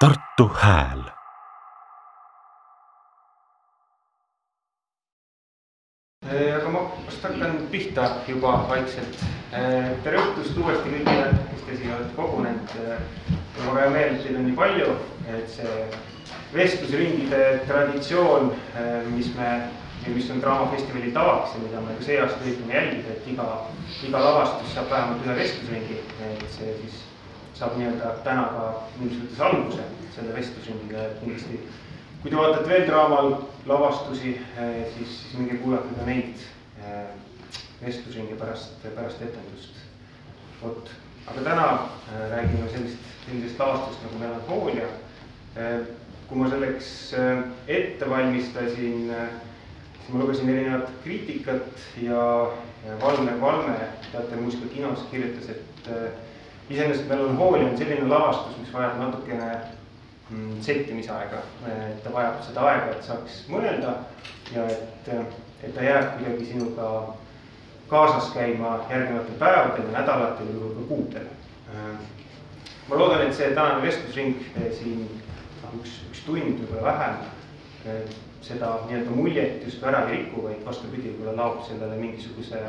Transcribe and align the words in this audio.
Tartu 0.00 0.50
Hääl 0.62 1.02
Äh, 6.24 6.56
aga 6.56 6.68
ma 6.68 6.80
vast 7.06 7.22
hakkan 7.22 7.58
pihta 7.70 8.06
juba 8.28 8.52
vaikselt. 8.68 9.18
Äh, 9.52 9.90
tere 10.04 10.22
õhtust 10.22 10.56
uuesti 10.56 10.94
kõigile, 10.94 11.26
kes 11.50 11.66
te 11.66 11.76
siia 11.82 11.98
olete 11.98 12.16
kogunenud. 12.16 12.72
Äh, 12.80 13.02
mul 13.28 13.68
on 13.68 13.76
väga 13.76 13.82
hea 13.82 13.92
meel, 13.98 14.14
et 14.14 14.24
teid 14.24 14.40
on 14.40 14.48
nii 14.48 14.56
palju, 14.62 14.96
et 15.34 15.52
see 15.58 15.76
vestlusringide 16.54 17.44
traditsioon, 17.68 18.50
mis 19.12 19.28
me, 19.36 19.52
mis 20.06 20.32
on 20.32 20.40
Draamafestivali 20.40 21.12
tavaks 21.12 21.58
ja 21.58 21.62
mida 21.66 21.84
me 21.84 22.00
ka 22.00 22.08
see 22.08 22.18
aasta 22.24 22.40
üritame 22.46 22.78
jälgida, 22.80 23.18
et 23.18 23.30
iga, 23.36 23.52
iga 24.08 24.26
lavastus 24.30 24.72
saab 24.78 24.88
vähemalt 24.96 25.28
ühe 25.28 25.40
vestlusringi, 25.44 26.02
et 26.32 26.50
see 26.56 26.76
siis 26.80 27.02
saab 27.60 27.76
nii-öelda 27.76 28.14
täna 28.24 28.46
ka 28.54 28.66
mingis 28.96 29.20
mõttes 29.20 29.44
alguse 29.44 29.84
selle 30.14 30.34
vestlusringiga, 30.34 31.06
et 31.06 31.20
kindlasti 31.20 31.60
kui 32.22 32.30
te 32.30 32.36
vaatate 32.36 32.68
veel 32.68 32.86
draamal 32.88 33.30
lavastusi, 33.68 34.34
siis, 34.94 35.12
siis 35.22 35.36
minge 35.38 35.56
kuulake 35.62 35.94
ka 35.96 36.06
neid 36.08 36.46
vestlusringi 37.80 38.36
pärast, 38.40 38.80
pärast 38.94 39.22
etendust. 39.24 39.78
vot, 40.60 40.90
aga 41.26 41.44
täna 41.44 41.66
räägime 42.32 42.68
sellist, 42.68 43.06
sellisest 43.24 43.60
lavastusest 43.60 44.02
nagu 44.04 44.18
Melankoolia. 44.20 44.88
kui 46.28 46.38
ma 46.38 46.48
selleks 46.50 46.90
ette 47.66 48.10
valmistasin, 48.10 49.08
siis 49.94 50.10
ma 50.12 50.20
lugesin 50.20 50.48
erinevat 50.48 50.92
kriitikat 51.04 51.86
ja 52.02 52.50
Valner 53.00 53.40
Valme 53.40 53.78
Teater 54.12 54.38
Muusika 54.40 54.68
kinos 54.74 55.08
kirjutas, 55.10 55.48
et 55.48 55.90
iseenesest 56.70 57.08
Melankoolia 57.08 57.68
on 57.68 57.78
selline 57.78 58.08
lavastus, 58.08 58.58
mis 58.58 58.72
vajab 58.72 58.98
natukene 59.00 59.50
settimisaega, 60.62 61.42
et 61.66 62.04
ta 62.04 62.12
vajab 62.14 62.42
seda 62.46 62.66
aega, 62.70 62.92
et 62.94 63.08
saaks 63.08 63.40
mõelda 63.50 63.96
ja 64.54 64.66
et, 64.70 65.10
et 65.64 65.74
ta 65.74 65.82
jääb 65.82 66.12
kuidagi 66.18 66.46
sinuga 66.52 66.92
kaasas 67.90 68.30
käima 68.34 68.76
järgnevatel 68.90 69.40
päevadel 69.42 69.90
nädalatel 69.90 70.52
ja 70.54 70.70
ka 70.76 70.86
kuudel. 70.88 71.28
ma 72.88 72.98
loodan, 72.98 73.26
et 73.26 73.34
see 73.34 73.50
tänane 73.54 73.82
vestlusring 73.82 74.38
siin 74.78 75.04
noh, 75.62 75.74
üks, 75.80 76.00
üks 76.10 76.24
tund 76.26 76.62
võib-olla 76.62 76.86
vähem 76.86 78.06
seda 78.42 78.72
nii-öelda 78.86 79.14
muljet 79.14 79.64
just 79.66 79.82
ära 79.82 80.06
ei 80.08 80.16
riku, 80.16 80.46
vaid 80.46 80.62
vastupidi, 80.66 81.12
võib-olla 81.12 81.36
laob 81.36 81.62
sellele 81.66 81.98
mingisuguse 82.00 82.62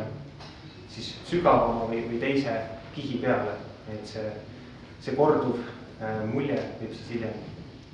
siis 0.91 1.13
sügavama 1.29 1.87
või, 1.89 2.03
või 2.09 2.19
teise 2.21 2.57
kihi 2.95 3.21
peale, 3.23 3.55
et 3.89 4.07
see, 4.07 4.31
see 5.01 5.15
korduv 5.15 5.61
mulje 6.33 6.57
võib 6.79 6.93
siis 6.95 7.15
hiljem 7.15 7.39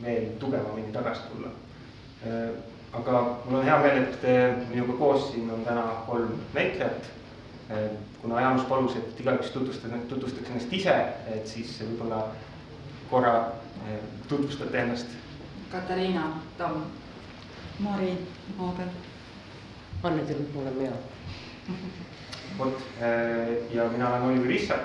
veel 0.03 0.31
tugevamini 0.39 0.93
tagasi 0.93 1.21
tulla. 1.31 1.51
aga 2.93 3.21
mul 3.45 3.59
on 3.59 3.65
hea 3.65 3.77
meel, 3.83 4.03
et 4.03 4.69
minuga 4.69 4.97
koos 4.97 5.31
siin 5.31 5.49
on 5.51 5.63
täna 5.65 5.83
kolm 6.07 6.39
näitlejat. 6.53 7.09
kuna 8.21 8.41
Jaanus 8.41 8.65
palus, 8.65 8.95
et 8.95 9.19
igaüks 9.19 9.49
tutvustab, 9.51 9.91
tutvustaks 10.09 10.49
ennast 10.49 10.73
ise, 10.73 10.95
et 11.35 11.47
siis 11.47 11.81
võib-olla 11.81 12.21
korra 13.09 13.33
tutvustate 14.27 14.79
ennast. 14.79 15.07
Katariina 15.71 16.31
Tamm. 16.57 16.85
Mari 17.79 18.13
Aabel. 18.59 18.87
Anne 20.03 20.23
Tilp 20.25 20.55
olen 20.57 20.73
mina. 20.73 20.95
vot 22.57 22.79
ja 23.73 23.89
mina 23.89 24.09
olen 24.09 24.21
Oliver 24.21 24.51
Issa 24.51 24.75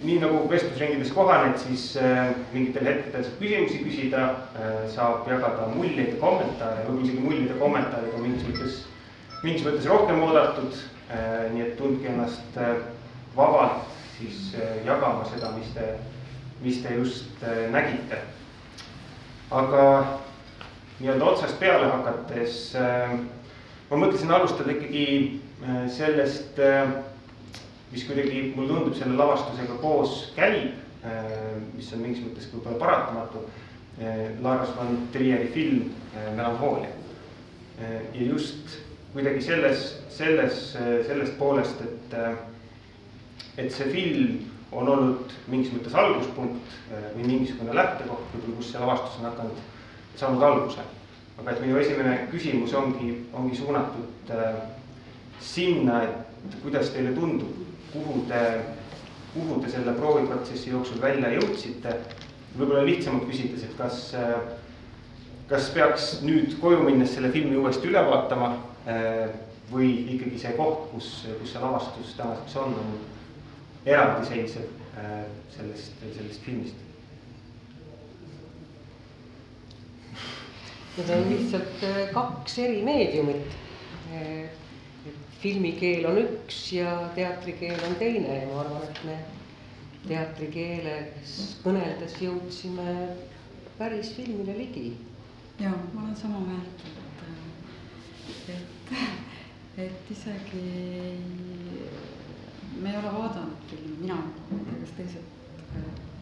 nii 0.00 0.16
nagu 0.22 0.46
vestlusringides 0.48 1.12
kohaned, 1.12 1.58
siis 1.60 1.90
äh, 2.00 2.30
mingitel 2.54 2.86
hetkedel 2.88 3.24
saab 3.26 3.40
küsimusi 3.42 3.82
küsida 3.84 4.22
äh,, 4.56 4.86
saab 4.94 5.28
jagada 5.28 5.66
muljeid 5.74 6.14
kommentaare, 6.22 6.86
võib-olla 6.86 7.04
isegi 7.04 7.24
muljed 7.24 7.50
ja 7.52 7.58
kommentaarid 7.60 8.14
on 8.16 8.24
mingis 8.24 8.46
mõttes, 8.48 8.78
mingis 9.44 9.66
mõttes 9.66 9.88
rohkem 9.90 10.22
oodatud 10.24 10.78
äh,. 11.12 11.50
nii 11.52 11.66
et 11.66 11.76
tundke 11.76 12.08
ennast 12.08 12.56
äh, 12.56 12.80
vabalt 13.36 13.92
siis 14.16 14.54
äh, 14.56 14.80
jagama 14.88 15.28
seda, 15.28 15.52
mis 15.58 15.68
te, 15.76 15.92
mis 16.64 16.80
te 16.80 16.96
just 16.96 17.44
äh, 17.44 17.66
nägite. 17.72 18.24
aga 19.50 19.84
nii-öelda 21.00 21.24
otsast 21.26 21.60
peale 21.60 21.92
hakates 21.92 22.72
äh, 22.78 23.18
ma 23.90 24.00
mõtlesin 24.00 24.32
alustada 24.32 24.72
ikkagi 24.72 25.06
äh, 25.60 25.86
sellest 25.92 26.60
äh, 26.62 26.88
mis 27.92 28.04
kuidagi 28.06 28.52
mulle 28.54 28.70
tundub 28.70 28.94
selle 28.94 29.16
lavastusega 29.18 29.78
koos 29.82 30.30
käib, 30.36 30.76
mis 31.74 31.90
on 31.94 32.04
mingis 32.04 32.22
mõttes 32.26 32.50
võib-olla 32.52 32.78
paratamatu. 32.78 33.42
Lars 34.44 34.70
von 34.76 35.08
Trieri 35.12 35.50
film 35.52 35.90
Melankoolia. 36.36 36.92
ja 38.14 38.22
just 38.22 38.78
kuidagi 39.12 39.42
selles, 39.42 39.98
selles, 40.08 40.60
sellest 41.06 41.38
poolest, 41.38 41.80
et, 41.82 42.14
et 43.58 43.72
see 43.72 43.90
film 43.90 44.38
on 44.72 44.88
olnud 44.88 45.34
mingis 45.50 45.72
mõttes 45.74 45.96
alguspunkt 45.98 46.76
või 47.16 47.26
mingisugune 47.26 47.74
lähtekoht, 47.74 48.28
võib-olla 48.34 48.60
kus 48.60 48.70
see 48.70 48.82
lavastus 48.82 49.18
on 49.18 49.30
hakanud, 49.32 49.62
saanud 50.16 50.46
alguse. 50.46 50.86
aga 51.40 51.54
et 51.54 51.60
minu 51.64 51.78
esimene 51.80 52.26
küsimus 52.30 52.74
ongi, 52.76 53.14
ongi 53.32 53.56
suunatud 53.56 54.30
sinna, 55.40 56.02
et 56.04 56.56
kuidas 56.62 56.92
teile 56.92 57.14
tundub, 57.16 57.69
kuhu 57.92 58.24
te, 58.28 58.40
kuhu 59.34 59.60
te 59.62 59.70
selle 59.70 59.94
prooviprotsessi 59.98 60.70
jooksul 60.70 61.02
välja 61.02 61.32
jõudsite. 61.36 61.94
võib-olla 62.58 62.82
lihtsamalt 62.82 63.28
küsides, 63.30 63.62
et 63.62 63.76
kas, 63.78 63.98
kas 65.48 65.68
peaks 65.70 66.06
nüüd 66.26 66.56
koju 66.60 66.82
minnes 66.82 67.12
selle 67.14 67.30
filmi 67.30 67.56
uuesti 67.56 67.86
üle 67.86 68.02
vaatama 68.06 68.48
või 69.70 69.92
ikkagi 70.16 70.38
see 70.42 70.56
koht, 70.58 70.88
kus, 70.90 71.10
kus 71.38 71.52
see 71.52 71.62
lavastus 71.62 72.16
tänaseks 72.18 72.56
on, 72.58 72.74
on 72.74 72.96
eraldiseisev 73.86 74.66
sellest, 75.54 76.02
sellest 76.16 76.42
filmist? 76.42 76.86
Need 80.98 81.14
on 81.14 81.28
lihtsalt 81.30 81.84
kaks 82.12 82.58
eri 82.58 82.82
meediumit 82.82 83.54
filmikeel 85.40 86.06
on 86.10 86.18
üks 86.20 86.72
ja 86.76 86.94
teatrikeel 87.14 87.84
on 87.88 87.94
teine 88.00 88.40
ja 88.42 88.48
ma 88.50 88.60
arvan, 88.64 88.82
et 88.88 89.04
me 89.08 89.16
teatrikeeles 90.08 91.36
kõneldes 91.64 92.16
jõudsime 92.20 92.94
päris 93.78 94.12
filmile 94.16 94.56
ligi. 94.58 94.90
ja 95.60 95.70
ma 95.94 96.02
olen 96.04 96.16
sama 96.16 96.40
meelt, 96.40 96.84
et, 98.28 98.50
et, 98.54 98.92
et 99.84 100.12
isegi 100.12 100.64
me 102.80 102.90
ei 102.90 102.96
ole 102.96 103.12
vaadanud 103.12 103.64
filmi, 103.70 103.96
mina 104.00 104.16
ei 104.16 104.20
ole 104.20 104.34
vaadanud, 104.50 104.84
kas 104.84 104.94
teised 104.96 105.26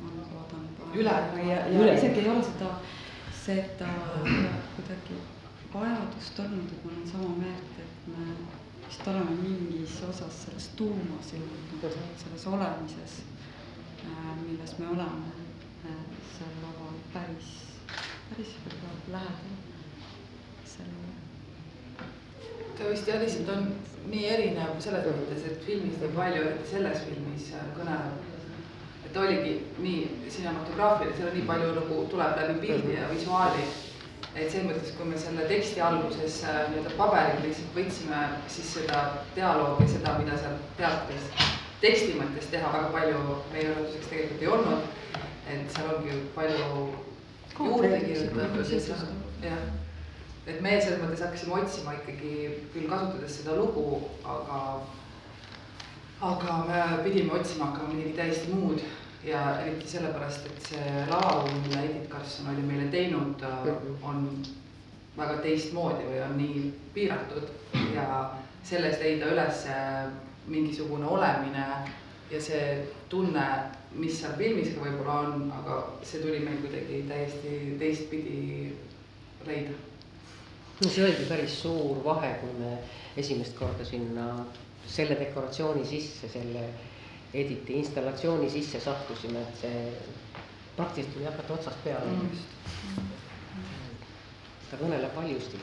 on 0.03 0.23
vaadanud 0.35 0.97
üle 0.99 1.17
või 1.35 1.51
ja, 1.51 1.59
ja 1.67 1.83
üle. 1.83 1.99
isegi 1.99 2.25
ei 2.25 2.31
ole 2.33 2.47
seda, 2.47 2.71
seda 3.45 3.91
kuidagi 4.77 5.21
vajadust 5.75 6.41
olnud, 6.47 6.73
et 6.73 6.85
ma 6.87 6.95
olen 6.95 7.11
sama 7.13 7.35
meelt, 7.43 7.83
et 7.85 8.09
me 8.15 8.58
vist 8.89 9.09
oleme 9.09 9.35
mingis 9.43 9.99
osas 10.09 10.37
selles 10.45 10.69
tuumas 10.77 11.33
jõudnud, 11.35 11.97
selles 12.23 12.47
olemises, 12.49 13.17
milles 14.47 14.73
me 14.79 14.87
oleme 14.95 15.35
seal 16.31 16.55
laval 16.63 16.95
päris, 17.13 17.51
päris 18.31 18.55
võib-olla 18.65 19.19
lähedal 19.19 19.59
sellele. 20.73 22.09
ta 22.79 22.89
vist 22.89 23.13
jah, 23.13 23.21
lihtsalt 23.21 23.53
on 23.57 23.69
nii 24.09 24.25
erinev 24.31 24.81
selles 24.81 25.05
mõttes, 25.11 25.45
et 25.51 25.69
filmis 25.69 26.01
nii 26.01 26.15
palju, 26.17 26.47
eriti 26.47 26.73
selles 26.73 27.05
filmis 27.05 27.51
kõneleb, 27.77 28.25
et 29.05 29.21
oligi 29.25 29.55
nii 29.85 30.31
cinematograafiline, 30.31 31.19
seal 31.19 31.29
on 31.35 31.39
nii 31.43 31.47
palju 31.53 31.77
nagu 31.83 32.01
tuleb 32.15 32.41
läbi 32.41 32.59
pildi 32.65 32.97
ja 32.97 33.13
visuaali 33.13 33.69
et 34.39 34.51
selles 34.53 34.69
mõttes, 34.69 34.95
kui 34.97 35.09
me 35.09 35.19
selle 35.19 35.47
teksti 35.51 35.83
alguses 35.83 36.43
äh, 36.47 36.59
nii-öelda 36.71 36.95
paberil 36.99 37.41
lihtsalt 37.43 37.75
võtsime 37.77 38.25
siis 38.55 38.75
seda 38.77 39.03
dialoogi, 39.35 39.89
seda, 39.91 40.15
mida 40.21 40.39
seal 40.39 40.59
teatris 40.79 41.33
teksti 41.83 42.15
mõttes 42.19 42.49
teha 42.53 42.71
väga 42.75 42.91
palju 42.95 43.19
meie 43.53 43.69
arvamuseks 43.71 44.11
tegelikult 44.11 44.43
ei 44.43 44.53
olnud. 44.55 44.87
et 45.49 45.75
seal 45.75 45.91
ongi 45.95 46.17
palju 46.35 46.65
juurde 47.59 48.01
kirjutatud, 48.05 49.05
jah. 49.43 49.63
et 50.47 50.61
me 50.61 50.75
selles 50.81 51.01
mõttes 51.03 51.23
hakkasime 51.25 51.55
otsima 51.63 51.95
ikkagi 51.97 52.33
küll 52.75 52.89
kasutades 52.91 53.39
seda 53.41 53.57
lugu, 53.57 54.03
aga, 54.25 54.59
aga 56.31 56.59
me 56.69 56.83
pidime 57.07 57.39
otsima 57.39 57.71
hakkama 57.71 57.95
midagi 57.95 58.17
täiesti 58.19 58.53
muud 58.53 58.83
ja 59.25 59.61
eriti 59.65 59.89
sellepärast, 59.89 60.47
et 60.47 60.69
see 60.71 61.05
lavavool, 61.11 61.51
mille 61.65 61.85
Edith 61.85 62.09
Karlsson 62.13 62.51
oli 62.53 62.63
meile 62.63 62.87
teinud, 62.93 63.43
on 64.03 64.29
väga 65.19 65.41
teistmoodi 65.43 66.07
või 66.07 66.21
on 66.23 66.37
nii 66.39 66.69
piiratud 66.95 67.49
ja 67.95 68.21
selles 68.63 69.01
leida 69.03 69.33
üles 69.33 69.65
mingisugune 70.49 71.07
olemine 71.07 71.65
ja 72.31 72.41
see 72.43 72.85
tunne, 73.09 73.45
mis 73.99 74.21
seal 74.21 74.37
filmis 74.39 74.75
ka 74.75 74.85
võib-olla 74.85 75.19
on, 75.27 75.51
aga 75.61 75.81
see 76.07 76.23
tuli 76.23 76.41
meil 76.45 76.61
kuidagi 76.63 77.03
täiesti 77.09 77.75
teistpidi 77.81 78.39
leida. 79.49 79.75
no 80.79 80.91
see 80.91 81.05
oligi 81.05 81.27
päris 81.29 81.61
suur 81.63 82.03
vahe, 82.05 82.35
kui 82.43 82.55
me 82.61 82.77
esimest 83.17 83.57
korda 83.59 83.85
sinna 83.85 84.29
selle 84.89 85.19
dekoratsiooni 85.21 85.85
sisse, 85.85 86.29
selle 86.33 86.69
Editi 87.35 87.77
installatsiooni 87.79 88.51
sisse 88.51 88.81
sattusime, 88.81 89.41
et 89.41 89.57
see 89.61 89.81
praktiliselt 90.77 91.15
tuli 91.15 91.27
hakata 91.27 91.55
otsast 91.55 91.83
peale 91.85 92.13
mm.. 92.15 92.31
ta 94.71 94.79
kõneleb 94.81 95.17
valjusti. 95.17 95.61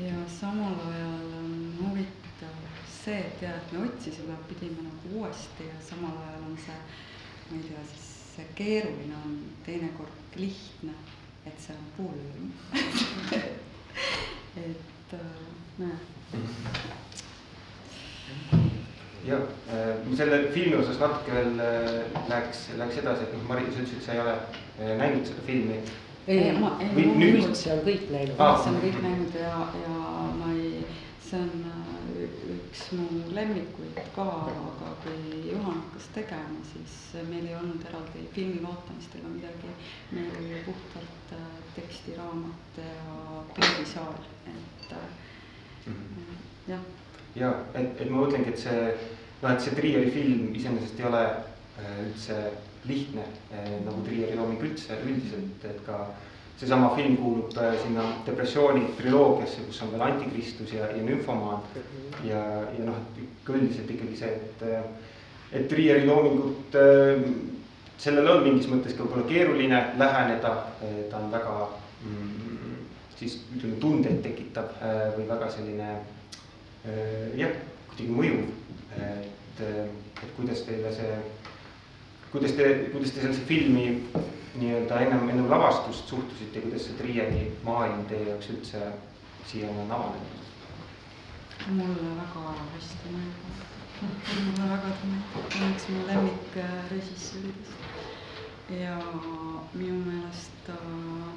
ja 0.00 0.22
samal 0.40 0.74
ajal 0.88 1.28
on 1.38 1.52
huvitav 1.82 2.56
see, 2.88 3.20
et 3.20 3.44
jah, 3.44 3.54
et 3.60 3.72
me 3.76 3.84
otsisime, 3.86 4.34
pidime 4.48 4.88
nagu 4.88 5.20
uuesti 5.20 5.68
ja 5.68 5.78
samal 5.90 6.16
ajal 6.24 6.42
on 6.48 6.56
see, 6.66 6.80
ma 7.50 7.60
ei 7.60 7.64
tea, 7.68 7.84
siis 7.92 8.10
see 8.34 8.46
keeruline 8.58 9.16
on 9.22 9.38
teinekord 9.66 10.38
lihtne, 10.40 10.94
et 11.46 11.58
see 11.66 11.76
on 11.78 11.86
pulm 11.98 12.52
et 14.66 15.18
nojah 15.78 16.02
jah, 19.26 19.44
selle 20.16 20.40
filmi 20.54 20.76
osas 20.80 20.98
natuke 21.00 21.34
veel 21.34 21.54
läheks, 22.28 22.66
läheks 22.78 23.00
edasi, 23.02 23.26
et 23.26 23.36
noh, 23.36 23.46
Mari, 23.48 23.68
sa 23.70 23.84
ütlesid, 23.84 24.02
sa 24.04 24.16
ei 24.16 24.22
ole 24.24 24.34
näinud 25.00 25.28
seda 25.28 25.46
filmi. 25.46 25.78
ei, 26.26 26.52
ma, 26.58 26.74
ei, 26.80 27.06
ma 27.06 27.30
üldse 27.30 27.72
on 27.74 27.82
kõik 27.86 28.06
näinud 28.12 28.40
Aa. 28.40 28.54
üldse 28.54 28.70
on 28.72 28.78
kõik 28.84 29.00
näinud 29.04 29.38
ja, 29.38 29.56
ja 29.82 29.96
ma 30.38 30.52
ei, 30.56 30.84
see 31.24 31.40
on 31.40 31.66
äh, 31.70 31.94
üks 32.54 32.84
mu 32.96 33.06
lemmikuid 33.36 34.00
ka, 34.16 34.26
aga 34.52 34.92
kui 35.04 35.42
Juhan 35.50 35.80
hakkas 35.82 36.08
tegema, 36.16 36.64
siis 36.72 36.96
meil 37.28 37.48
ei 37.48 37.56
olnud 37.58 37.84
eraldi 37.90 38.26
filmi 38.36 38.60
vaatamist 38.64 39.16
ega 39.20 39.32
midagi. 39.36 39.72
meil 40.16 40.32
oli 40.40 40.64
puhtalt 40.66 41.36
äh, 41.38 41.46
tekstiraamat 41.76 42.82
ja 42.82 43.40
pildisaal, 43.56 44.20
et 44.52 44.92
äh, 44.92 45.96
jah 46.68 46.92
ja 47.34 47.50
et, 47.74 48.00
et 48.00 48.10
ma 48.10 48.22
mõtlengi, 48.22 48.52
et 48.52 48.60
see 48.60 48.82
noh, 49.44 49.52
et 49.52 49.62
see 49.62 49.74
Trieri 49.76 50.10
film 50.14 50.52
iseenesest 50.56 51.00
ei 51.00 51.08
ole 51.08 51.22
äh, 51.24 51.96
üldse 52.06 52.38
lihtne 52.88 53.24
äh, 53.52 53.72
nagu 53.84 54.04
Trieri 54.06 54.36
looming 54.38 54.62
üldse 54.64 54.98
üldiselt, 55.04 55.66
et 55.68 55.80
ka 55.86 56.04
seesama 56.60 56.92
film 56.96 57.16
kuulub 57.20 57.56
äh, 57.60 57.74
sinna 57.82 58.06
depressiooni 58.26 58.86
triloogiasse, 58.98 59.66
kus 59.68 59.82
on 59.84 59.94
veel 59.94 60.06
Antikristus 60.08 60.76
ja, 60.76 60.88
ja 60.94 61.02
Nümfomaan. 61.02 61.66
ja, 62.24 62.44
ja 62.76 62.86
noh, 62.86 63.00
et 63.02 63.50
üldiselt 63.50 63.90
ikkagi 63.90 64.20
see, 64.22 64.32
et, 64.38 64.68
et 65.52 65.68
Trieri 65.70 66.06
loomingut 66.06 66.78
sellele 68.04 68.30
on 68.30 68.42
mingis 68.46 68.68
mõttes 68.70 68.94
ka 68.96 69.04
võib-olla 69.04 69.28
keeruline 69.28 69.80
läheneda, 70.00 70.54
ta 71.10 71.20
on 71.20 71.28
väga 71.32 71.54
mm, 72.04 72.80
siis 73.18 73.38
ütleme, 73.54 73.78
tundeid 73.80 74.18
tekitav 74.24 74.72
või 75.14 75.28
väga 75.28 75.48
selline 75.54 75.92
jah, 76.84 77.56
kuidagi 77.88 78.12
mõjuv, 78.12 78.44
et, 78.98 79.60
et 79.64 80.30
kuidas 80.36 80.64
teile 80.66 80.92
see, 80.92 81.16
kuidas 82.32 82.56
te, 82.58 82.70
kuidas 82.92 83.14
te 83.14 83.22
sellesse 83.22 83.46
filmi 83.48 83.86
nii-öelda 84.60 85.00
ennem, 85.06 85.28
ennem 85.32 85.50
lavastust 85.50 86.08
suhtusite, 86.12 86.60
kuidas 86.60 86.86
see 86.86 86.96
Triieni 87.00 87.48
maailm 87.66 88.04
teie 88.10 88.28
jaoks 88.28 88.50
üldse 88.54 88.82
siiani 89.50 89.86
on 89.86 89.94
avanenud? 89.98 90.40
mulle 91.64 92.10
väga 92.18 92.52
hästi 92.74 93.12
meeldib, 93.14 93.60
mulle 94.02 94.68
väga 94.70 94.92
meeldib, 95.08 95.48
ta 95.54 95.60
on 95.64 95.72
üks 95.72 95.86
mu 95.88 96.06
lemmikrežissööridest. 96.10 97.76
ja 98.80 98.96
minu 99.72 100.00
meelest 100.04 100.58
ta, 100.66 100.76
ma 100.84 101.32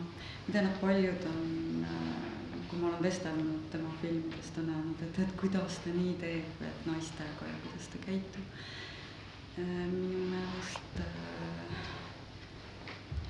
tean, 0.51 0.67
et 0.67 0.81
paljud 0.81 1.29
on 1.31 1.85
äh, 1.87 2.26
kui 2.69 2.79
ma 2.79 2.87
olen 2.87 3.03
vestelnud 3.03 3.69
tema 3.71 3.89
filmidest, 4.01 4.57
on 4.57 4.69
öelnud, 4.69 5.03
et, 5.05 5.19
et 5.23 5.35
kuidas 5.39 5.77
ta 5.83 5.93
nii 5.95 6.15
teeb, 6.21 6.63
et 6.69 6.89
naistega 6.89 7.51
ja 7.51 7.59
kuidas 7.65 7.87
ta 7.93 8.01
käitub. 8.05 8.47
minu 9.57 10.25
meelest 10.29 10.99
äh, 11.01 11.77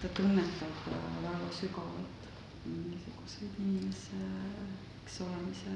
ta 0.02 0.08
tunnetab 0.18 0.82
väga 1.24 1.52
sügavalt 1.60 2.26
mingisuguseid 2.66 3.60
inimeseks 3.64 5.22
olemise 5.28 5.76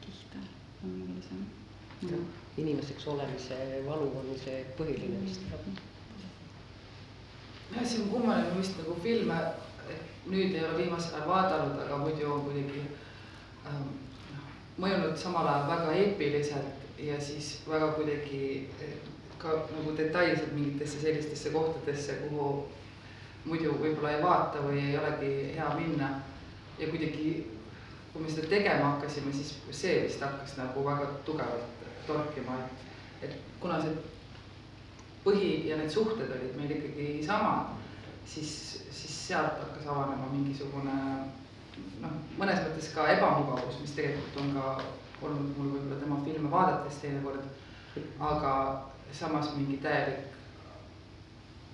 kihte, 0.00 0.38
on 0.84 0.90
mulle 1.00 1.22
see 1.28 2.12
no.. 2.16 2.22
inimeseks 2.56 3.06
olemise 3.12 3.58
valu 3.86 4.08
on 4.22 4.30
see 4.44 4.62
põhiline 4.78 5.20
vist. 5.24 5.42
jah, 7.74 7.84
see 7.84 8.02
on 8.02 8.08
kummaline 8.14 8.56
vist 8.56 8.78
nagu 8.80 8.96
filme 9.04 9.38
nüüd 10.26 10.54
ei 10.54 10.64
ole 10.64 10.76
viimasel 10.78 11.16
ajal 11.18 11.28
vaadanud, 11.28 11.80
aga 11.84 11.98
muidu 12.02 12.32
on 12.32 12.44
kuidagi 12.48 12.82
ähm, 13.66 13.88
mõjunud 14.80 15.16
samal 15.18 15.48
ajal 15.48 15.68
väga 15.70 15.94
eepiliselt 16.02 16.84
ja 17.00 17.20
siis 17.20 17.60
väga 17.68 17.92
kuidagi 17.96 18.42
eh, 18.80 18.98
ka 19.38 19.62
nagu 19.72 19.94
detailselt 19.96 20.52
mingitesse 20.52 21.00
sellistesse 21.00 21.50
kohtadesse, 21.50 22.18
kuhu 22.28 22.68
muidu 23.44 23.72
võib-olla 23.80 24.12
ei 24.16 24.22
vaata 24.22 24.62
või 24.66 24.82
ei 24.84 24.98
olegi 25.00 25.32
hea 25.56 25.70
minna. 25.78 26.10
ja 26.80 26.86
kuidagi, 26.88 27.30
kui 28.12 28.22
me 28.22 28.30
seda 28.30 28.48
tegema 28.48 28.94
hakkasime, 28.94 29.32
siis 29.32 29.50
see 29.76 29.98
vist 30.06 30.22
hakkas 30.24 30.54
nagu 30.56 30.84
väga 30.84 31.10
tugevalt 31.24 31.82
torkima, 32.06 32.56
et, 32.64 33.28
et 33.28 33.34
kuna 33.60 33.76
see 33.82 33.92
põhi 35.24 35.50
ja 35.68 35.76
need 35.76 35.92
suhted 35.92 36.32
olid 36.32 36.56
meil 36.56 36.72
ikkagi 36.76 37.08
samad, 37.26 37.74
siis, 38.24 38.52
siis 38.88 39.09
sealt 39.30 39.60
hakkas 39.62 39.86
avanema 39.86 40.30
mingisugune 40.32 40.96
noh, 42.02 42.14
mõnes 42.40 42.62
mõttes 42.64 42.88
ka 42.94 43.06
ebamugavus, 43.14 43.78
mis 43.82 43.94
tegelikult 43.94 44.40
on 44.42 44.52
ka 44.56 44.64
olnud 45.22 45.52
mul 45.54 45.74
võib-olla 45.74 45.98
tema 46.00 46.18
filme 46.24 46.50
vaadates 46.50 46.98
teinekord, 47.02 47.46
aga 48.30 48.52
samas 49.14 49.52
mingi 49.54 49.78
täielik 49.84 50.34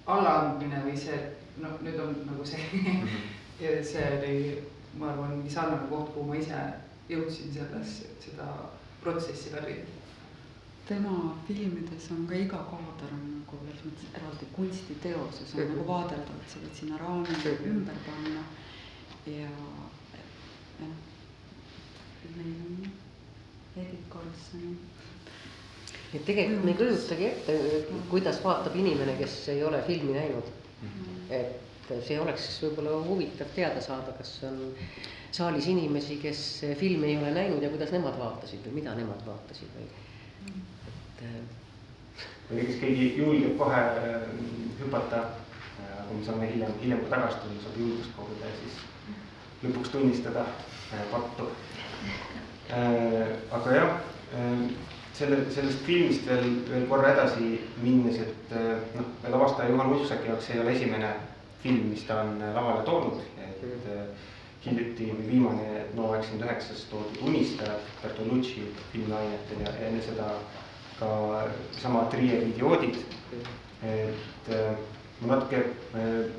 allaandmine 0.07 0.83
või 0.85 0.97
see, 1.01 1.19
noh, 1.63 1.79
nüüd 1.85 1.99
on 2.03 2.15
nagu 2.29 2.47
see 2.47 2.63
ja 3.63 3.77
see 3.85 4.07
oli, 4.19 4.37
ma 5.01 5.15
arvan, 5.15 5.39
mingi 5.39 5.53
sarnane 5.53 5.89
koht, 5.91 6.13
kuhu 6.15 6.29
ma 6.29 6.41
ise 6.41 6.61
jõudsin 7.09 7.55
selles, 7.55 8.01
seda 8.21 8.51
protsessi 9.01 9.55
läbi 9.55 9.81
tema 10.87 11.35
filmides 11.47 12.11
on 12.15 12.27
ka 12.31 12.35
iga 12.39 12.59
kaader 12.71 13.15
on 13.15 13.25
nagu 13.33 13.59
selles 13.59 13.81
mõttes 13.87 14.13
eraldi 14.15 14.47
kunstiteos 14.55 15.41
ja 15.41 15.47
see 15.51 15.65
on 15.65 15.73
nagu 15.73 15.87
vaadeldav, 15.89 16.37
et 16.39 16.53
sa 16.53 16.63
võid 16.63 16.79
sinna 16.79 17.01
raami 17.01 17.55
ümber 17.73 17.99
panna. 18.07 18.45
ja, 19.27 19.49
jah, 20.79 20.95
meil 22.37 22.55
on 22.69 22.87
Edith 23.77 24.07
Karlssoni. 24.15 24.77
et 26.15 26.25
tegelikult 26.25 26.65
me 26.65 26.75
ei 26.77 26.79
kujutagi 26.79 27.29
ette, 27.33 27.59
kuidas 28.15 28.41
vaatab 28.47 28.79
inimene, 28.79 29.19
kes 29.19 29.37
ei 29.57 29.65
ole 29.67 29.83
filmi 29.91 30.15
näinud. 30.15 30.55
et 31.31 31.93
see 32.07 32.21
oleks 32.23 32.49
võib-olla 32.63 33.03
huvitav 33.11 33.51
teada 33.59 33.83
saada, 33.83 34.15
kas 34.19 34.37
on 34.47 34.63
saalis 35.35 35.67
inimesi, 35.67 36.23
kes 36.23 36.49
filmi 36.79 37.11
ei 37.11 37.19
ole 37.19 37.35
näinud 37.35 37.63
ja 37.63 37.75
kuidas 37.75 37.91
nemad 37.95 38.19
vaatasid 38.23 38.63
või 38.69 38.81
mida 38.81 38.95
nemad 38.95 39.27
vaatasid 39.27 39.75
või 39.75 40.06
või 42.51 42.67
kas 42.67 42.79
keegi 42.81 43.09
julgeb 43.19 43.57
kohe 43.59 43.81
äh, 43.81 44.27
hüpata, 44.81 45.23
kui 46.07 46.19
me 46.21 46.27
saame 46.27 46.51
hiljem, 46.51 46.75
hiljem 46.83 47.03
ka 47.05 47.17
tagasi 47.17 47.43
tulla, 47.43 47.63
saab 47.65 47.79
julgust 47.81 48.13
koguda 48.19 48.51
ja 48.51 48.59
siis 48.61 48.77
lõpuks 49.65 49.95
tunnistada 49.95 50.45
äh, 50.47 51.07
pattu. 51.11 51.49
Äh, 52.77 53.33
aga 53.55 53.75
jah, 53.75 53.97
selle, 55.17 55.41
sellest 55.55 55.85
filmist 55.87 56.27
veel, 56.29 56.49
veel 56.69 56.87
korra 56.91 57.15
edasi 57.15 57.57
minnes, 57.83 58.19
et 58.21 58.55
noh, 58.99 59.11
lavastaja 59.31 59.71
Juhan 59.71 59.95
Ussaki 59.97 60.29
jaoks 60.29 60.51
ei 60.53 60.61
ole 60.61 60.75
esimene 60.75 61.13
film, 61.63 61.87
mis 61.93 62.03
ta 62.07 62.21
on 62.25 62.41
lavale 62.43 62.83
toonud, 62.87 63.23
et 63.41 63.65
hiljuti 64.67 65.13
või 65.15 65.29
viimane 65.31 65.77
No 65.97 66.11
üheksakümmend 66.13 66.45
üheksas 66.45 66.83
toodi 66.91 67.23
Unistajad 67.25 67.87
Bertolucci 68.03 68.67
filmiainetel 68.93 69.63
ja 69.65 69.71
enne 69.87 70.03
seda 70.05 70.27
ka 70.99 71.09
sama 71.81 72.07
Trieri 72.11 72.51
idioodid. 72.55 72.97
et 73.83 74.49
äh, 74.49 74.77
ma 75.21 75.37
natuke 75.37 75.59
äh, 75.95 76.31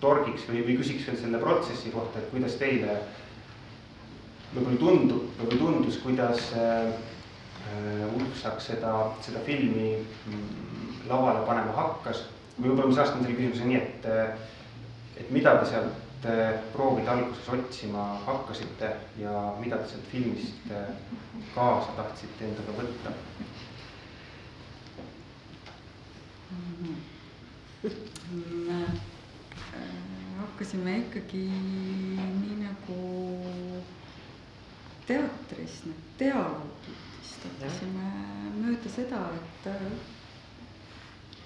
torgiks 0.00 0.46
või, 0.48 0.62
või 0.64 0.78
küsiks 0.80 1.04
veel 1.06 1.18
selle 1.20 1.40
protsessi 1.42 1.92
kohta, 1.92 2.18
et 2.18 2.30
kuidas 2.32 2.56
teile 2.58 2.96
võib-olla 4.54 4.80
tundub 4.80 5.42
või 5.42 5.60
tundus, 5.60 6.00
kuidas 6.02 6.50
äh, 6.56 6.90
Ulfsak 8.16 8.62
seda, 8.64 8.92
seda 9.20 9.42
filmi 9.44 9.98
mm, 10.00 11.08
lavale 11.10 11.42
panema 11.44 11.74
hakkas. 11.76 12.24
või 12.56 12.70
võib-olla 12.70 12.88
ma 12.88 12.96
sõnastan 12.96 13.26
selle 13.26 13.36
küsimuse 13.36 13.68
nii, 13.68 13.76
et, 13.76 14.08
et 15.20 15.30
mida 15.34 15.58
te 15.58 15.68
sealt 15.68 16.28
proovide 16.72 17.12
alguses 17.12 17.50
otsima 17.54 18.06
hakkasite 18.24 18.88
ja 19.20 19.34
mida 19.60 19.76
te 19.82 19.92
sealt 19.92 20.08
filmist 20.10 20.72
kaasa 21.54 21.92
tahtsite 22.00 22.48
endaga 22.48 22.80
võtta? 22.80 23.12
Me 27.82 28.78
äh, 28.78 28.92
hakkasime 30.38 30.98
ikkagi 30.98 31.44
nii 32.40 32.56
nagu 32.62 33.02
teatris 35.06 35.82
need 35.88 36.08
dialoogid 36.20 37.06
istutasime 37.38 38.08
mööda 38.58 38.90
seda, 38.90 39.20
et 39.38 39.66
äh, 39.70 39.84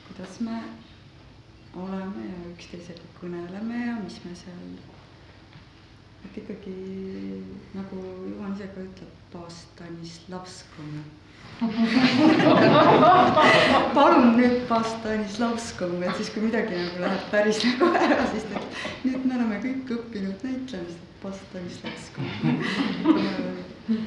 kuidas 0.07 0.39
me 0.41 0.61
oleme 1.83 2.29
ja 2.29 2.39
üksteisega 2.53 3.11
kõneleme 3.19 3.81
ja 3.87 3.97
mis 4.01 4.17
me 4.25 4.33
seal, 4.39 4.71
et 6.25 6.39
ikkagi 6.43 6.77
nagu 7.77 8.01
Juhan 8.31 8.57
ise 8.57 8.71
ka 8.75 8.87
ütleb, 8.87 9.19
Pastanislavskomi 9.33 11.05
palun 13.95 14.33
nüüd 14.35 14.67
Pastanislavskomi, 14.69 16.07
et 16.09 16.17
siis, 16.19 16.31
kui 16.35 16.43
midagi 16.43 16.75
nagu 16.75 16.99
läheb 17.05 17.25
päris 17.31 17.59
nagu 17.69 17.85
ära, 17.95 18.25
siis 18.33 18.45
ta, 18.51 18.59
nüüd 19.05 19.23
me 19.29 19.33
oleme 19.39 19.57
kõik 19.63 19.87
õppinud 19.99 20.39
näitlemist, 20.49 21.01
Pastanislavskomi. 21.23 22.31
et 23.93 23.95
äh, 23.95 24.03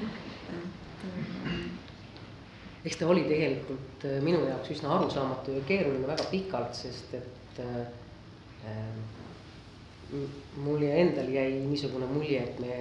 eks 2.86 2.98
ta 3.00 3.08
oli 3.10 3.24
tegelikult 3.30 4.06
äh, 4.06 4.20
minu 4.24 4.40
jaoks 4.46 4.70
üsna 4.76 4.90
arusaamatu 4.98 5.52
ja 5.56 5.62
keeruline 5.70 6.08
väga 6.08 6.26
pikalt, 6.32 6.74
sest 6.78 7.14
et 7.18 7.56
äh, 7.64 7.68
äh, 8.70 8.96
mul 10.64 10.82
ja 10.86 10.94
endal 11.02 11.30
jäi 11.34 11.52
niisugune 11.66 12.08
mulje, 12.12 12.40
et 12.44 12.56
me, 12.62 12.72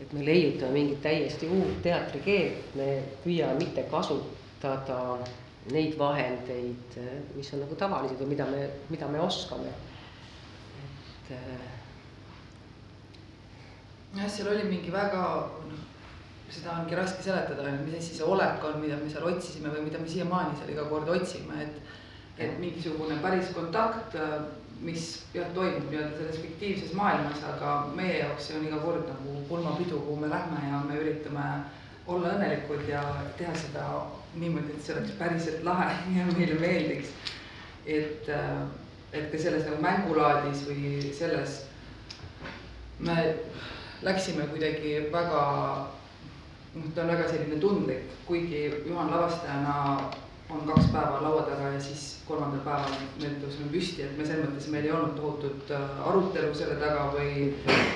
et 0.00 0.12
me 0.16 0.24
leiutame 0.24 0.72
mingit 0.72 1.02
täiesti 1.04 1.48
uut 1.52 1.82
teatrikeelt, 1.84 2.74
me 2.78 2.88
püüame 3.24 3.58
mitte 3.60 3.84
kasutada 3.90 5.18
neid 5.70 5.98
vahendeid, 5.98 6.96
mis 7.36 7.52
on 7.54 7.62
nagu 7.64 7.76
tavalised 7.78 8.20
või 8.22 8.32
mida 8.32 8.46
me, 8.48 8.64
mida 8.88 9.08
me 9.12 9.20
oskame. 9.20 9.72
et 10.80 11.32
äh, 11.36 11.68
jah, 14.16 14.28
seal 14.30 14.50
oli 14.54 14.64
mingi 14.70 14.92
väga, 14.92 15.24
noh, 15.68 15.84
seda 16.50 16.78
ongi 16.80 16.96
raske 16.98 17.22
seletada, 17.22 17.68
mis 17.84 17.98
asi 18.00 18.16
see 18.16 18.26
olek 18.26 18.64
on, 18.66 18.80
mida 18.82 18.96
me 18.98 19.10
seal 19.10 19.28
otsisime 19.28 19.70
või 19.74 19.84
mida 19.86 20.00
me 20.00 20.08
siiamaani 20.08 20.56
seal 20.58 20.72
iga 20.72 20.88
kord 20.90 21.12
otsime, 21.12 21.60
et 21.62 21.89
et 22.40 22.58
mingisugune 22.58 23.18
päris 23.22 23.50
kontakt, 23.54 24.16
mis 24.80 25.10
jah, 25.34 25.48
toimub 25.54 25.90
nii-öelda 25.90 26.16
selles 26.16 26.40
fiktiivses 26.40 26.94
maailmas, 26.96 27.42
aga 27.52 27.74
meie 27.96 28.22
jaoks 28.22 28.46
see 28.48 28.56
on 28.56 28.64
iga 28.68 28.78
kord 28.80 29.04
nagu 29.08 29.42
pulmapidu, 29.48 29.98
kuhu 30.06 30.16
me 30.22 30.30
lähme 30.32 30.62
ja 30.70 30.80
me 30.88 30.96
üritame 31.02 31.44
olla 32.08 32.32
õnnelikud 32.34 32.88
ja 32.88 33.02
teha 33.38 33.52
seda 33.60 33.84
niimoodi, 34.40 34.72
et 34.72 34.86
see 34.86 34.96
oleks 34.96 35.12
päriselt 35.18 35.64
lahe 35.68 35.90
ja 36.16 36.24
meile 36.32 36.56
meeldiks. 36.62 37.12
et, 37.86 38.28
et 39.12 39.30
ka 39.32 39.38
selles 39.38 39.66
nagu 39.68 39.82
mängulaadis 39.82 40.64
või 40.68 41.12
selles 41.16 41.64
me 43.00 43.16
läksime 44.02 44.46
kuidagi 44.52 44.96
väga, 45.12 45.44
noh, 46.74 46.90
ta 46.94 47.04
on 47.04 47.12
väga 47.12 47.28
selline 47.28 47.60
tundlik, 47.60 48.12
kuigi 48.26 48.64
Juhan 48.86 49.10
lavastajana 49.12 49.76
on 50.50 50.66
kaks 50.66 50.90
päeva 50.92 51.22
laua 51.22 51.42
taga 51.42 51.68
ja 51.74 51.80
siis 51.80 52.04
kolmandal 52.26 52.60
päeval 52.66 52.94
me 53.22 53.30
tõuseme 53.42 53.70
püsti, 53.72 54.02
et 54.04 54.18
me 54.18 54.26
selles 54.26 54.48
mõttes, 54.48 54.68
meil 54.72 54.86
ei 54.88 54.92
olnud 54.94 55.16
tohutut 55.18 55.72
äh, 55.74 56.04
arutelu 56.10 56.52
selle 56.58 56.76
taga 56.80 57.06
või 57.14 57.50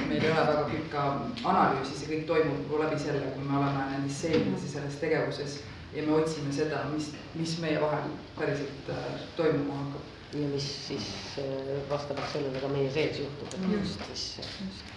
meil 0.08 0.18
ei 0.20 0.30
ole 0.30 0.46
väga 0.50 0.64
pikka 0.70 1.04
analüüsi, 1.42 1.98
see 1.98 2.10
kõik 2.12 2.26
toimub 2.30 2.74
läbi 2.82 2.98
selle, 3.02 3.30
kui 3.34 3.46
me 3.46 3.58
oleme 3.60 3.86
nendes 3.92 4.18
stseenides 4.18 4.66
ja 4.68 4.72
selles 4.76 4.98
tegevuses 5.02 5.60
ja 5.94 6.06
me 6.06 6.16
otsime 6.18 6.52
seda, 6.54 6.82
mis, 6.94 7.12
mis 7.38 7.54
meie 7.62 7.80
vahel 7.82 8.10
päriselt 8.38 8.90
äh, 8.94 9.06
toimuma 9.38 9.80
hakkab. 9.84 10.10
ja 10.34 10.48
mis 10.50 10.68
siis 10.88 11.08
äh, 11.38 11.74
vastavalt 11.90 12.32
sellele 12.32 12.60
ka 12.60 12.68
meie 12.72 12.90
sees 12.90 13.20
juhtub, 13.22 13.54
et 13.54 13.72
Just. 13.72 14.08
mis 14.10 14.24
just. 14.38 14.94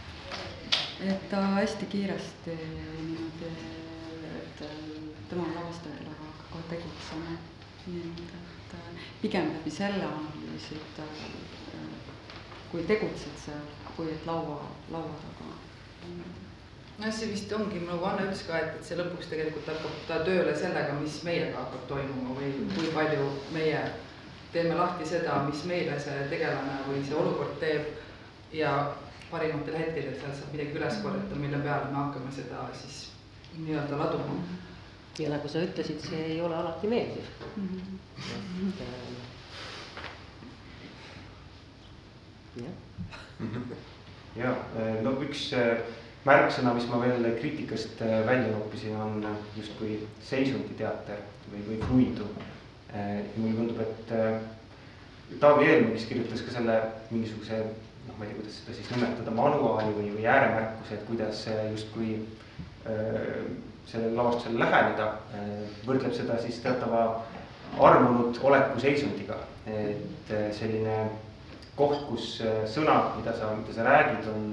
et 1.05 1.29
ta 1.29 1.41
hästi 1.59 1.85
kiiresti 1.85 2.57
niimoodi, 2.57 3.51
et 4.39 4.63
tema 5.29 5.43
on 5.43 5.53
lavastaja, 5.59 6.06
kohe 6.57 6.77
tegutsema. 6.77 7.37
nii 7.87 8.01
et, 8.01 8.73
äh, 8.73 9.03
pigem 9.21 9.53
läbi 9.53 9.71
selle 9.71 10.03
analüüsid, 10.03 10.97
kui 12.71 12.83
tegutsed 12.83 13.37
seal, 13.45 13.61
kui 13.95 14.09
et 14.11 14.25
laua, 14.25 14.57
laua 14.91 15.13
taga. 15.21 15.53
noh, 16.97 17.13
see 17.13 17.29
vist 17.31 17.53
ongi, 17.53 17.79
nagu 17.85 18.03
Anne 18.05 18.25
ütles 18.25 18.43
ka, 18.47 18.57
et, 18.57 18.75
et 18.75 18.83
see 18.83 18.97
lõpuks 18.97 19.29
tegelikult 19.29 19.69
hakkab 19.71 20.03
ta 20.09 20.19
tööle 20.25 20.55
sellega, 20.57 20.99
mis 20.99 21.21
meiega 21.23 21.61
hakkab 21.61 21.87
toimuma 21.93 22.35
või 22.35 22.51
kui 22.75 22.91
palju 22.91 23.29
meie 23.53 23.85
teeme 24.51 24.75
lahti 24.75 25.05
seda, 25.05 25.43
mis 25.47 25.63
meile 25.69 25.99
see 26.01 26.27
tegelane 26.31 26.81
või 26.89 27.03
see 27.05 27.15
olukord 27.15 27.59
teeb 27.63 27.87
ja 28.51 28.73
parimatel 29.31 29.77
hetkedel 29.77 30.15
sealt 30.19 30.41
saab 30.41 30.55
midagi 30.55 30.79
üles 30.79 31.01
korjata, 31.03 31.39
mille 31.39 31.59
peale 31.63 31.91
me 31.91 32.01
hakkame 32.01 32.31
seda 32.35 32.67
siis 32.75 33.03
nii-öelda 33.57 33.99
laduma. 33.99 34.41
Ja 35.19 35.29
nagu 35.33 35.49
sa 35.49 35.61
ütlesid, 35.65 36.01
see 36.05 36.23
ei 36.33 36.41
ole 36.41 36.55
alati 36.55 36.89
meeldiv. 36.91 37.29
Mhm. 37.55 37.97
et 38.67 38.81
äh, 38.81 39.05
jah, 44.37 44.59
ja 44.85 45.01
no 45.05 45.15
üks 45.25 45.47
äh, 45.57 45.81
märksõna, 46.27 46.73
mis 46.77 46.87
ma 46.91 47.01
veel 47.01 47.25
kriitikast 47.39 48.01
äh, 48.05 48.19
välja 48.27 48.51
noppisin, 48.53 48.95
on 49.01 49.25
justkui 49.57 49.99
seisunditeater 50.25 51.23
või, 51.51 51.65
või 51.71 51.81
fluidum. 51.85 52.45
mulle 53.37 53.55
tundub, 53.55 53.79
et 53.83 55.39
Taavi 55.41 55.65
Eelmaa, 55.67 55.91
kes 55.91 56.05
kirjutas 56.07 56.41
ka 56.41 56.53
selle 56.55 56.75
mingisuguse 57.11 57.57
noh, 58.07 58.15
ma 58.15 58.23
ei 58.23 58.29
tea, 58.29 58.37
kuidas 58.37 58.59
seda 58.61 58.75
siis 58.77 58.91
nimetada, 58.93 59.31
manuaali 59.35 59.91
või, 59.97 60.11
või 60.15 60.25
ääremärkuse, 60.25 60.95
et 60.95 61.03
kuidas 61.09 61.41
justkui 61.73 62.13
sellele 63.87 64.15
lavastusele 64.17 64.59
läheneda, 64.59 65.11
võrdleb 65.87 66.13
seda 66.15 66.37
siis 66.41 66.59
teatava 66.63 67.03
armunud 67.79 68.39
oleku 68.43 68.79
seisundiga, 68.79 69.37
et 69.67 70.31
selline 70.55 70.97
koht, 71.77 72.03
kus 72.09 72.37
sõnad, 72.73 73.15
mida 73.19 73.33
sa, 73.37 73.51
mida 73.55 73.75
sa 73.75 73.85
räägid, 73.87 74.27
on 74.33 74.47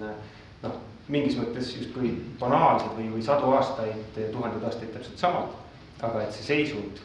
noh, 0.65 0.81
mingis 1.09 1.37
mõttes 1.39 1.71
justkui 1.77 2.15
banaalsed 2.41 2.95
või, 2.97 3.11
või 3.17 3.25
sadu 3.25 3.53
aastaid, 3.57 4.17
tuhandeid 4.17 4.65
aastaid 4.65 4.93
täpselt 4.95 5.21
samad. 5.21 5.61
aga 6.05 6.21
et 6.21 6.35
see 6.37 6.45
seisund, 6.45 6.99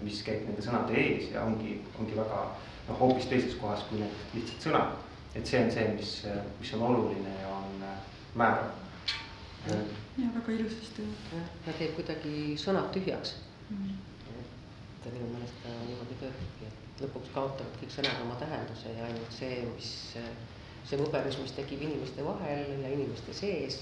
mis 0.00 0.22
käib 0.24 0.46
nende 0.46 0.62
sõnade 0.64 0.94
ees 0.96 1.26
ja 1.34 1.42
ongi, 1.44 1.74
ongi 2.00 2.14
väga 2.16 2.38
noh, 2.88 2.96
hoopis 3.00 3.26
teises 3.28 3.56
kohas 3.60 3.82
kui 3.88 4.00
need 4.00 4.22
lihtsad 4.34 4.68
sõnad. 4.68 4.94
et 5.34 5.46
see 5.46 5.60
on 5.60 5.70
see, 5.70 5.88
mis, 5.96 6.12
mis 6.60 6.72
on 6.74 6.84
oluline 6.88 7.34
ja 7.42 7.50
on 7.52 7.82
määrav. 8.34 8.70
Ja 9.66 10.28
väga 10.34 10.52
ilusasti 10.52 11.06
ta 11.64 11.72
teeb 11.78 11.94
kuidagi 11.96 12.34
sõnad 12.60 12.92
tühjaks. 12.94 13.34
Mhm. 13.70 13.96
et 15.06 15.12
minu 15.14 15.28
meelest 15.32 15.54
ta 15.62 15.72
niimoodi 15.86 16.16
töötabki, 16.20 16.66
et 16.68 17.02
lõpuks 17.02 17.30
kaotavad 17.32 17.76
kõik 17.80 17.92
sõnad 17.94 18.22
oma 18.24 18.34
tähenduse 18.40 18.90
ja 18.92 19.04
ainult 19.06 19.32
see, 19.32 19.62
mis, 19.74 19.92
see 20.88 20.98
võbelus, 21.00 21.38
mis 21.40 21.54
tekib 21.56 21.84
inimeste 21.86 22.24
vahel 22.26 22.82
ja 22.82 22.90
inimeste 22.92 23.32
sees, 23.32 23.78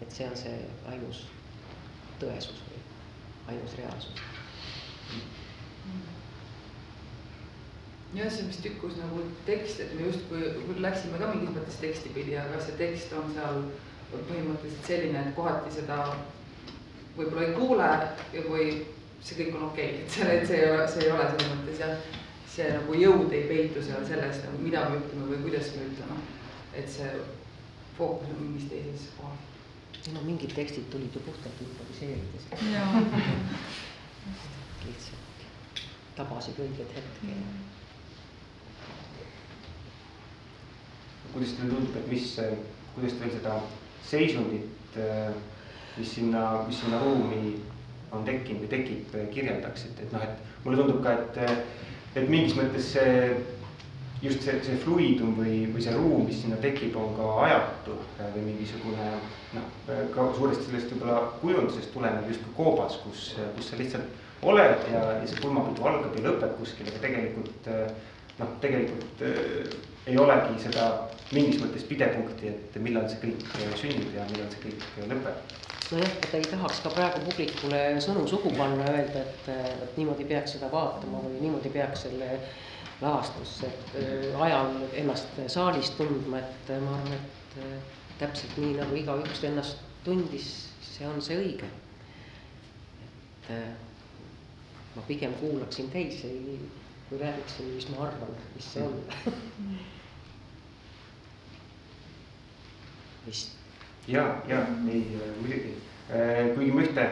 et 0.00 0.12
see 0.12 0.28
on 0.28 0.36
see 0.36 0.54
ainus 0.92 1.24
tõesus 2.22 2.62
või 2.68 2.80
ainus 3.52 3.76
reaalsus. 3.80 4.22
jah, 8.14 8.30
see 8.30 8.46
vist 8.46 8.62
tükkus 8.62 8.96
nagu 9.00 9.24
tekst, 9.46 9.80
et 9.82 9.94
me 9.98 10.06
justkui 10.06 10.78
läksime 10.80 11.18
ka 11.18 11.32
mingis 11.32 11.56
mõttes 11.56 11.80
teksti 11.82 12.14
pidi, 12.14 12.36
aga 12.38 12.60
see 12.62 12.78
tekst 12.78 13.12
on 13.18 13.32
seal 13.34 13.64
põhimõtteliselt 14.28 14.88
selline, 14.88 15.20
et 15.20 15.36
kohati 15.36 15.72
seda 15.74 15.98
võib-olla 17.16 17.46
ei 17.46 17.54
kuule 17.56 17.88
ja 18.34 18.44
või 18.48 18.66
see 19.24 19.38
kõik 19.38 19.56
on 19.58 19.68
okei 19.70 19.88
okay., 19.90 20.02
et 20.02 20.10
see, 20.16 20.28
et 20.36 20.46
see 20.48 20.60
ei 20.60 20.70
ole, 20.70 20.86
see 20.90 21.06
ei 21.06 21.12
ole 21.14 21.26
selles 21.30 21.50
mõttes 21.52 21.82
jah, 21.82 21.94
see 22.54 22.68
nagu 22.76 22.98
jõud 22.98 23.32
ei 23.34 23.44
peitu 23.50 23.82
seal 23.82 24.06
selles, 24.08 24.42
mida 24.60 24.84
me 24.90 25.00
ütleme 25.00 25.30
või 25.32 25.42
kuidas 25.46 25.72
me 25.76 25.88
ütleme. 25.90 26.20
et 26.74 26.88
see 26.90 27.10
fookus 27.96 28.30
on 28.34 28.40
mingis 28.42 28.70
teises 28.70 29.10
kohas. 29.18 29.42
no 30.14 30.22
mingid 30.26 30.52
tekstid 30.54 30.90
tulid 30.92 31.14
ju 31.14 31.20
puhtalt 31.26 31.62
improviseerides, 31.66 32.48
lihtsalt 34.84 35.24
tabasid 36.16 36.58
õiget 36.62 36.90
hetke 36.94 37.30
ja 41.24 41.32
kuidas 41.32 41.54
teile 41.56 41.72
tundub, 41.72 41.96
et 41.96 42.10
mis, 42.10 42.28
kuidas 42.94 43.16
te 43.16 43.24
veel 43.24 43.32
seda 43.38 43.54
seisundit, 44.04 44.98
mis 45.96 46.14
sinna, 46.16 46.64
mis 46.68 46.80
sinna 46.80 47.00
ruumi 47.02 47.56
on 48.14 48.24
tekkinud 48.26 48.64
või 48.64 48.70
tekib, 48.70 49.16
kirjeldaksite, 49.34 50.06
et 50.06 50.14
noh, 50.14 50.22
et 50.22 50.64
mulle 50.64 50.80
tundub 50.80 51.02
ka, 51.04 51.16
et, 51.18 51.64
et 52.14 52.30
mingis 52.30 52.54
mõttes 52.58 52.92
see 52.94 53.14
just 54.24 54.44
see, 54.46 54.58
see 54.64 54.76
fluidum 54.80 55.34
või, 55.36 55.64
või 55.72 55.82
see 55.84 55.94
ruum, 55.96 56.24
mis 56.28 56.40
sinna 56.42 56.56
tekib, 56.62 56.96
on 56.96 57.14
ka 57.16 57.30
ajatu 57.44 57.96
või 58.36 58.44
mingisugune 58.46 59.08
noh, 59.56 59.72
ka 60.14 60.28
suuresti 60.38 60.68
sellest 60.70 60.94
võib-olla 60.94 61.18
kujundusest 61.42 61.92
tulenev 61.94 62.30
justkui 62.30 62.54
koobas, 62.56 63.00
kus, 63.04 63.26
kus 63.56 63.70
sa 63.70 63.80
lihtsalt 63.80 64.22
oled 64.44 64.88
ja, 64.92 65.02
ja 65.20 65.26
see 65.28 65.40
pulmapidu 65.42 65.88
algab 65.88 66.16
ja 66.16 66.28
lõpeb 66.28 66.56
kuskil, 66.60 66.88
aga 66.88 67.02
tegelikult 67.04 67.68
noh, 68.40 68.54
tegelikult 68.62 69.26
äh, 69.28 69.74
ei 70.06 70.18
olegi 70.18 70.58
seda 70.62 70.88
mingis 71.32 71.60
mõttes 71.62 71.84
pidepunkti, 71.88 72.50
et 72.50 72.76
millal 72.82 73.06
see 73.08 73.20
kõik 73.22 73.44
sünnib 73.80 74.10
ja 74.16 74.26
millal 74.30 74.50
see 74.52 74.66
kõik 74.66 74.84
lõpeb. 75.10 75.54
nojah, 75.94 76.12
et 76.26 76.34
ei 76.38 76.44
tahaks 76.50 76.82
ka 76.84 76.92
praegu 76.92 77.22
publikule 77.24 77.80
sõnu 78.04 78.26
suhu 78.28 78.52
panna, 78.58 78.90
öelda, 78.92 79.24
et, 79.24 79.48
et 79.86 79.96
niimoodi 80.00 80.26
peaks 80.28 80.56
seda 80.56 80.70
vaatama 80.72 81.22
või 81.24 81.40
niimoodi 81.40 81.72
peaks 81.72 82.06
selle 82.06 82.30
lavastusse 83.00 83.70
ajal 84.46 84.76
ennast 84.92 85.40
saalis 85.52 85.90
tundma, 85.98 86.40
et 86.40 86.74
ma 86.84 86.98
arvan, 86.98 87.16
et 87.16 87.58
täpselt 88.20 88.60
nii 88.60 88.76
nagu 88.78 89.00
igaüks 89.00 89.42
ennast 89.48 89.82
tundis, 90.04 90.52
see 90.84 91.08
on 91.08 91.20
see 91.24 91.40
õige. 91.40 91.68
et 93.48 94.94
ma 94.94 95.02
pigem 95.08 95.32
kuulaksin 95.40 95.90
teisi, 95.90 96.30
kui 97.08 97.18
räägiksin, 97.20 97.66
mis 97.74 97.88
ma 97.92 98.06
arvan, 98.06 98.32
mis 98.54 98.72
see 98.72 98.82
on 98.82 98.94
vist. 103.26 103.56
ja, 104.08 104.24
ja 104.48 104.58
ei 104.88 105.02
muidugi, 105.40 105.74
kuigi 106.54 106.72
ma 106.72 106.80
ühte, 106.84 107.04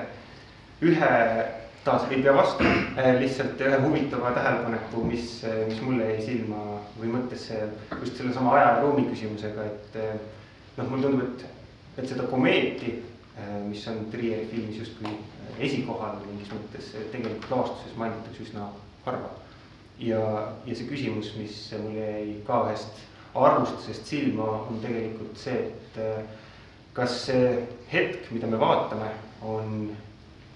ühe 0.82 1.10
taas 1.84 2.06
ei 2.10 2.22
pea 2.22 2.34
vastu, 2.36 2.64
lihtsalt 3.18 3.60
ühe 3.60 3.78
huvitava 3.82 4.30
tähelepaneku, 4.36 5.04
mis, 5.04 5.40
mis 5.68 5.80
mulle 5.82 6.12
jäi 6.12 6.26
silma 6.28 6.60
või 6.98 7.10
mõttesse 7.16 7.58
just 7.90 8.16
sellesama 8.20 8.54
aja 8.56 8.68
ja 8.68 8.82
ruumi 8.84 9.08
küsimusega, 9.10 9.66
et 9.66 9.98
noh, 10.76 10.86
mulle 10.86 11.02
tundub, 11.08 11.24
et, 11.26 11.46
et 11.98 12.08
seda 12.08 12.28
komeeti, 12.30 13.00
mis 13.66 13.86
on 13.90 14.04
Trieri 14.12 14.46
filmis 14.50 14.78
justkui 14.84 15.16
esikohal 15.58 16.20
mingis 16.26 16.52
mõttes, 16.54 16.92
tegelikult 17.14 17.50
lavastuses 17.50 17.96
mainitakse 17.98 18.46
üsna 18.46 18.68
harva. 19.06 19.41
Ja, 20.02 20.22
ja 20.66 20.76
see 20.76 20.88
küsimus, 20.90 21.32
mis 21.38 21.56
mul 21.78 21.96
jäi 21.96 22.36
ka 22.46 22.62
ühest 22.66 23.02
arvustusest 23.34 24.08
silma, 24.10 24.48
on 24.68 24.80
tegelikult 24.82 25.38
see, 25.40 25.70
et 25.70 26.00
kas 26.96 27.14
see 27.26 27.52
hetk, 27.92 28.28
mida 28.34 28.50
me 28.50 28.60
vaatame, 28.60 29.08
on 29.42 29.90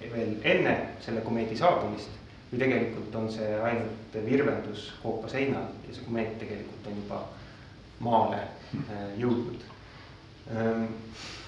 veel 0.00 0.36
enne 0.44 0.74
selle 1.04 1.22
komeedi 1.24 1.56
saabumist 1.56 2.12
või 2.50 2.60
tegelikult 2.62 3.16
on 3.18 3.30
see 3.32 3.48
ainult 3.68 4.18
virvendus 4.26 4.90
koopa 5.02 5.30
seinal 5.30 5.70
ja 5.86 5.94
see 5.94 6.04
komeet 6.06 6.36
tegelikult 6.42 6.90
on 6.90 7.00
juba 7.00 7.22
maale 8.06 8.42
jõudnud 9.16 9.64
ähm,. 10.52 10.86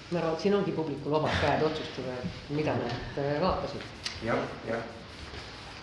ma 0.09 0.19
arvan, 0.19 0.33
et 0.33 0.43
siin 0.43 0.57
ongi 0.57 0.73
publikul 0.75 1.13
vabad 1.13 1.35
käed 1.43 1.63
otsustada, 1.69 2.17
mida 2.49 2.73
nad 2.81 3.21
äh, 3.21 3.35
vaatasid. 3.41 3.85
jah, 4.25 4.43
jah. 4.67 4.83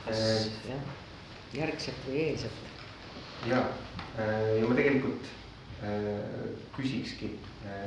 kas 0.05 0.23
jah, 0.67 0.83
järgselt 1.55 2.09
või 2.09 2.23
eelselt. 2.25 2.62
ja, 3.50 3.62
äh, 4.19 4.59
ja 4.61 4.67
ma 4.69 4.76
tegelikult 4.79 5.31
äh, 5.85 6.11
küsikski 6.76 7.37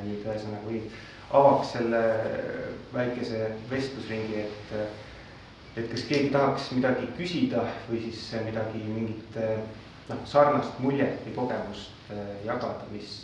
nüüd 0.06 0.25
ühesõnaga 0.25 0.66
või 0.68 0.82
avaks 1.32 1.75
selle 1.75 2.01
väikese 2.94 3.51
vestlusringi, 3.70 4.42
et, 4.44 4.74
et 5.78 5.92
kas 5.92 6.04
keegi 6.10 6.32
tahaks 6.34 6.72
midagi 6.75 7.08
küsida 7.18 7.63
või 7.88 8.01
siis 8.08 8.25
midagi, 8.48 8.82
mingit 8.89 9.39
noh, 10.10 10.25
sarnast 10.28 10.82
muljet 10.84 11.22
või 11.28 11.36
kogemust 11.38 12.12
jagada, 12.44 12.89
mis 12.92 13.22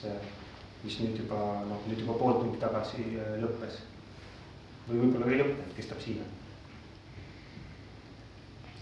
mis 0.85 0.99
nüüd 1.01 1.17
juba 1.17 1.37
noh, 1.65 1.81
nüüd 1.89 2.03
juba 2.03 2.15
pool 2.19 2.39
tundi 2.39 2.61
tagasi 2.61 3.01
äh, 3.17 3.35
lõppes. 3.41 3.81
või 4.85 4.99
võib-olla 5.01 5.31
ei 5.31 5.39
lõppenud, 5.39 5.71
kestab 5.77 6.01
siia. 6.03 6.25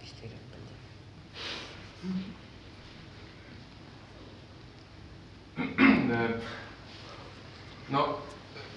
vist 0.01 0.24
ei 0.25 0.31
lõppenud. 0.33 0.74
No 7.89 8.18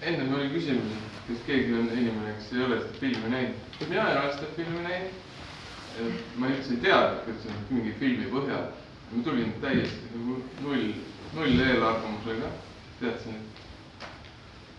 ennem 0.03 0.35
oli 0.35 0.49
küsimus, 0.53 0.93
et 0.93 0.99
kas 1.29 1.39
keegi 1.47 1.73
on 1.75 1.89
inimene, 1.91 2.35
kes 2.39 2.53
ei 2.55 2.63
ole 2.65 2.77
seda 2.85 2.99
filmi 3.01 3.29
näinud. 3.33 3.57
mina 3.89 4.03
ei 4.11 4.17
ole 4.21 4.31
seda 4.37 4.47
filmi 4.57 4.81
näinud. 4.87 5.13
ma 6.37 6.45
üldse 6.53 6.71
ei 6.77 6.81
teadnud, 6.87 7.29
et 7.33 7.39
see 7.43 7.51
on 7.51 7.57
mingi 7.71 7.93
filmi 8.01 8.27
põhjal. 8.31 8.67
ma 9.11 9.19
tulin 9.25 9.53
täiesti 9.61 10.05
nagu 10.15 10.33
null, 10.63 10.87
null 11.35 11.55
eelarvamusega 11.67 12.49
teadsin, 13.01 13.35
et 13.35 13.41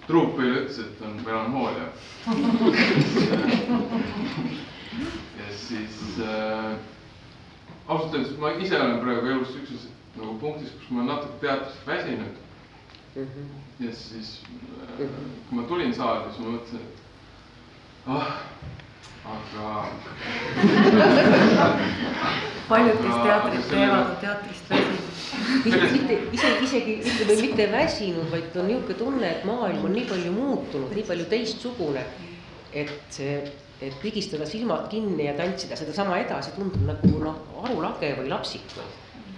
truupeile 0.07 0.55
ütles, 0.63 0.79
et 0.85 1.01
on 1.01 1.13
melanhoolia 1.25 1.87
ja 5.39 5.47
siis 5.67 5.95
äh, 6.23 6.75
ausalt 7.87 8.13
öeldes 8.13 8.37
ma 8.37 8.51
ise 8.51 8.81
olen 8.81 8.99
praegu 8.99 9.27
elus 9.27 9.53
siukses 9.53 9.87
nagu 10.17 10.39
punktis, 10.41 10.71
kus 10.79 10.89
ma 10.95 11.01
natuke 11.07 11.37
teatrist 11.41 11.87
väsinud 11.87 12.35
mm. 13.15 13.23
-hmm. 13.23 13.47
ja 13.85 13.91
siis 13.95 14.43
äh, 14.83 14.87
kui 15.49 15.59
ma 15.59 15.63
tulin 15.63 15.93
saali, 15.93 16.23
siis 16.29 16.45
ma 16.45 16.49
mõtlesin, 16.55 16.77
et 16.77 16.95
ah, 18.07 18.27
aga 19.35 19.67
paljud, 22.69 22.97
kes 23.03 23.15
teatrit 23.23 23.69
teevad, 23.69 24.09
on 24.09 24.17
teatrist 24.21 24.69
väsinud 24.69 25.07
mitte 25.91 26.15
isegi, 26.33 26.63
isegi 26.63 26.93
ütleme 27.03 27.41
mitte 27.41 27.71
väsinud, 27.71 28.31
vaid 28.31 28.55
on 28.55 28.67
niisugune 28.67 28.97
tunne, 28.97 29.29
et 29.29 29.45
maailm 29.47 29.85
on 29.85 29.93
nii 29.95 30.05
palju 30.09 30.31
muutunud, 30.31 30.91
nii 30.95 31.05
palju 31.07 31.25
teistsugune. 31.31 32.03
et 32.73 32.91
see, 33.09 33.41
et 33.81 33.93
pigistada 34.01 34.45
silmad 34.49 34.87
kinni 34.89 35.25
ja 35.27 35.33
tantsida 35.37 35.75
sedasama 35.77 36.17
edasi 36.23 36.51
tundub 36.55 36.81
nagu 36.87 37.19
noh, 37.21 37.37
arulage 37.63 38.09
või 38.17 38.27
lapsik 38.31 38.65
või. 38.73 38.85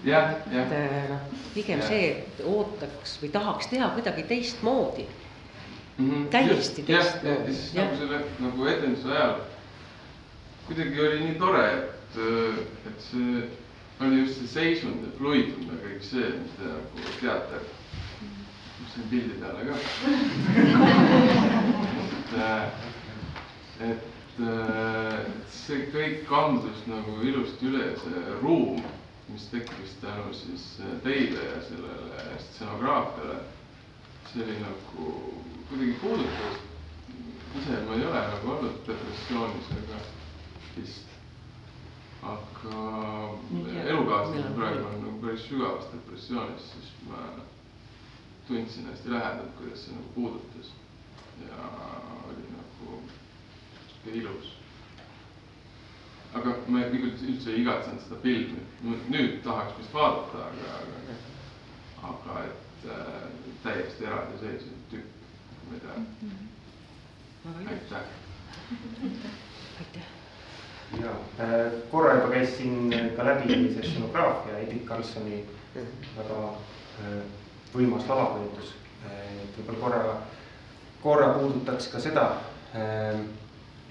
jah, 0.07 0.25
jah. 0.53 0.63
et 0.63 0.71
eh, 0.77 1.09
noh, 1.11 1.21
pigem 1.53 1.79
ja. 1.83 1.87
see, 1.89 2.03
et 2.13 2.35
ootaks 2.47 3.11
või 3.23 3.29
tahaks 3.35 3.65
teha 3.67 3.87
kuidagi 3.97 4.23
teistmoodi 4.29 5.05
mm. 5.05 6.09
-hmm. 6.09 6.23
täiesti 6.31 6.81
teistmoodi. 6.87 7.39
ja 7.39 7.53
siis 7.53 7.73
nagu 7.75 7.93
selle 7.99 8.19
nagu 8.39 8.59
etenduse 8.75 9.07
ajal 9.11 9.35
kuidagi 10.69 10.97
oli 11.01 11.19
nii 11.23 11.35
tore, 11.41 11.65
et, 11.73 12.13
et 12.87 12.99
see 13.01 13.49
oli 13.99 14.15
just 14.21 14.35
see 14.39 14.47
seisund 14.47 14.99
ja 15.03 15.09
fluidum 15.17 15.63
ja 15.67 15.75
kõik 15.81 16.03
see, 16.05 16.27
mis 16.37 16.53
te 16.59 16.65
nagu 16.69 16.97
teate. 17.19 17.57
mis 18.79 18.89
siin 18.93 19.05
pildi 19.09 19.35
peale 19.41 19.61
ka. 19.67 19.75
et, 22.39 23.89
et 23.89 24.18
see 24.39 25.79
kõik 25.93 26.21
kandus 26.29 26.85
nagu 26.87 27.17
ilusti 27.27 27.67
üle, 27.67 27.89
see 27.99 28.37
ruum, 28.39 28.79
mis 29.29 29.47
tekkis 29.51 29.97
tänu 30.03 30.31
siis 30.33 30.65
teile 31.03 31.43
ja 31.43 31.59
sellele 31.67 32.39
stsenograafiale. 32.45 33.39
see 34.31 34.43
oli 34.45 34.57
nagu 34.61 35.11
kuidagi 35.69 35.93
puudutav. 36.01 36.57
ise 37.59 37.83
ma 37.87 37.95
ei 37.95 38.05
ole 38.05 38.21
nagu 38.31 38.51
olnud 38.55 38.81
depressioonis, 38.87 39.71
aga 39.81 40.01
vist 40.75 41.09
aga 42.23 42.75
elukaaslane 43.89 44.51
praegu 44.55 44.85
on 44.87 45.01
nagu 45.03 45.21
päris 45.21 45.47
sügavas 45.49 45.87
depressioonis, 45.93 46.71
siis 46.71 46.91
ma 47.09 47.23
tundsin 48.47 48.87
hästi 48.91 49.11
lähedalt, 49.11 49.55
kuidas 49.57 49.85
see 49.85 49.95
nagu 49.95 50.13
puudutas. 50.15 50.71
ja 51.47 52.08
sihuke 54.03 54.17
ilus. 54.17 54.55
aga 56.33 56.55
ma 56.67 56.85
üldse 56.85 57.51
ei 57.51 57.61
igatsenud 57.61 58.01
seda 58.05 58.19
filmi, 58.21 58.61
nüüd 59.09 59.39
tahaks 59.43 59.79
vist 59.79 59.93
vaadata, 59.93 60.43
aga, 60.51 60.75
aga, 60.83 61.15
aga 62.11 62.43
et 62.45 62.85
äh, 62.85 63.25
täiesti 63.63 64.05
eraldiseisev 64.05 64.77
tükk, 64.91 65.09
ma 65.65 65.73
ei 65.73 65.81
tea. 65.87 65.97
Mhm. 66.21 67.67
aitäh. 67.67 68.07
aitäh 69.79 70.07
ja 70.97 71.11
äh, 71.39 71.71
korra 71.91 72.15
juba 72.15 72.29
käis 72.33 72.57
siin 72.57 72.93
ka 73.17 73.25
läbi 73.25 73.73
see 73.73 73.89
stenograafia, 73.91 74.57
Edith 74.57 74.85
Karlssoni 74.85 75.43
väga 75.75 76.39
äh, 76.49 77.19
võimas 77.73 78.07
lavakujundus. 78.09 78.73
Äh, 79.05 79.43
et 79.43 79.59
võib-olla 79.59 79.81
korra, 79.83 80.15
korra 81.03 81.33
puudutaks 81.37 81.91
ka 81.93 82.01
seda, 82.01 82.25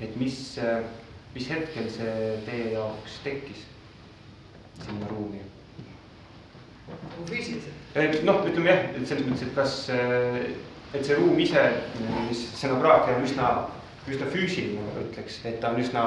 et 0.00 0.16
mis, 0.16 0.38
mis 1.34 1.50
hetkel 1.50 1.90
see 1.90 2.16
teie 2.46 2.72
jaoks 2.76 3.20
tekkis 3.24 3.66
sinna 4.84 5.10
ruumi? 5.10 5.42
füüsiliselt? 7.28 8.22
noh, 8.24 8.44
ütleme 8.48 8.70
jah, 8.70 8.84
et 8.94 9.08
selles 9.08 9.26
mõttes, 9.26 9.48
et 9.48 9.54
kas, 9.56 9.74
et 10.94 11.04
see 11.04 11.16
ruum 11.18 11.38
ise, 11.42 11.64
mis 12.28 12.44
stenograafia 12.54 13.18
on 13.18 13.26
üsna, 13.26 13.48
üsna 14.08 14.28
füüsiline, 14.32 14.84
ma 14.86 15.02
ütleks, 15.02 15.40
et 15.48 15.58
ta 15.60 15.74
on 15.74 15.82
üsna 15.82 16.04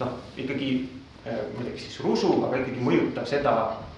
noh, 0.00 0.16
ikkagi 0.38 0.70
äh, 1.26 1.40
ma 1.54 1.62
ei 1.62 1.68
tea, 1.68 1.74
kas 1.74 1.86
siis 1.86 2.00
rusu, 2.04 2.32
aga 2.46 2.62
ikkagi 2.62 2.84
mõjutab 2.84 3.28
seda, 3.28 3.54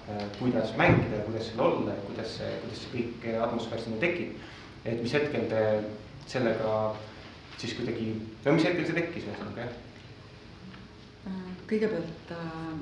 äh, 0.09 0.23
kuidas 0.39 0.73
mängida 0.79 1.19
ja 1.19 1.27
kuidas 1.27 1.49
seal 1.49 1.63
olla 1.67 1.95
ja 1.95 2.05
kuidas 2.07 2.37
see, 2.39 2.51
kuidas 2.63 2.83
see 2.83 2.93
kõik 2.95 3.27
atmosfäär 3.47 3.83
sinna 3.83 4.01
tekib. 4.01 4.35
et 4.83 4.99
mis 4.99 5.13
hetkel 5.15 5.45
te 5.47 5.61
sellega 6.27 6.73
siis 7.57 7.75
kuidagi, 7.77 8.09
no 8.45 8.55
mis 8.55 8.67
hetkel 8.67 8.87
see 8.87 8.97
tekkis 8.99 9.27
ühesõnaga 9.29 9.65
jah? 9.65 9.75
Äh, 11.31 11.51
kõigepealt 11.69 12.33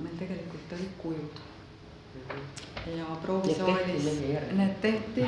meil 0.02 0.16
tegelikult 0.20 0.76
olid 0.78 0.96
kujud. 1.02 1.42
ja 2.98 3.18
proovisaalis, 3.24 4.08
need 4.58 4.74
tehti 4.82 5.28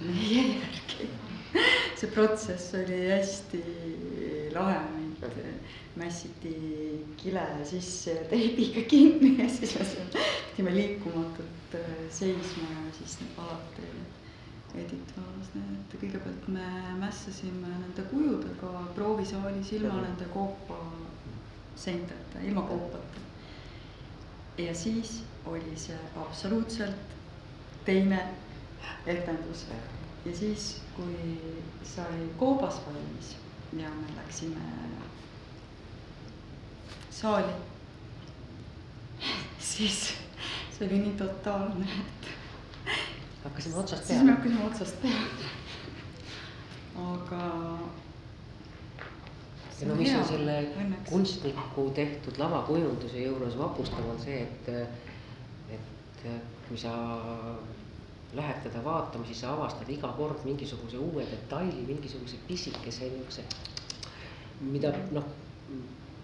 meie 0.00 0.42
järgi. 0.48 1.08
see 1.98 2.10
protsess 2.10 2.74
oli 2.74 2.98
hästi 3.12 3.62
lahe, 4.54 4.80
meid 4.96 5.38
mässiti 5.96 6.54
kile 7.16 7.44
sisse 7.64 8.10
ja 8.10 8.24
teibiga 8.30 8.82
kinni 8.90 9.36
ja 9.42 9.48
siis 9.48 9.76
me 9.78 9.86
seal 9.86 10.10
pidime 10.56 10.74
liikumatult 10.74 11.76
äh, 11.78 11.94
seisma 12.10 12.66
ja 12.72 12.92
siis 12.98 13.18
alati 13.38 13.86
Edith 14.74 15.16
Vaas, 15.16 15.50
need 15.54 15.96
kõigepealt 16.00 16.48
me 16.50 16.66
mässasime 16.98 17.70
nende 17.78 18.02
kujudega 18.10 18.70
proovisaalis 18.96 19.70
ilma 19.78 20.00
nende 20.02 20.26
koopa 20.34 20.78
seinteta, 21.78 22.42
ilma 22.42 22.62
koopata. 22.62 23.22
ja 24.58 24.74
siis 24.74 25.22
oli 25.46 25.76
see 25.76 25.98
absoluutselt 26.16 27.14
teine 27.84 28.20
etendus. 29.06 29.66
Ja 30.24 30.36
siis, 30.36 30.80
kui 30.96 31.38
sai 31.84 32.28
koobas 32.38 32.80
valmis 32.86 33.36
ja 33.76 33.90
me 33.90 34.16
läksime 34.16 34.60
saali, 37.10 37.52
siis 39.72 40.14
see 40.78 40.86
oli 40.86 40.98
nii 40.98 41.16
totaalne, 41.18 41.86
et 42.00 42.28
hakkasime 43.44 43.76
otsast 43.76 44.08
peale. 44.08 44.18
siis 44.18 44.26
me 44.26 44.32
hakkasime 44.32 44.64
otsast 44.64 45.02
peale. 45.02 45.50
aga. 46.96 47.42
no 49.86 49.94
mis 49.94 50.14
on 50.16 50.24
selle 50.28 50.58
õnneks. 50.80 51.10
kunstniku 51.10 51.90
tehtud 51.94 52.38
lavakujunduse 52.40 53.24
juures 53.26 53.58
vapustav 53.58 54.06
on 54.08 54.20
see, 54.22 54.40
et, 54.42 54.68
et 55.76 56.26
kui 56.68 56.78
sa 56.80 56.94
lähed 58.34 58.62
teda 58.64 58.80
vaatama, 58.84 59.26
siis 59.26 59.42
sa 59.44 59.52
avastad 59.52 59.90
iga 59.92 60.08
kord 60.16 60.40
mingisuguse 60.46 60.98
uue 60.98 61.26
detaili, 61.30 61.84
mingisuguse 61.86 62.40
pisikese 62.48 63.10
niisuguse, 63.12 63.44
mida 64.60 64.90
noh, 65.12 65.26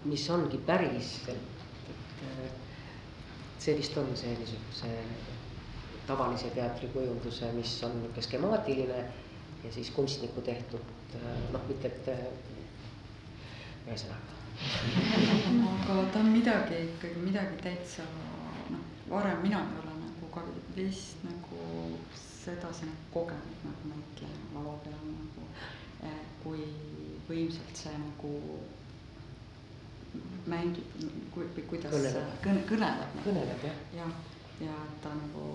mis 0.09 0.25
ongi 0.33 0.57
päris, 0.65 1.13
et, 1.29 1.61
et 2.47 3.61
see 3.61 3.77
vist 3.77 3.97
on 4.01 4.09
see 4.17 4.33
niisuguse 4.41 4.89
tavalise 6.07 6.49
teatrikujunduse, 6.55 7.51
mis 7.57 7.83
on 7.83 7.91
niisugune 7.97 8.21
skemaatiline 8.21 8.99
ja 9.63 9.71
siis 9.71 9.89
kunstniku 9.89 10.41
tehtud 10.41 10.81
noh, 11.53 11.61
mitte 11.67 11.87
et 11.87 12.09
ühesõnaga. 13.87 14.37
aga 15.93 16.03
ta 16.13 16.19
on 16.19 16.31
midagi 16.33 16.81
ikkagi 16.87 17.23
midagi 17.25 17.61
täitsa 17.63 18.05
noh, 18.69 18.83
varem 19.09 19.41
mina 19.45 19.61
ei 19.61 19.79
ole 19.83 19.95
nagu 20.01 20.31
ka 20.33 20.43
vist 20.75 21.23
nagu 21.27 21.61
sedasi 22.17 22.89
nagu 22.89 23.09
kogenud 23.13 23.65
nagu 23.67 23.93
näitleja 23.93 24.37
lava 24.55 24.77
peal 24.85 25.01
nagu, 25.13 25.47
kui 26.43 26.67
võimsalt 27.29 27.83
see 27.83 27.97
nagu 27.97 28.35
mängib, 30.51 30.95
kui, 31.33 31.45
kuidas 31.69 31.93
kõneleb, 31.93 32.31
kõne, 32.43 32.63
kõneleb. 32.69 33.19
kõneleb 33.25 33.67
jah. 33.67 33.83
jah, 33.95 34.15
ja, 34.59 34.65
ja 34.67 34.79
ta 35.03 35.13
nagu 35.15 35.51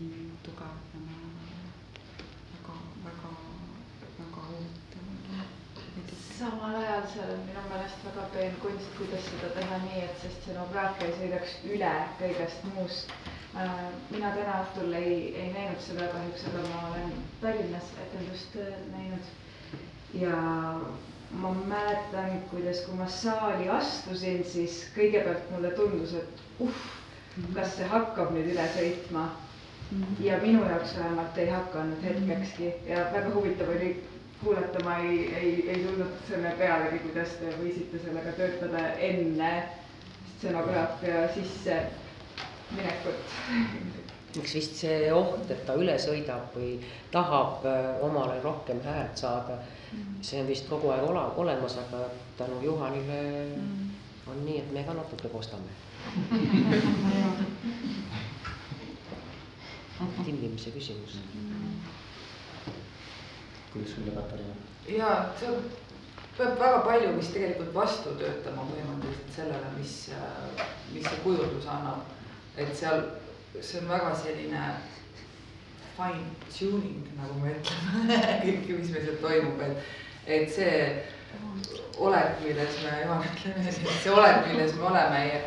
nii 0.00 0.26
tugev 0.46 0.76
ja 0.94 1.00
väga, 2.52 2.74
väga, 3.04 3.30
väga 4.18 4.42
huvitav. 4.48 5.04
samal 6.38 6.74
ajal 6.80 7.06
seal 7.12 7.30
on 7.34 7.40
minu 7.48 7.62
meelest 7.70 8.02
väga 8.08 8.24
peen 8.34 8.56
kunst, 8.64 8.90
kuidas 8.98 9.24
seda 9.30 9.48
teha 9.56 9.78
nii, 9.84 10.02
et 10.08 10.18
see 10.22 10.32
stseenograafia 10.34 11.08
ei 11.08 11.14
sõidaks 11.20 11.54
üle 11.76 11.92
kõigest 12.20 12.66
muust. 12.74 13.14
Äh, 13.56 13.72
mina 14.10 14.34
täna 14.36 14.58
õhtul 14.66 14.92
ei, 14.98 15.16
ei 15.44 15.48
näinud 15.54 15.80
seda 15.86 16.10
kahjuks, 16.12 16.44
aga 16.50 16.64
ma 16.74 16.82
olen 16.90 17.14
Tallinnas 17.40 17.88
etendust 18.04 18.58
äh, 18.66 18.74
näinud. 18.92 19.32
ja 20.14 20.36
ma 21.40 21.50
mäletan, 21.72 22.36
kuidas, 22.50 22.84
kui 22.86 22.94
ma 23.00 23.08
saali 23.10 23.68
astusin, 23.78 24.44
siis 24.52 24.82
kõigepealt 24.96 25.48
mulle 25.54 25.72
tundus, 25.80 26.12
et 26.20 26.44
uh, 26.64 26.84
kas 27.56 27.74
see 27.76 27.88
hakkab 27.90 28.30
nüüd 28.36 28.52
üle 28.52 28.64
sõitma 28.76 29.24
ja 30.20 30.38
minu 30.42 30.64
jaoks 30.64 30.98
vähemalt 30.98 31.38
ei 31.38 31.50
hakanud 31.50 32.02
hetkekski 32.02 32.72
ja 32.86 33.06
väga 33.12 33.30
huvitav 33.34 33.68
oli 33.68 34.04
kuulata, 34.44 34.84
ma 34.84 34.96
ei, 34.96 35.34
ei, 35.34 35.70
ei 35.70 35.84
tulnud 35.84 36.12
selle 36.28 36.50
pealegi, 36.58 36.98
kuidas 36.98 37.28
te 37.40 37.52
võisite 37.60 38.00
sellega 38.02 38.32
töötada 38.36 38.82
enne 39.08 39.52
stseenograafia 40.34 41.22
sisse 41.34 41.78
minekut. 42.76 43.20
eks 44.40 44.54
vist 44.58 44.74
see 44.82 45.12
oht, 45.14 45.50
et 45.50 45.64
ta 45.66 45.78
üle 45.80 45.96
sõidab 46.02 46.52
või 46.56 46.74
tahab 47.14 47.64
äh, 47.64 47.86
omale 48.04 48.36
rohkem 48.44 48.82
häält 48.84 49.22
saada, 49.22 49.54
see 50.20 50.42
on 50.42 50.50
vist 50.50 50.68
kogu 50.68 50.92
aeg 50.92 51.04
ole, 51.08 51.24
olemas, 51.44 51.78
aga 51.86 51.98
tänu 52.36 52.60
Juhanile 52.64 53.20
mm. 53.56 53.90
on 54.32 54.44
nii, 54.44 54.58
et 54.60 54.72
me 54.76 54.84
ka 54.84 54.92
natuke 54.98 55.28
kostame 55.32 55.70
timmimise 60.24 60.70
küsimus. 60.70 61.18
kuidas 63.72 63.90
sulle, 63.94 64.10
Katariina? 64.14 64.54
ja 64.88 65.10
see 65.40 65.50
peab 66.36 66.58
väga 66.60 66.80
palju 66.84 67.14
vist 67.16 67.32
tegelikult 67.32 67.72
vastu 67.74 68.12
töötama 68.20 68.66
põhimõtteliselt 68.68 69.32
sellele, 69.38 69.72
mis, 69.78 69.94
mis 70.92 71.08
see 71.08 71.22
kujundus 71.24 71.68
annab. 71.72 72.12
et 72.56 72.76
seal, 72.76 73.02
see 73.60 73.80
on 73.80 73.88
väga 73.88 74.14
selline 74.22 74.64
fine 75.96 76.24
tuning, 76.58 77.04
nagu 77.16 77.40
me 77.40 77.54
ütleme 77.56 78.22
kõik, 78.44 78.72
mis 78.80 78.90
meil 78.92 79.06
seal 79.06 79.20
toimub, 79.22 79.62
et, 79.64 79.92
et 80.26 80.50
see 80.52 80.74
olek, 81.98 82.42
milles 82.44 82.82
me, 82.84 82.96
Juhan 83.04 83.28
ütleme, 83.30 83.76
see 84.02 84.12
olek, 84.12 84.42
milles 84.50 84.74
me 84.76 84.90
oleme, 84.90 85.22
ei, 85.22 85.40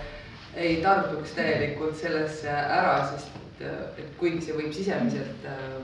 ei 0.66 0.80
tarduks 0.82 1.38
täielikult 1.38 1.98
sellesse 2.02 2.50
ära, 2.50 2.98
sest 3.12 3.38
et, 3.62 4.00
et 4.00 4.12
kuigi 4.20 4.42
see 4.44 4.58
võib 4.58 4.74
sisemiselt 4.76 5.48
äh, 5.48 5.80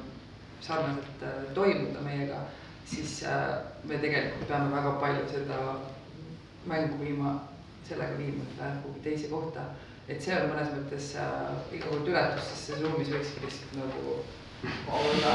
sarnaselt 0.63 1.25
äh, 1.25 1.41
toimuda 1.57 2.03
meiega, 2.05 2.45
siis 2.87 3.17
äh, 3.27 3.57
me 3.83 3.99
tegelikult 4.01 4.47
peame 4.49 4.71
väga 4.73 4.95
palju 5.01 5.25
seda 5.31 5.59
mängu 6.69 7.01
viima, 7.01 7.35
sellega 7.87 8.17
viima 8.19 8.45
seda 8.53 8.71
kuhugi 8.83 9.03
teise 9.09 9.29
kohta. 9.33 9.69
et 10.07 10.21
see 10.21 10.35
on 10.37 10.51
mõnes 10.51 10.67
mõttes 10.69 11.05
iga 11.73 11.87
kord 11.89 12.09
ületus, 12.11 12.49
sest 12.51 12.67
selles 12.67 12.83
ruumis 12.85 13.07
võikski 13.09 13.41
lihtsalt 13.41 13.71
nagu 13.79 14.17
olla 14.93 15.31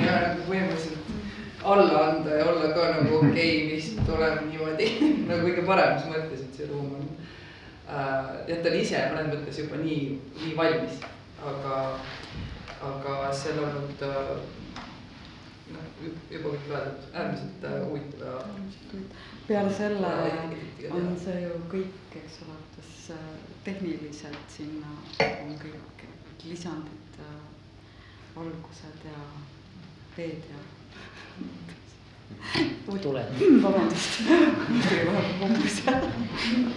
ja 0.00 0.14
põhimõtteliselt 0.46 1.10
alla 1.60 2.06
anda 2.06 2.38
ja 2.38 2.46
olla 2.48 2.70
ka 2.72 2.86
nagu 2.94 3.18
okei 3.18 3.28
okay,, 3.28 3.74
lihtsalt 3.74 4.08
oleme 4.16 4.46
niimoodi 4.48 4.88
nagu 5.28 5.44
kõige 5.44 5.66
paremas 5.68 6.08
mõttes, 6.08 6.46
et 6.46 6.56
see 6.56 6.70
ruum 6.70 6.94
on 6.96 7.10
et 8.46 8.62
ta 8.62 8.70
on 8.70 8.78
ise 8.78 9.02
mõnes 9.10 9.30
mõttes 9.32 9.60
juba 9.62 9.80
nii, 9.82 10.06
nii 10.38 10.56
valmis, 10.58 11.00
aga, 11.52 11.76
aga 12.90 13.16
see 13.34 13.54
on 13.56 13.64
olnud 13.66 14.04
äh, 14.06 14.32
noh, 15.74 15.88
juba 16.30 16.54
kõik 16.54 16.70
öeldud, 16.70 17.08
äärmiselt 17.12 17.66
äh, 17.66 17.76
huvitav 17.88 18.28
ja. 18.30 19.04
peale 19.48 19.74
selle 19.74 20.14
on 20.90 21.12
see 21.24 21.42
ju 21.44 21.60
kõik, 21.72 22.18
eks 22.22 22.40
ole, 22.46 22.58
kas 22.76 22.92
tehniliselt 23.66 24.56
sinna 24.56 24.94
on 25.26 25.56
kõik 25.64 26.06
lisandid, 26.46 27.22
valgused 28.36 29.08
ja 29.10 29.24
veed 30.16 30.46
ja 30.52 30.62
tuleb. 33.02 33.26
vabandust, 33.64 34.20
tuli 34.88 35.06
vahepeal 35.06 35.38
hommikuse. 35.40 35.82
aga 35.90 36.69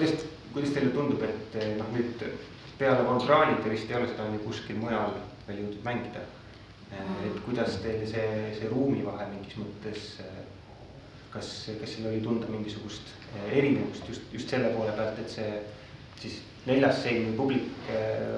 kuidas, 0.00 0.24
kuidas 0.52 0.72
teile 0.74 0.90
tundub, 0.94 1.22
et 1.26 1.56
eh, 1.60 1.74
noh, 1.76 1.88
nüüd 1.92 2.22
peale 2.80 3.04
Volgrani 3.04 3.58
te 3.60 3.72
vist 3.72 3.90
ei 3.90 3.98
ole 3.98 4.08
seda 4.08 4.28
ju 4.32 4.40
kuskil 4.46 4.78
mujal 4.80 5.12
veel 5.46 5.60
jõudnud 5.60 5.82
mängida. 5.84 6.22
Eh, 6.90 7.10
et 7.28 7.40
kuidas 7.44 7.76
teil 7.84 8.06
see, 8.08 8.30
see 8.56 8.70
ruumivahe 8.72 9.28
mingis 9.34 9.58
mõttes, 9.60 10.06
eh, 10.24 10.38
kas, 11.34 11.50
kas 11.82 11.92
seal 11.92 12.08
oli 12.10 12.22
tunda 12.24 12.48
mingisugust 12.50 13.12
erinevust 13.52 14.08
just, 14.08 14.24
just 14.32 14.50
selle 14.50 14.72
poole 14.74 14.96
pealt, 14.96 15.20
et 15.20 15.30
see 15.30 15.60
siis 16.22 16.40
neljas 16.66 17.04
seina 17.04 17.30
publik 17.36 17.68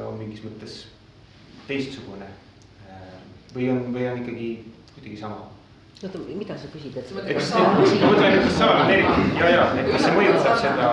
on 0.04 0.18
mingis 0.18 0.42
mõttes 0.44 0.74
teistsugune 1.66 2.28
või 3.54 3.70
on, 3.72 3.80
või 3.94 4.04
on 4.10 4.20
ikkagi 4.20 4.50
kuidagi 4.92 5.16
sama? 5.22 5.48
Oota, 6.08 6.18
mida 6.34 6.56
sa 6.58 6.68
küsid, 6.72 6.96
et? 6.98 7.10
ma 7.14 7.22
mõtlen, 7.22 8.34
et 8.34 8.44
kas 8.46 8.58
saal 8.58 8.80
on 8.82 8.90
eriti 8.90 9.38
ja, 9.38 9.50
ja, 9.52 9.66
et 9.78 9.90
kas 9.92 10.04
see 10.06 10.16
mõjutab 10.16 10.58
seda 10.62 10.90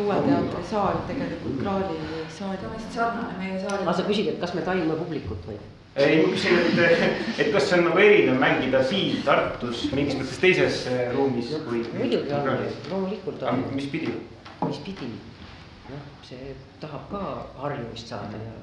Uue 0.00 0.16
Teatri 0.26 0.62
saal 0.70 1.02
tegelikult 1.08 1.58
Graali 1.60 1.98
saal. 2.36 2.56
ta 2.60 2.68
on 2.68 2.76
vist 2.76 2.94
sarnane 2.94 3.36
meie 3.38 3.58
saaliga. 3.60 3.84
aga 3.84 3.96
sa 3.98 4.06
küsid, 4.06 4.32
et 4.32 4.40
kas 4.40 4.54
me 4.54 4.64
taime 4.66 4.96
publikut 5.00 5.48
või? 5.48 5.58
ei, 5.96 6.20
ma 6.22 6.30
küsin, 6.32 6.60
et, 6.70 7.20
et 7.34 7.52
kas 7.52 7.66
see 7.68 7.80
on 7.80 7.88
nagu 7.90 8.02
erinev 8.04 8.38
mängida 8.40 8.82
siin 8.86 9.22
Tartus 9.26 9.88
mingis 9.96 10.18
mõttes 10.20 10.38
teises 10.42 10.84
äh, 10.90 11.08
ruumis 11.16 11.50
kui. 11.66 11.82
muidugi 11.98 12.34
on, 12.36 12.50
loomulikult 12.92 13.42
on. 13.50 13.64
mis 13.74 13.90
pidi? 13.92 14.14
mis 14.62 14.82
pidi? 14.86 15.10
noh, 15.90 16.10
see 16.26 16.54
tahab 16.82 17.10
ka 17.10 17.24
harjumist 17.64 18.14
saada 18.14 18.38
ja. 18.38 18.58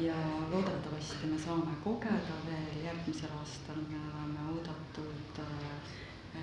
Ja 0.00 0.14
loodetavasti 0.50 1.26
me 1.26 1.38
saame 1.38 1.74
kogeda 1.84 2.36
veel 2.46 2.84
järgmisel 2.84 3.32
aastal, 3.38 3.80
me 3.88 3.98
oleme 4.10 4.40
oodatud 4.54 5.40
äh, 5.40 6.42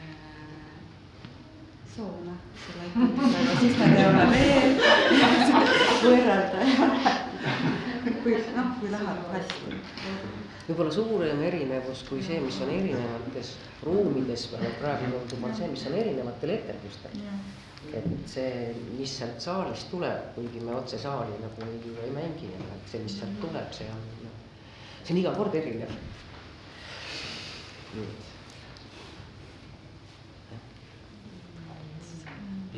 Soome. 1.95 2.35
Selle 2.65 2.83
etendusega, 2.85 3.59
siis 3.59 3.77
me 3.77 3.87
teame 3.95 4.25
veel 4.31 4.71
võrrelda 6.03 6.59
ja 8.05 8.13
kui 8.23 8.35
noh, 8.55 8.69
kui 8.79 8.91
läheb 8.93 9.31
hästi. 9.33 9.79
võib-olla 10.67 10.91
suurem 10.93 11.41
erinevus 11.47 12.03
kui 12.07 12.21
see, 12.23 12.39
mis 12.43 12.59
on 12.63 12.69
erinevates 12.73 13.55
ruumides, 13.83 14.45
praegu 14.53 15.09
tundub, 15.15 15.49
on 15.49 15.57
see, 15.57 15.69
mis 15.71 15.87
on 15.89 15.97
erinevatel 16.03 16.55
etendustel. 16.59 17.17
Et 17.87 18.29
see, 18.29 18.73
mis 18.97 19.11
sealt 19.19 19.41
saalist 19.41 19.89
tuleb, 19.91 20.31
kuigi 20.35 20.61
me 20.63 20.75
otse 20.77 20.99
saali 21.01 21.37
nagu 21.41 21.67
ei, 21.67 21.93
ei 22.05 22.11
mängi, 22.13 22.51
aga 22.59 22.75
et 22.75 22.91
see, 22.91 23.03
mis 23.05 23.15
sealt 23.21 23.39
tuleb, 23.41 23.71
see 23.75 23.87
on 23.93 24.01
noh, 24.25 24.35
see 25.03 25.15
on 25.15 25.21
iga 25.23 25.35
kord 25.37 25.55
erinev. 25.59 25.93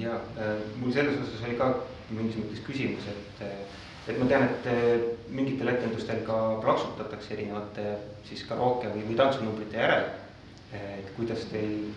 ja 0.02 0.14
äh, 0.40 0.62
mul 0.80 0.94
selles 0.96 1.18
osas 1.20 1.44
oli 1.46 1.58
ka 1.60 1.68
mingis 2.16 2.38
mõttes 2.40 2.62
küsimus, 2.66 3.10
et, 3.12 3.42
et 4.08 4.18
ma 4.18 4.28
tean, 4.30 4.48
et 4.48 4.70
äh, 4.72 5.04
mingitel 5.30 5.74
etendustel 5.74 6.24
ka 6.28 6.38
plaksutatakse 6.64 7.36
erinevate 7.36 7.98
siis 8.30 8.46
karooke 8.48 8.90
või, 8.94 9.04
või 9.10 9.20
tantsunumbrite 9.20 9.78
järel. 9.84 10.10
et 10.72 11.08
kuidas 11.18 11.42
teil, 11.52 11.90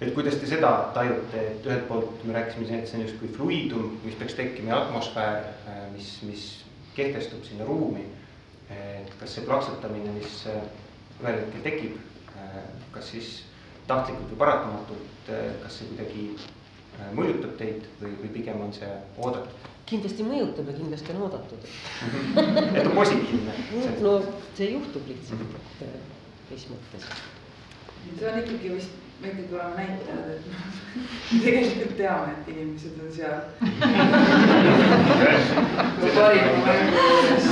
et 0.00 0.14
kuidas 0.14 0.36
te 0.40 0.48
seda 0.50 0.72
tajute, 0.94 1.44
et 1.54 1.66
ühelt 1.68 1.86
poolt 1.88 2.24
me 2.26 2.34
rääkisime 2.36 2.66
siin, 2.66 2.82
et 2.82 2.90
see 2.90 2.98
on 2.98 3.06
justkui 3.06 3.30
fluidum, 3.36 3.94
mis 4.04 4.16
peaks 4.18 4.36
tekkima 4.38 4.72
ja 4.72 4.80
atmosfäär, 4.82 5.46
mis, 5.94 6.10
mis 6.26 6.46
kehtestub 6.96 7.44
sinna 7.46 7.66
ruumi. 7.68 8.06
et 8.74 9.12
kas 9.20 9.34
see 9.36 9.44
plaksutamine, 9.44 10.10
mis 10.16 10.46
ühel 10.48 11.36
hetkel 11.36 11.62
tekib, 11.62 11.98
kas 12.94 13.10
siis 13.12 13.28
tahtlikult 13.86 14.32
või 14.32 14.40
paratamatult, 14.40 15.30
kas 15.62 15.78
see 15.78 15.90
kuidagi 15.92 16.24
mõjutab 17.14 17.54
teid 17.60 17.86
või, 18.00 18.14
või 18.22 18.32
pigem 18.38 18.64
on 18.64 18.74
see 18.74 18.90
oodatud? 19.18 19.70
kindlasti 19.84 20.24
mõjutab 20.24 20.70
ja 20.70 20.74
kindlasti 20.78 21.12
on 21.12 21.24
oodatud 21.26 21.64
et 22.78 22.86
on 22.86 22.94
positiivne? 22.96 23.56
no 24.00 24.14
see 24.56 24.70
juhtub 24.72 25.10
lihtsalt, 25.10 25.56
et 25.84 26.50
mis 26.50 26.68
mõttes. 26.72 27.08
see 28.06 28.30
on 28.30 28.38
ikkagi 28.40 28.72
vist, 28.78 29.03
me 29.24 29.30
ikkagi 29.30 29.54
oleme 29.54 29.74
näitajad, 29.76 30.28
et 30.30 30.44
me 31.32 31.38
tegelikult 31.44 31.96
teame, 31.96 32.32
et 32.32 32.48
inimesed 32.48 32.96
on 33.00 33.12
seal. 33.12 33.40
parima 36.14 36.52
mängu 36.66 36.96
juures. 37.02 37.46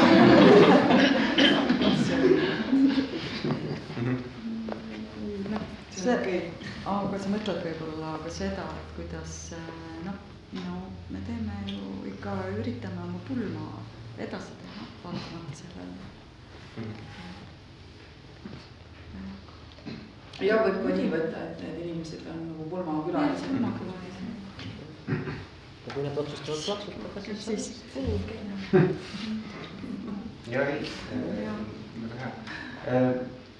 see 5.91 6.13
on 6.13 6.19
okei 6.19 6.39
okay 6.39 6.63
aga 6.93 7.19
sa 7.23 7.31
mõtled 7.31 7.61
võib-olla 7.63 8.17
ka 8.25 8.31
seda, 8.35 8.65
et 8.81 8.95
kuidas 8.97 9.35
noh, 10.07 10.17
no 10.57 10.79
me 11.15 11.21
teeme 11.29 11.59
ju 11.71 11.83
ikka, 12.11 12.35
üritame 12.59 13.05
oma 13.07 13.21
pulma 13.29 13.69
edasi 14.19 14.57
teha, 14.63 14.89
vaatamata 15.05 15.61
sellele. 15.61 17.32
Ja 20.43 20.59
võib 20.65 20.79
ka 20.83 20.97
nii 20.97 21.11
võtta, 21.13 21.45
et 21.51 21.61
need 21.65 21.77
inimesed 21.87 22.23
on 22.33 22.41
nagu 22.49 22.69
pulmakülalised. 22.71 23.47
pulmakülalised. 23.51 24.25
ja 25.87 25.95
kui 25.95 26.03
nad 26.07 26.19
otsustavad 26.19 26.61
plaksutada, 26.63 27.41
siis, 27.43 27.65
siis 27.67 27.79
kuulge. 27.95 28.37
ja 30.55 30.67
ei, 30.73 30.83
väga 32.03 32.33
hea 32.89 33.13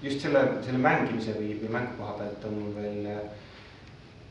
just 0.03 0.21
selle, 0.21 0.43
selle 0.67 0.83
mängimise 0.83 1.37
või, 1.37 1.55
või 1.61 1.71
mängu 1.77 1.95
koha 2.01 2.17
pealt 2.19 2.47
on 2.49 2.59
mul 2.59 2.75
veel 2.75 3.07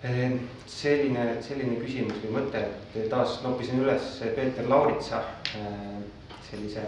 eh, 0.04 0.34
selline, 0.68 1.28
selline 1.46 1.80
küsimus 1.80 2.20
või 2.26 2.36
mõte, 2.42 2.66
et 2.92 3.08
taas 3.12 3.38
noppisin 3.46 3.80
üles 3.86 4.18
Peeter 4.36 4.68
Lauritsa 4.68 5.24
eh, 5.56 6.02
sellise 6.50 6.84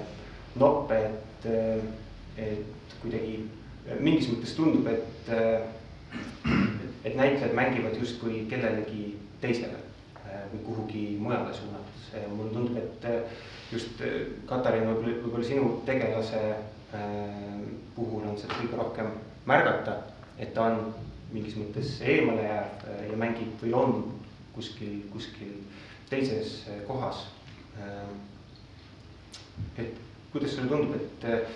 noppe, 0.59 0.99
et, 1.07 1.47
eh, 1.47 1.79
et 2.43 2.97
kuidagi 3.01 3.37
mingis 3.99 4.29
mõttes 4.31 4.55
tundub, 4.57 4.87
et, 4.87 5.29
et 7.03 7.15
näitlejad 7.15 7.55
mängivad 7.57 7.97
justkui 7.99 8.45
kellelegi 8.51 9.13
teisele 9.43 9.81
või 10.53 10.61
kuhugi 10.65 11.03
mujale 11.19 11.53
suunates. 11.53 12.11
mulle 12.35 12.53
tundub, 12.53 12.77
et 12.77 13.73
just 13.73 14.01
Katariin, 14.45 14.85
võib-olla, 14.87 15.17
võib-olla 15.23 15.47
sinu 15.47 15.69
tegelase 15.85 16.41
puhul 17.95 18.27
on 18.29 18.37
seda 18.37 18.59
kõige 18.59 18.77
rohkem 18.77 19.09
märgata, 19.49 19.97
et 20.37 20.53
ta 20.53 20.69
on 20.69 20.93
mingis 21.33 21.57
mõttes 21.57 21.95
eemale 22.05 22.45
jääb 22.45 22.83
ja 23.09 23.17
mängib 23.17 23.61
või 23.63 23.73
on 23.77 23.95
kuskil, 24.53 24.99
kuskil 25.13 25.55
teises 26.09 26.61
kohas. 26.87 27.25
et 29.77 29.97
kuidas 30.31 30.53
sulle 30.55 30.69
tundub, 30.69 30.95
et 30.95 31.47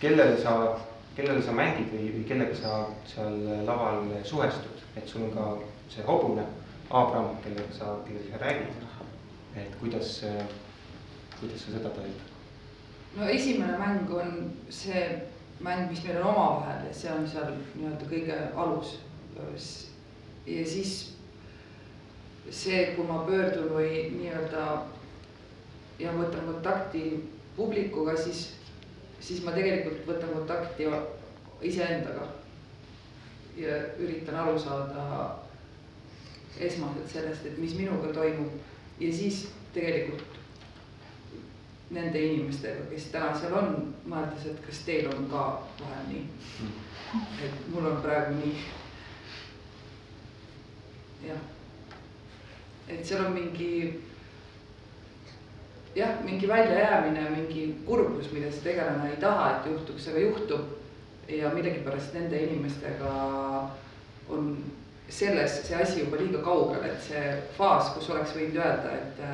kellele 0.00 0.38
sa, 0.42 0.78
kellele 1.16 1.42
sa 1.42 1.52
mängid 1.56 1.88
või, 1.92 2.10
või 2.14 2.24
kellega 2.28 2.54
sa 2.56 2.78
seal 3.08 3.40
laval 3.66 4.04
suhestud, 4.24 4.84
et 4.96 5.08
sul 5.08 5.28
on 5.28 5.34
ka 5.36 5.48
see 5.92 6.04
hobune 6.06 6.44
Abram, 6.90 7.34
kellega 7.42 7.72
sa, 7.74 7.96
kellega 8.06 8.36
sa 8.36 8.42
räägid. 8.44 8.82
et 9.56 9.76
kuidas, 9.80 10.20
kuidas 11.40 11.62
sa 11.64 11.72
seda 11.72 11.90
tajud? 11.96 12.20
no 13.16 13.28
esimene 13.32 13.78
mäng 13.78 14.10
on 14.12 14.52
see 14.68 15.06
mäng, 15.60 15.90
mis 15.90 16.04
meil 16.04 16.20
on 16.20 16.28
omavahel 16.34 16.86
ja 16.86 16.94
see 16.94 17.12
on 17.12 17.28
seal 17.28 17.54
nii-öelda 17.74 18.08
kõige 18.10 18.36
alus. 18.56 18.98
ja 20.46 20.66
siis 20.66 21.16
see, 22.50 22.92
kui 22.96 23.06
ma 23.08 23.22
pöördun 23.26 23.72
või 23.72 24.10
nii-öelda 24.18 24.66
ja 25.98 26.12
võtan 26.12 26.44
kontakti 26.52 27.02
publikuga, 27.56 28.16
siis, 28.20 28.50
siis 29.20 29.42
ma 29.44 29.54
tegelikult 29.56 30.06
võtan 30.06 30.34
kontakti 30.34 30.88
iseendaga. 31.62 32.28
ja 33.56 33.76
üritan 33.98 34.34
aru 34.36 34.58
saada 34.60 35.04
esmaselt 36.60 37.08
sellest, 37.08 37.46
et 37.46 37.58
mis 37.58 37.72
minuga 37.74 38.12
toimub 38.12 38.52
ja 39.00 39.12
siis 39.12 39.46
tegelikult 39.72 40.36
nende 41.90 42.20
inimestega, 42.20 42.88
kes 42.90 43.08
täna 43.14 43.30
seal 43.38 43.54
on, 43.56 43.76
mõeldes, 44.10 44.48
et 44.50 44.62
kas 44.66 44.82
teil 44.84 45.08
on 45.12 45.28
ka 45.30 45.44
vahel 45.80 46.08
nii. 46.10 46.24
et 47.46 47.68
mul 47.72 47.86
on 47.86 48.00
praegu 48.02 48.34
nii. 48.40 48.64
jah, 51.28 51.44
et 52.88 53.06
seal 53.06 53.24
on 53.28 53.36
mingi 53.38 53.70
jah, 55.96 56.16
mingi 56.24 56.48
väljajäämine, 56.48 57.28
mingi 57.30 57.66
kurbus, 57.86 58.30
mida 58.32 58.50
see 58.52 58.70
tegelane 58.70 59.10
ei 59.10 59.20
taha, 59.20 59.50
et 59.56 59.70
juhtuks, 59.72 60.08
aga 60.12 60.24
juhtub. 60.26 60.74
ja 61.28 61.48
millegipärast 61.50 62.14
nende 62.14 62.38
inimestega 62.38 63.12
on 64.30 64.52
selles 65.08 65.56
see 65.66 65.74
asi 65.82 66.04
juba 66.04 66.20
liiga 66.20 66.38
kaugel, 66.38 66.84
et 66.86 67.00
see 67.02 67.32
faas, 67.56 67.88
kus 67.94 68.10
oleks 68.14 68.34
võinud 68.36 68.60
öelda, 68.62 68.92
et 68.94 69.24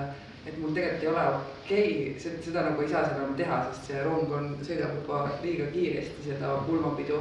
et 0.46 0.56
mul 0.58 0.72
tegelikult 0.74 1.02
ei 1.02 1.08
ole 1.08 1.26
okei 1.36 2.16
okay,, 2.16 2.38
seda 2.44 2.64
nagu 2.66 2.82
ei 2.82 2.88
saa 2.90 3.04
seal 3.06 3.20
enam 3.20 3.36
teha, 3.38 3.60
sest 3.68 3.90
see 3.90 4.00
rong 4.02 4.32
on, 4.38 4.48
sõidab 4.66 4.96
juba 4.98 5.20
liiga 5.44 5.68
kiiresti 5.74 6.26
seda 6.30 6.56
pulmapidu. 6.66 7.20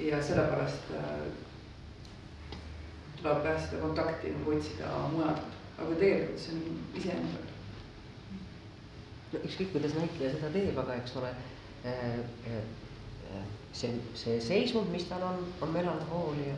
ja 0.00 0.22
sellepärast 0.22 0.92
äh, 0.94 1.04
tuleb 3.18 3.44
jah 3.50 3.60
seda 3.64 3.82
kontakti 3.82 4.30
nagu 4.30 4.54
otsida 4.54 4.94
mujalt, 5.12 5.60
aga 5.76 5.94
tegelikult 6.00 6.42
see 6.44 6.54
on 6.54 6.82
iseendal. 7.00 7.47
No 9.32 9.42
ükskõik, 9.44 9.72
kuidas 9.74 9.94
näitleja 9.98 10.34
seda 10.36 10.50
teeb, 10.54 10.78
aga 10.84 10.98
eks 11.02 11.16
ole 11.20 11.30
äh, 11.84 12.18
äh, 12.48 13.46
see, 13.72 13.92
see 14.16 14.40
seisund, 14.40 14.90
mis 14.94 15.08
tal 15.10 15.22
on, 15.22 15.46
on 15.62 15.72
melankoolia 15.74 16.56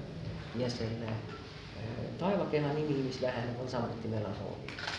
ja 0.58 0.70
selle 0.70 1.12
taevakena 2.20 2.74
nimi, 2.76 2.98
mis 3.06 3.22
läheneb, 3.22 3.60
on 3.62 3.68
samuti 3.68 4.08
melankoolia 4.12 4.98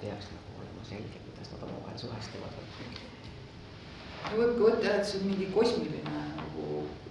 peaks 0.00 0.30
nagu 0.34 0.60
olema 0.60 0.84
selge, 0.86 1.18
kuidas 1.26 1.50
nad 1.52 1.64
omavahel 1.66 1.98
suhestuvad. 1.98 2.52
võib 4.28 4.54
ka 4.58 4.64
võtta 4.64 4.94
et 4.98 5.08
see 5.08 5.20
on 5.20 5.30
mingi 5.30 5.48
kosmiline 5.54 6.14
nagu 6.36 6.66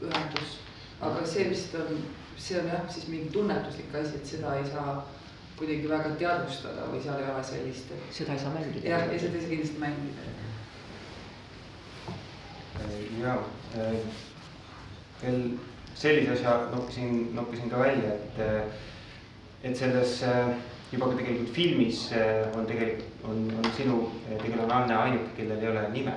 ühendus, 0.06 0.58
aga 1.02 1.26
see 1.28 1.48
vist 1.52 1.76
on, 1.80 2.04
see 2.38 2.60
on 2.62 2.70
jah, 2.72 2.86
siis 2.94 3.08
mingi 3.12 3.32
tunnetuslik 3.34 3.96
asi, 3.96 4.20
et 4.20 4.32
seda 4.32 4.56
ei 4.60 4.68
saa 4.70 5.02
kuidagi 5.58 5.90
väga 5.90 6.12
teadvustada 6.22 6.86
või 6.92 7.00
seal 7.02 7.22
ei 7.22 7.32
ole 7.32 7.44
sellist, 7.46 7.90
et 7.94 8.14
seda 8.14 8.36
ei 8.36 8.42
saa 8.44 8.54
mängida. 8.54 8.84
jah, 8.86 9.08
ja 9.10 9.20
seda 9.20 9.40
ei 9.40 9.42
saa 9.42 9.54
kindlasti 9.54 9.80
mängida. 9.82 10.22
ja 13.18 13.34
veel 15.24 15.42
sellise 15.98 16.36
asja 16.36 16.56
noppisin, 16.76 17.36
noppisin 17.36 17.74
ka 17.74 17.82
välja, 17.82 18.14
et, 18.14 18.40
et 19.64 19.78
selles 19.78 20.20
juba 20.92 21.10
ka 21.10 21.18
tegelikult 21.18 21.54
filmis 21.56 22.06
on 22.54 22.70
tegelikult, 22.70 23.24
on, 23.28 23.44
on 23.58 23.72
sinu 23.76 24.00
tegelane 24.30 24.74
Anne 24.74 24.96
ainuke, 24.96 25.34
kellel 25.40 25.64
ei 25.64 25.72
ole 25.74 25.88
nime. 25.96 26.14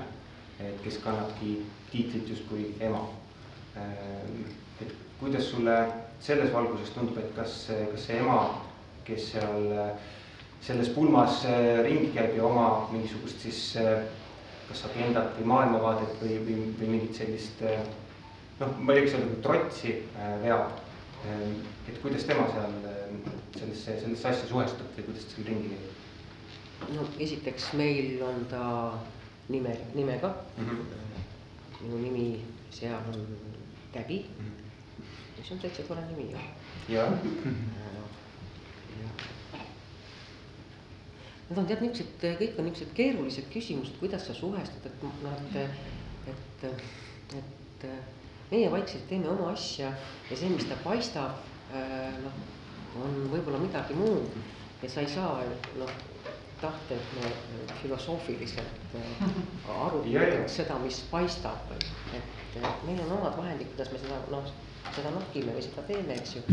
et 0.61 0.83
kes 0.85 0.99
kannabki 1.01 1.63
tiitlit 1.91 2.29
justkui 2.29 2.75
ema. 2.81 3.07
et 4.81 4.93
kuidas 5.21 5.51
sulle 5.51 5.77
selles 6.21 6.53
valguses 6.53 6.91
tundub, 6.93 7.17
et 7.19 7.33
kas, 7.35 7.71
kas 7.93 8.05
see 8.07 8.19
ema 8.21 8.69
kes 9.11 9.33
seal 9.35 9.69
selles 10.61 10.89
pulmas 10.89 11.45
äh, 11.45 11.83
ringi 11.85 12.11
käib 12.15 12.37
ja 12.37 12.45
oma 12.45 12.67
mingisugust 12.93 13.41
siis 13.47 13.61
äh, 13.81 14.05
kas 14.69 14.85
agendat 14.91 15.33
või 15.39 15.49
maailmavaadet 15.55 16.21
või, 16.21 16.37
või, 16.45 16.57
või 16.79 16.91
mingit 16.97 17.17
sellist 17.17 17.63
äh, 17.65 17.81
noh, 18.61 18.75
ma 18.79 18.95
ei 18.95 19.05
võiks 19.05 19.17
öelda 19.17 19.41
trotsi 19.47 19.97
veab. 20.45 20.77
et 21.89 21.99
kuidas 22.01 22.25
tema 22.25 22.47
seal 22.49 22.77
sellesse, 23.57 23.97
sellesse 24.01 24.29
asja 24.29 24.47
suhestub 24.49 24.95
või 24.97 25.09
kuidas 25.09 25.27
seal 25.33 25.49
ringi 25.49 25.73
käib? 25.73 26.95
no 26.97 27.09
esiteks 27.21 27.73
meil 27.81 28.23
on 28.25 28.45
ta 28.53 28.65
nime, 29.49 29.75
nimega 29.95 30.35
mm. 30.57 30.71
-hmm. 30.71 31.83
minu 31.83 32.03
nimi 32.05 32.27
seal 32.71 33.13
on 33.15 33.27
Täbi 33.93 34.27
mm, 34.39 34.47
-hmm. 34.47 35.09
mis 35.39 35.53
on 35.53 35.59
täitsa 35.59 35.83
tore 35.83 36.05
nimi 36.13 36.31
ju. 36.31 36.39
jah 36.95 37.13
Need 41.51 41.59
on 41.59 41.67
tead 41.67 41.81
niisugused, 41.83 42.25
kõik 42.39 42.59
on 42.61 42.69
niisugused 42.69 42.95
keerulised 42.95 43.49
küsimused, 43.51 43.97
kuidas 43.99 44.29
sa 44.29 44.37
suhestud, 44.39 44.87
et 44.87 45.03
noh, 45.03 45.41
et, 45.59 46.65
et, 46.65 46.67
et 47.41 47.89
meie 48.53 48.71
vaikselt 48.71 49.09
teeme 49.11 49.29
oma 49.33 49.51
asja 49.55 49.91
ja 50.31 50.37
see, 50.39 50.51
mis 50.53 50.67
ta 50.71 50.79
paistab, 50.85 51.43
noh, 52.23 52.39
on 53.03 53.21
võib-olla 53.33 53.61
midagi 53.63 53.99
muud. 53.99 54.39
Ja 54.81 54.89
sa 54.89 55.03
ei 55.05 55.11
saa 55.13 55.43
noh, 55.77 55.91
tahta, 56.61 56.97
et 56.97 57.11
me 57.17 57.33
filosoofiliselt 57.83 58.95
arutaks 59.75 60.55
seda, 60.61 60.79
mis 60.81 61.03
paistab, 61.11 61.75
et 61.77 62.59
meil 62.87 63.01
on 63.07 63.17
omad 63.19 63.37
vahendid, 63.37 63.69
kuidas 63.75 63.93
me 63.93 64.01
seda 64.03 64.21
noh, 64.33 64.49
seda 64.95 65.13
nokime 65.15 65.55
või 65.57 65.65
seda 65.65 65.85
teeme, 65.89 66.17
eks 66.17 66.39
ju. 66.39 66.45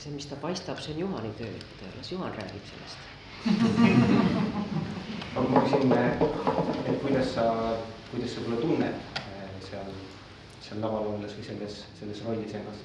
See, 0.00 0.12
mis 0.16 0.26
ta 0.26 0.36
paistab, 0.40 0.80
see 0.80 0.94
on 0.94 1.00
Juhani 1.04 1.32
töö, 1.38 1.46
et 1.46 1.96
las 1.96 2.12
Juhan 2.12 2.32
räägib 2.32 2.64
sellest 2.72 2.98
aga 5.36 5.48
ma 5.48 5.60
küsin, 5.64 5.92
et 5.92 6.96
kuidas 7.02 7.34
sa, 7.34 7.44
kuidas 8.10 8.34
sa 8.34 8.42
võib-olla 8.44 8.60
tunned 8.64 8.96
eh, 9.20 9.52
seal, 9.64 9.92
seal 10.64 10.82
laval 10.84 11.12
olles 11.14 11.36
või 11.38 11.46
selles, 11.46 11.74
selles 12.00 12.22
rollis 12.26 12.56
ennast? 12.58 12.84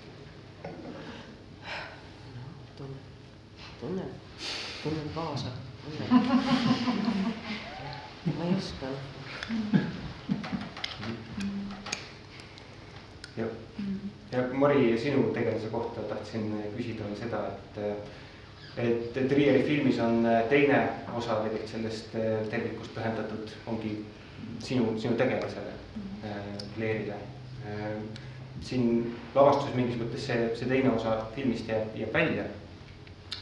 tunnen, 2.77 3.03
tunnen, 3.81 4.11
tunnen 4.83 5.11
kaasa, 5.15 5.51
tunnen. 5.83 6.07
ma 8.37 8.43
ei 8.47 8.55
oska. 8.59 8.87
jah, 13.37 13.51
ja 14.35 14.43
Mari, 14.53 14.97
sinu 14.99 15.23
tegelase 15.33 15.67
kohta 15.71 16.01
tahtsin 16.01 16.51
küsida 16.77 17.03
seda, 17.19 17.47
et 17.47 17.81
et, 18.77 19.17
et 19.17 19.31
Riieri 19.31 19.63
filmis 19.63 19.99
on 20.03 20.27
teine 20.49 20.81
osa 21.15 21.37
tegelikult 21.45 21.71
sellest 21.71 22.15
äh, 22.19 22.41
tervikust 22.51 22.91
pühendatud, 22.95 23.53
ongi 23.71 23.93
sinu, 24.59 24.99
sinu 24.99 25.15
tegelasele 25.15 25.71
äh,, 26.23 26.57
Claire'ile 26.75 27.15
äh,. 27.15 27.95
siin 28.65 29.15
lavastuses 29.35 29.75
mingis 29.75 29.99
mõttes 29.99 30.27
see, 30.27 30.49
see 30.57 30.67
teine 30.67 30.91
osa 30.95 31.17
filmist 31.35 31.67
jääb, 31.69 31.95
jääb 31.95 32.13
välja. 32.13 32.45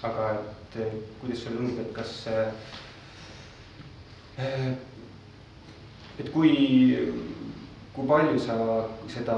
aga 0.03 0.29
et 0.35 0.77
kuidas 1.21 1.43
sulle 1.43 1.57
tundub, 1.57 1.79
et 1.79 1.93
kas 1.95 2.27
äh,, 2.27 2.53
et 6.19 6.29
kui, 6.33 6.53
kui 7.93 8.07
palju 8.07 8.39
sa 8.39 8.57
seda 9.09 9.37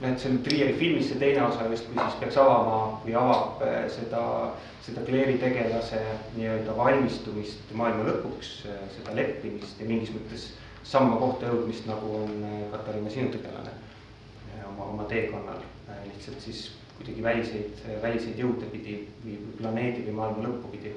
noh, 0.00 0.08
et 0.10 0.18
see 0.20 0.40
Trieri 0.44 0.74
filmis 0.80 1.10
see 1.10 1.20
teine 1.20 1.44
osa 1.46 1.68
justkui 1.68 1.96
siis 1.98 2.18
peaks 2.20 2.40
avama 2.40 3.00
või 3.04 3.16
avab 3.20 3.62
seda 3.92 4.24
äh, 4.48 4.68
seda 4.90 5.04
Claire'i 5.04 5.38
tegelase 5.38 6.00
nii-öelda 6.36 6.74
valmistumist 6.76 7.72
maailma 7.76 8.06
lõpuks, 8.08 8.52
seda 8.96 9.14
leppimist 9.16 9.80
ja 9.80 9.88
mingis 9.88 10.12
mõttes 10.14 10.46
samma 10.86 11.18
kohta 11.20 11.50
jõudmist, 11.50 11.86
nagu 11.88 12.14
on 12.22 12.44
äh, 12.48 12.62
Katariina 12.72 13.12
sinu 13.12 13.30
tegelane 13.34 13.72
äh, 13.72 14.62
oma, 14.70 14.88
oma 14.94 15.08
teekonnal. 15.10 15.60
Äh, 15.88 16.00
lihtsalt 16.08 16.40
siis 16.42 16.70
kuidagi 16.96 17.22
väliseid, 17.24 17.84
väliseid 18.02 18.40
jõude 18.40 18.68
pidi 18.72 18.96
või 19.24 19.36
planeedi 19.60 20.06
või 20.08 20.16
maailma 20.16 20.48
lõppu 20.48 20.72
pidi. 20.74 20.94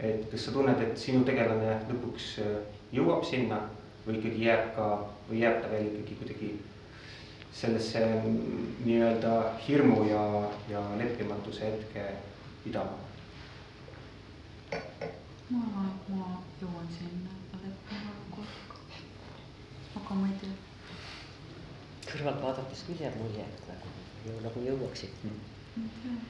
et 0.00 0.22
kas 0.32 0.46
sa 0.46 0.52
tunned, 0.52 0.80
et 0.80 0.98
sinu 0.98 1.24
tegelane 1.28 1.74
lõpuks 1.90 2.28
jõuab 2.92 3.24
sinna 3.28 3.58
või 4.06 4.16
ikkagi 4.18 4.46
jääb 4.46 4.70
ka, 4.76 4.86
või 5.28 5.42
jääb 5.42 5.58
ta 5.62 5.72
veel 5.72 5.90
ikkagi 5.90 6.16
kuidagi 6.22 6.52
sellesse 7.52 8.00
mm, 8.06 8.74
nii-öelda 8.84 9.52
hirmu 9.68 10.04
ja, 10.04 10.50
ja 10.68 10.80
leppimatuse 10.98 11.60
hetke 11.66 12.04
pidama? 12.64 12.98
ma 15.50 15.58
arvan, 15.66 15.88
et 15.90 16.10
ma 16.14 16.26
jõuan 16.60 16.90
sinna 16.94 17.32
leppima 17.62 18.12
korraga, 18.30 18.76
aga 19.98 20.18
ma 20.20 20.28
ei 20.30 20.36
tea. 20.42 20.52
kõrvalt 22.10 22.42
vaadates 22.44 22.84
küll 22.86 23.02
jääb 23.02 23.16
mulje, 23.18 23.46
et 23.46 23.66
nagu, 23.72 24.36
nagu 24.46 24.62
jõuaksid 24.68 25.24
mm.. 25.26 26.20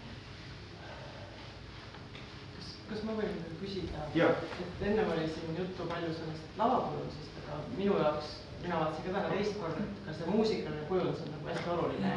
kas, 2.57 2.73
kas 2.89 3.05
ma 3.09 3.19
võin 3.21 3.37
küsida, 3.61 4.09
et 4.17 4.85
ennem 4.89 5.13
oli 5.17 5.29
siin 5.35 5.61
juttu 5.61 5.89
palju 5.93 6.15
sellest 6.17 6.61
lavakujundusest, 6.63 7.43
aga 7.45 7.61
minu 7.77 8.01
jaoks, 8.01 8.39
mina 8.63 8.81
vaatasin 8.81 9.05
ka 9.05 9.13
täna 9.13 9.29
teist 9.35 9.57
korda, 9.61 9.85
et 9.87 10.03
ka 10.07 10.17
see 10.19 10.33
muusikaline 10.35 10.89
kujundus 10.89 11.23
on 11.25 11.33
nagu 11.35 11.49
hästi 11.53 11.71
oluline, 11.77 12.13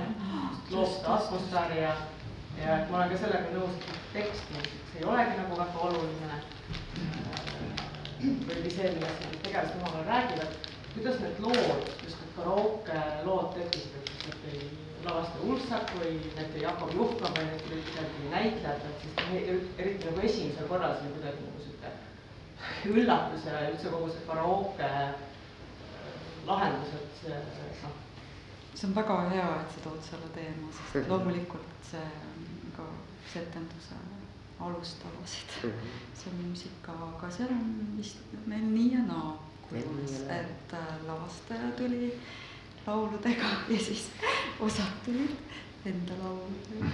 loob 0.72 0.92
seda 0.96 1.16
atmosfääri 1.18 1.82
ja 1.82 1.94
ja 2.62 2.78
et 2.78 2.92
ma 2.92 2.98
olen 2.98 3.10
ka 3.14 3.18
sellega 3.18 3.54
nõus, 3.56 3.78
et 3.80 4.04
tekst 4.14 4.52
muusikas 4.54 4.98
ei 5.00 5.08
olegi 5.10 5.40
nagu 5.40 5.58
väga 5.58 5.88
oluline. 5.88 6.42
või 8.24 8.70
see, 8.72 8.92
millest 8.94 9.24
need 9.24 9.40
tegelased 9.44 9.80
omavahel 9.82 10.06
räägivad. 10.08 10.54
kuidas 10.94 11.20
need 11.20 11.40
lood, 11.44 11.88
just 12.04 12.20
need 12.22 12.36
karaoke 12.38 13.00
lood 13.26 13.50
tekkisid, 13.58 13.96
et 13.98 14.12
need 14.28 14.38
tuli 14.44 14.70
lavastaja 15.06 15.48
Ulfsak 15.50 15.92
või 16.00 16.14
need 16.38 16.56
Jakob 16.62 16.94
Juhka 16.96 17.32
või 17.36 17.50
need 17.50 17.66
kuidagi 17.68 18.30
näitlejad, 18.32 18.86
et 18.90 19.02
siis 19.02 19.74
eriti 19.78 20.08
nagu 20.08 20.26
esimesel 20.30 20.70
korral 20.70 20.96
see 21.00 21.10
oli 21.10 21.18
kuidagi 21.18 21.48
nagu 21.48 21.66
sihuke 21.66 22.94
üllatus 22.94 23.48
ja 23.50 23.66
üldse 23.72 23.92
kogu 23.92 24.12
see 24.14 24.28
karaoke 24.30 24.92
lahendus, 26.48 26.96
et 27.00 27.22
see, 27.22 27.40
noh. 27.84 27.96
see 28.74 28.88
on 28.88 28.96
väga 28.96 29.20
hea, 29.30 29.50
et 29.62 29.76
sa 29.76 29.86
tood 29.88 30.02
selle 30.10 30.30
teema, 30.36 30.72
sest 30.80 31.10
loomulikult 31.10 31.88
see 31.92 32.08
ka 32.76 32.88
etenduse 33.36 33.96
alustalasid 34.60 35.50
mm, 35.64 35.70
-hmm. 35.70 36.18
see 36.18 36.32
on 36.32 36.46
muusika, 36.46 36.92
aga 36.92 37.32
seal 37.32 37.50
on 37.50 37.98
vist 37.98 38.18
meil 38.46 38.66
nii 38.76 38.94
ja 38.94 39.02
naa 39.08 39.44
kujunes, 39.70 40.20
et 40.22 40.74
äh, 40.74 41.08
lavastaja 41.08 41.72
tuli 41.78 42.20
lauludega 42.88 43.50
ja 43.70 43.80
siis 43.80 44.12
osad 44.60 44.94
tulid 45.06 45.36
enda 45.86 46.14
lauludega 46.24 46.88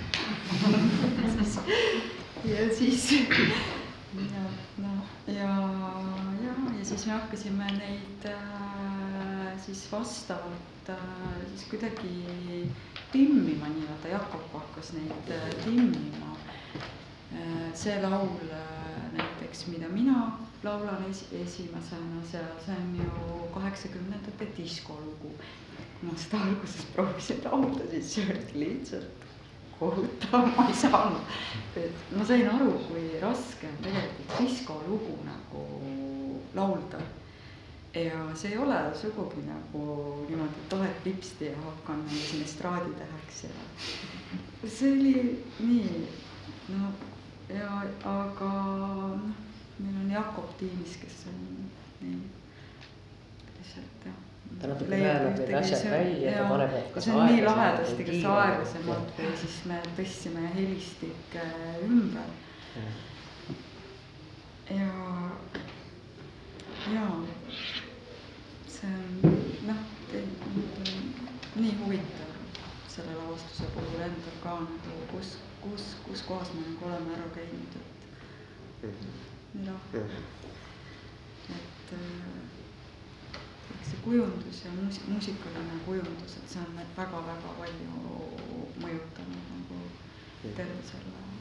ja 2.51 2.75
siis 2.75 3.12
ja 3.12 4.43
noh, 4.77 5.03
ja, 5.27 5.49
ja, 6.45 6.53
ja 6.79 6.85
siis 6.85 7.06
me 7.06 7.12
hakkasime 7.12 7.65
neid 7.71 8.25
äh, 8.25 8.79
siis 9.65 9.91
vastavalt 9.91 10.89
äh, 10.89 10.97
siis 11.55 11.69
kuidagi 11.69 12.71
timmima 13.12 13.67
nii-öelda, 13.67 14.07
Jakob 14.07 14.53
hakkas 14.53 14.93
neid 14.93 15.31
äh, 15.31 15.49
timmima. 15.63 16.35
Äh, 17.33 17.73
see 17.73 18.01
laul 18.01 18.51
näiteks, 19.13 19.67
mida 19.67 19.89
mina 19.89 20.39
laulan 20.63 21.05
esi, 21.10 21.27
esimesena 21.43 22.23
seal, 22.31 22.49
see 22.65 22.75
on 22.75 22.95
ju 22.97 23.47
kaheksakümnendate 23.53 24.51
diskolugu. 24.57 25.33
ma 26.01 26.13
seda 26.15 26.39
alguses 26.43 26.85
proovisin 26.95 27.41
laulda, 27.43 27.83
siis 27.91 28.13
see 28.13 28.23
oli 28.31 28.60
lihtsalt 28.65 29.25
kohutav, 29.79 30.47
ma 30.55 30.67
ei 30.67 30.75
saanud. 30.75 31.21
ma 32.17 32.25
sain 32.25 32.49
aru, 32.49 32.71
kui 32.87 33.19
raske 33.21 33.67
on 33.67 33.83
tegelikult 33.83 34.35
diskolugu 34.39 35.17
nagu 35.27 35.65
laulda 36.55 37.03
ja 37.94 38.35
see 38.35 38.52
ei 38.52 38.58
ole 38.58 38.79
sugugi 38.94 39.42
nagu 39.48 39.83
niimoodi, 40.29 40.65
et 40.65 40.73
oled 40.73 41.06
lipsti 41.06 41.46
ja 41.46 41.58
hakkan 41.65 42.04
nagu 42.06 42.23
siin 42.29 42.44
estraaditäheks 42.44 43.44
ja 43.44 44.69
see 44.69 44.92
oli 44.94 45.46
nii, 45.60 46.08
no 46.69 46.92
ja 47.50 47.69
aga 48.06 48.52
noh, 49.17 49.37
meil 49.79 49.96
on 50.04 50.12
Jakob 50.12 50.52
tiimis, 50.60 50.98
kes 51.02 51.23
on 51.31 51.40
nii 52.02 52.19
lihtsalt 53.58 54.06
jah. 54.06 54.19
ta 54.62 54.67
natuke 54.67 54.92
väänab 54.92 55.40
need 55.40 55.54
asjad 55.62 55.92
välja, 55.92 56.37
ta 56.37 56.50
paneb 56.50 56.75
need 56.75 56.94
kas 56.94 57.08
on 57.08 57.25
nii 57.25 57.42
aeglasemalt 57.42 57.58
lahedasti, 57.58 58.08
kas 58.12 58.29
aeglasemalt 58.35 59.12
või 59.17 59.33
siis 59.42 59.58
me 59.71 59.81
tõstsime 59.98 60.54
helistikke 60.56 61.50
ümber. 61.90 62.29
Ja, 64.69 64.94
ja 66.94 67.06
see 68.80 69.32
noh, 69.67 69.80
nii 71.56 71.73
huvitav 71.82 72.30
selle 72.88 73.15
lavastuse 73.17 73.65
puhul 73.73 74.04
endal 74.06 74.38
ka 74.44 74.54
nagu, 74.63 74.94
kus, 75.12 75.30
kus, 75.62 75.84
kus 76.06 76.21
kohas 76.27 76.54
me 76.56 76.62
nagu 76.67 76.86
oleme 76.88 77.13
ära 77.17 77.27
käinud, 77.36 77.75
et 78.88 79.04
nii 79.54 79.65
lahke. 79.67 80.04
et 81.58 81.94
äh, 81.98 83.36
eks 83.75 83.92
see 83.92 84.02
kujundus 84.06 84.63
ja 84.65 84.71
muusik, 84.77 85.08
muusikaline 85.12 85.80
kujundus, 85.86 86.38
et 86.40 86.56
see 86.56 86.63
on 86.63 86.80
väga-väga 86.98 87.56
palju 87.60 88.19
mõjutanud 88.84 89.52
nagu 89.56 89.82
terve 90.56 90.84
selle. 90.92 91.38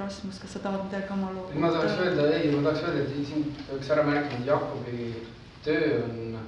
Rasmus, 0.00 0.38
kas 0.40 0.52
sa 0.56 0.58
tahad 0.64 0.86
midagi 0.86 1.12
oma 1.12 1.28
loo 1.34 1.50
ma 1.60 1.68
tahaks 1.74 1.98
öelda, 2.00 2.22
ei, 2.32 2.48
ma 2.54 2.62
tahaks 2.64 2.86
öelda, 2.88 3.02
et 3.04 3.26
siin 3.28 3.42
peaks 3.66 3.90
ära 3.92 4.02
märkima, 4.08 4.40
et 4.40 4.46
Jakobi 4.48 5.00
töö 5.64 5.90
on, 6.06 6.38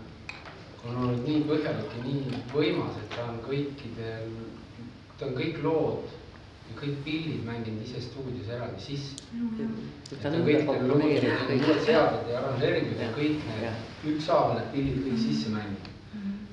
on 0.86 0.96
olnud 1.02 1.20
nii 1.28 1.42
põhjalik 1.50 1.92
ja 1.98 2.00
nii 2.06 2.40
võimas, 2.54 2.96
et 3.02 3.12
ta 3.12 3.26
on 3.28 3.36
kõikidel, 3.44 4.32
ta 5.18 5.28
on 5.28 5.36
kõik 5.36 5.60
lood 5.66 6.08
ja 6.70 6.78
kõik 6.80 6.96
pildid 7.04 7.44
mänginud 7.44 7.84
ise 7.84 8.00
stuudios 8.06 8.48
eraldi 8.48 8.80
sisse. 8.80 9.20
ta 10.08 10.16
ta 10.22 10.32
on 10.32 10.48
kõikidel 10.48 10.66
komponeerinud 10.72 11.46
teinud 11.50 11.68
uued 11.68 11.84
seaded 11.90 12.32
ja 12.32 12.40
arranžeeringud 12.40 13.04
ja 13.04 13.12
kõik 13.18 13.36
need 13.50 14.08
ükshaaval 14.14 14.56
need 14.62 14.72
pildid 14.78 14.98
kõik 15.10 15.20
sisse 15.28 15.48
mänginud. 15.52 15.86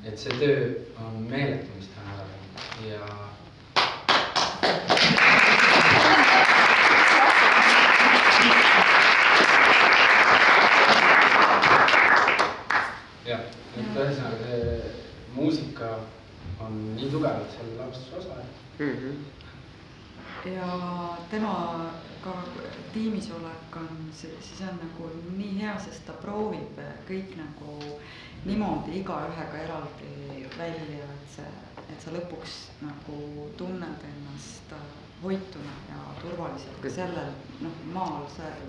et 0.04 0.20
see 0.20 0.36
töö 0.44 0.62
on 1.06 1.24
meeletu, 1.32 1.72
mis 1.80 1.88
ta 1.96 2.04
on 2.04 2.08
ära 2.18 2.26
teinud. 2.28 2.48
Ja 2.92 3.04
jah, 13.30 13.44
et 13.78 13.98
ühesõnaga 13.98 14.38
see 14.42 14.94
muusika 15.36 15.90
on 16.66 16.80
nii 16.96 17.09
tugevalt 17.20 17.52
selle 17.52 17.76
lavastuse 17.78 18.16
osa, 18.18 18.40
et 18.40 18.80
Mhm. 18.80 19.26
ja 20.56 21.18
temaga 21.32 22.34
tiimis 22.94 23.30
olek 23.32 23.76
on, 23.76 24.10
see 24.14 24.68
on 24.70 24.80
nagu 24.80 25.10
nii 25.38 25.60
hea, 25.60 25.76
sest 25.80 26.06
ta 26.06 26.14
proovib 26.14 26.80
kõik 27.10 27.36
nagu 27.38 28.00
niimoodi 28.46 29.00
igaühega 29.02 29.58
eraldi 29.66 30.48
välja, 30.58 31.04
et 31.18 31.36
see, 31.36 31.52
et 31.92 32.02
sa 32.02 32.12
lõpuks 32.16 32.56
nagu 32.82 33.50
tunned 33.58 34.06
ennast 34.12 34.74
hoituna 35.24 35.76
ja 35.90 36.00
turvaliselt 36.22 36.82
ka 36.82 36.90
sellel 36.90 37.34
noh, 37.60 37.72
maal 37.94 38.28
seal, 38.36 38.64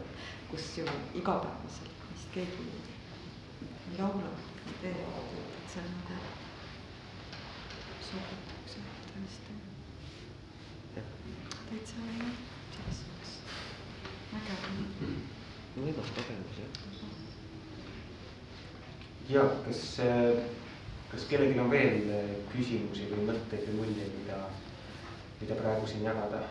kus 0.50 0.72
ju 0.78 0.84
igapäevaselt 1.14 2.06
vist 2.12 2.32
keegi 2.34 2.66
ei 3.92 3.98
laula, 3.98 4.32
ei 4.66 4.74
tee, 4.82 4.90
et 4.90 5.70
see 5.70 5.82
on 5.86 5.99
see 8.10 8.80
tõesti 9.14 9.54
täitsa 11.68 12.06
selles 12.74 12.96
suhtes 13.00 13.34
vägev. 14.32 14.64
võimas 15.76 16.10
kogemus 16.16 16.58
jah. 16.58 16.80
ja 19.34 19.44
kas, 19.68 19.82
kas 21.12 21.28
kellelgi 21.30 21.62
on 21.62 21.70
veel 21.70 22.10
küsimusi 22.50 23.06
või 23.12 23.28
mõtteid 23.30 23.68
või 23.70 23.78
muljeid, 23.84 24.16
mida, 24.18 24.40
mida 25.44 25.60
praegu 25.62 25.86
siin 25.92 26.02
jagada? 26.10 26.42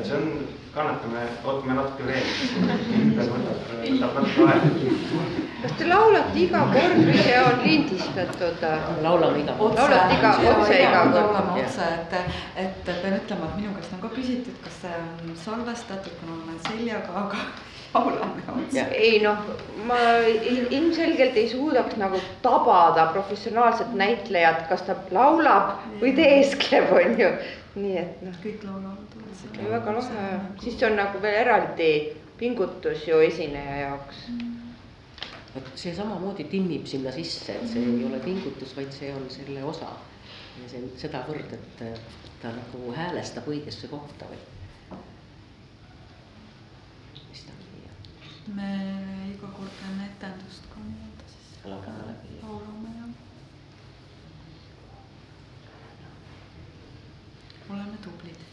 Ja 0.00 0.06
see 0.08 0.16
on, 0.16 0.28
kannatame, 0.74 1.22
ootame 1.44 1.74
natuke 1.76 2.06
veel. 2.06 2.28
võtab, 3.20 4.14
natuke 4.16 4.44
aega. 4.46 4.68
kas 5.62 5.72
te 5.78 5.88
laulate 5.90 6.38
iga 6.40 6.60
kord 6.72 7.00
või 7.04 7.16
see 7.20 7.40
on 7.42 7.58
lindistatud? 7.64 8.62
laulame 9.04 9.42
iga 9.42 9.56
kord. 9.58 9.76
Laulate 9.76 10.16
iga, 10.18 10.30
otse 10.54 10.78
iga 10.80 11.02
kord? 11.02 11.16
laulame 11.18 11.64
otse, 11.64 11.88
et, 11.98 12.14
et 12.64 12.92
pean 13.02 13.18
ütlema, 13.18 13.50
et 13.50 13.58
minu 13.60 13.74
käest 13.76 13.92
on 13.98 14.04
ka 14.06 14.12
küsitud, 14.14 14.56
kas 14.64 14.78
see 14.86 14.94
on 15.02 15.34
salvestatud, 15.44 16.16
kuna 16.22 16.38
ma 16.38 16.46
olen 16.48 16.62
seljaga, 16.70 17.26
aga 17.26 17.44
laulame 17.98 18.46
otse. 18.56 18.86
ei 19.04 19.20
noh, 19.26 19.44
ma 19.90 20.00
il- 20.30 20.68
ilmselgelt 20.80 21.36
ei 21.36 21.48
suudaks 21.52 21.98
nagu 22.00 22.22
tabada 22.46 23.10
professionaalset 23.12 23.92
näitlejat, 24.00 24.64
kas 24.72 24.86
ta 24.88 24.96
laulab 25.12 25.74
või 26.00 26.14
teeskleb, 26.16 26.88
on 27.02 27.18
ju. 27.26 27.34
nii 27.80 27.98
et 28.06 28.22
noh, 28.26 28.38
kõik 28.42 28.64
laulavad 28.66 29.19
otse. 29.48 29.70
väga 29.70 29.92
lahe, 29.96 30.24
siis 30.62 30.78
see 30.78 30.88
on 30.88 30.96
nagu 30.98 31.22
veel 31.22 31.38
eraldi 31.42 31.90
pingutus 32.38 33.06
ju 33.08 33.20
esineja 33.24 33.76
jaoks. 33.84 34.22
vot 35.54 35.70
see 35.74 35.94
samamoodi 35.94 36.44
timmib 36.44 36.86
sinna 36.86 37.12
sisse, 37.12 37.56
et 37.56 37.68
see 37.68 37.82
ei 37.82 38.04
ole 38.06 38.20
pingutus, 38.24 38.76
vaid 38.76 38.92
see 38.92 39.12
on 39.14 39.26
selle 39.30 39.64
osa. 39.64 39.92
ja 40.62 40.68
see 40.68 40.82
on 40.82 40.90
sedavõrd, 41.02 41.54
et 41.56 41.84
ta 42.42 42.52
nagu 42.56 42.92
häälestab 42.96 43.48
õigesse 43.48 43.88
kohta 43.88 44.28
või. 44.30 44.40
mis 47.30 47.44
ta 47.46 47.56
on, 47.56 48.54
me 48.60 48.70
iga 49.32 49.50
kord 49.56 49.82
enne 49.90 50.12
etendust 50.12 50.70
ka 50.74 50.84
nii-öelda 50.84 51.34
siis 51.34 51.64
laulame 51.64 52.12
läbi. 52.12 52.38
laulame 52.44 52.94
ja 52.98 53.10
oleme 57.70 57.98
tublid. 58.02 58.49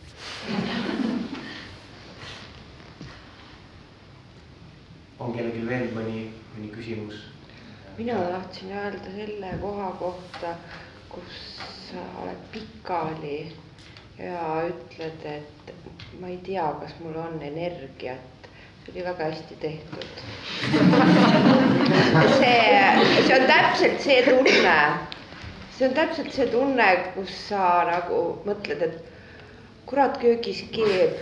On 5.19 5.33
kellelgi 5.33 5.63
veel 5.67 5.89
mõni, 5.95 6.27
mõni 6.55 6.69
küsimus? 6.75 7.23
mina 7.97 8.13
tahtsin 8.31 8.71
öelda 8.77 9.11
selle 9.15 9.53
koha 9.61 9.87
kohta, 9.99 10.51
kus 11.09 11.37
sa 11.87 12.03
oled 12.21 12.43
pikali 12.53 13.39
ja 14.19 14.43
ütled, 14.69 15.25
et 15.25 15.73
ma 16.21 16.29
ei 16.29 16.37
tea, 16.45 16.67
kas 16.81 16.93
mul 17.01 17.17
on 17.21 17.41
energiat. 17.41 18.49
see 18.85 18.93
oli 18.93 19.03
väga 19.03 19.25
hästi 19.31 19.55
tehtud. 19.59 20.21
see, 22.37 22.61
see 23.27 23.39
on 23.39 23.47
täpselt 23.49 23.99
see 24.05 24.21
tunne, 24.29 24.77
see 25.77 25.89
on 25.89 25.93
täpselt 25.97 26.31
see 26.31 26.47
tunne, 26.53 26.87
kus 27.15 27.33
sa 27.49 27.65
nagu 27.89 28.21
mõtled, 28.45 28.85
et 28.87 28.97
kurat, 29.87 30.17
köögis 30.21 30.63
keeb, 30.75 31.15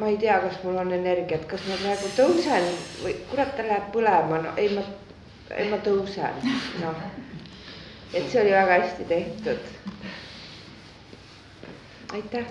ma 0.00 0.08
ei 0.08 0.16
tea, 0.20 0.38
kas 0.40 0.56
mul 0.64 0.78
on 0.80 0.92
energiat, 0.96 1.44
kas 1.50 1.64
ma 1.68 1.76
praegu 1.82 2.08
tõusen 2.16 2.68
või 3.02 3.14
kurat, 3.30 3.52
ta 3.56 3.66
läheb 3.66 3.90
põlema, 3.94 4.40
no 4.46 4.54
ei, 4.60 4.70
ma, 4.76 4.84
ei 5.56 5.68
ma 5.72 5.80
tõusen, 5.84 6.40
noh. 6.80 7.02
et 8.12 8.30
see 8.32 8.40
oli 8.42 8.54
väga 8.56 8.80
hästi 8.82 9.08
tehtud. 9.12 9.72
aitäh. 12.16 12.48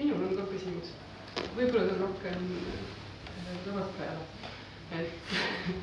minul 0.00 0.22
on 0.26 0.36
ka 0.36 0.44
küsimus, 0.50 0.94
võib-olla 1.54 1.84
see 1.86 1.94
on 1.94 2.02
rohkem 2.06 2.46
juhatajale, 3.66 4.22
et 4.98 5.10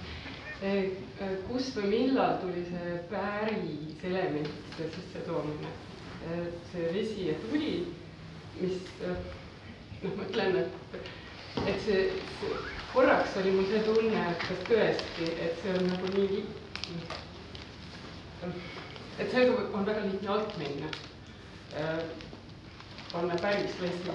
eh, 0.63 1.37
kust 1.49 1.75
või 1.77 1.89
millal 1.93 2.37
tuli 2.41 2.63
see 2.69 2.95
päris 3.11 4.03
elementide 4.09 4.89
sissetoomine? 4.95 5.73
see 6.71 6.87
vesi 6.93 7.27
ja 7.29 7.35
tuli, 7.45 7.73
mis 8.59 8.89
eh, 9.05 9.19
noh, 10.03 10.15
ma 10.17 10.25
ütlen, 10.27 10.57
et, 10.63 10.97
et 11.63 11.79
see, 11.85 12.01
see 12.39 12.51
korraks 12.93 13.37
oli 13.41 13.53
mul 13.55 13.69
see 13.71 13.83
tunne, 13.87 14.23
et 14.33 14.43
kas 14.43 14.65
tõesti, 14.71 15.29
et 15.47 15.61
see 15.63 15.77
on 15.77 15.87
nagu 15.93 16.11
nii 16.17 16.43
et 19.17 19.31
sellega 19.31 19.69
on 19.77 19.85
väga 19.87 20.03
lihtne 20.05 20.29
alt 20.29 20.57
minna 20.61 20.89
panna 23.11 23.35
päris 23.41 23.73
vesi. 23.81 24.11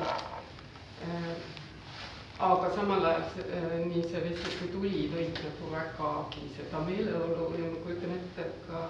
Aga 2.42 2.70
samal 2.76 3.04
ajal 3.06 3.24
äh, 3.46 3.74
nii 3.86 4.02
see 4.10 4.22
Vesi 4.28 4.54
kui 4.58 4.70
tuli 4.76 5.02
lõid 5.14 5.36
nagu 5.46 5.72
vägagi 5.74 6.46
seda 6.56 6.80
meeleolu 6.88 7.50
ja 7.58 7.68
ma 7.74 7.82
kujutan 7.84 8.16
ette, 8.18 8.46
et 8.48 8.64
ka 8.68 8.86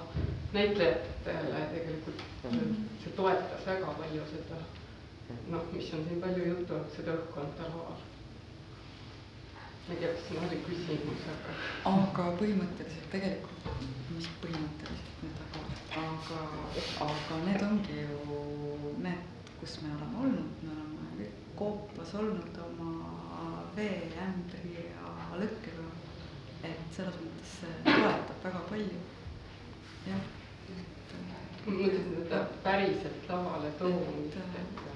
näitlejatele 0.57 1.67
tegelikult 1.75 2.23
see 3.03 3.13
toetas 3.19 3.67
väga 3.69 3.93
palju 4.01 4.25
seda 4.37 4.61
noh, 5.49 5.63
mis 5.73 5.93
on 5.95 6.05
siin 6.09 6.21
palju 6.23 6.45
juttu 6.49 6.75
olnud, 6.75 6.91
seda 6.97 7.15
õhkkonda 7.19 7.69
laval. 7.69 8.01
ma 9.87 9.95
ei 9.95 9.99
tea, 10.01 10.11
kas 10.15 10.27
siin 10.29 10.45
oli 10.47 10.59
küsimus, 10.67 11.25
aga. 11.35 11.55
aga 11.93 12.27
põhimõtteliselt 12.41 13.09
tegelikult, 13.15 13.89
mis 14.17 14.29
põhimõtteliselt 14.43 15.25
nüüd, 15.25 15.41
aga, 15.47 15.65
aga, 16.05 16.41
aga 17.09 17.41
need 17.49 17.67
ongi 17.69 17.99
ju 18.05 18.95
need, 19.07 19.43
kus 19.61 19.79
me 19.83 19.93
oleme 19.97 20.23
olnud, 20.27 20.63
me 20.67 20.77
oleme 20.77 21.11
kõik 21.19 21.43
koopas 21.59 22.15
olnud 22.23 22.63
oma 22.69 23.22
veeämbri 23.77 24.77
ja 24.87 25.17
lõkkega. 25.41 25.89
et 26.63 26.95
selles 26.97 27.17
mõttes 27.19 27.53
see 27.59 27.73
toetab 27.85 28.45
väga 28.45 28.61
palju, 28.71 28.99
jah. 30.07 30.27
ma 31.67 31.73
mõtlesin 31.73 32.15
seda 32.21 32.43
päriselt 32.63 33.29
lavale 33.31 33.71
toomist, 33.79 34.37
et 34.61 34.91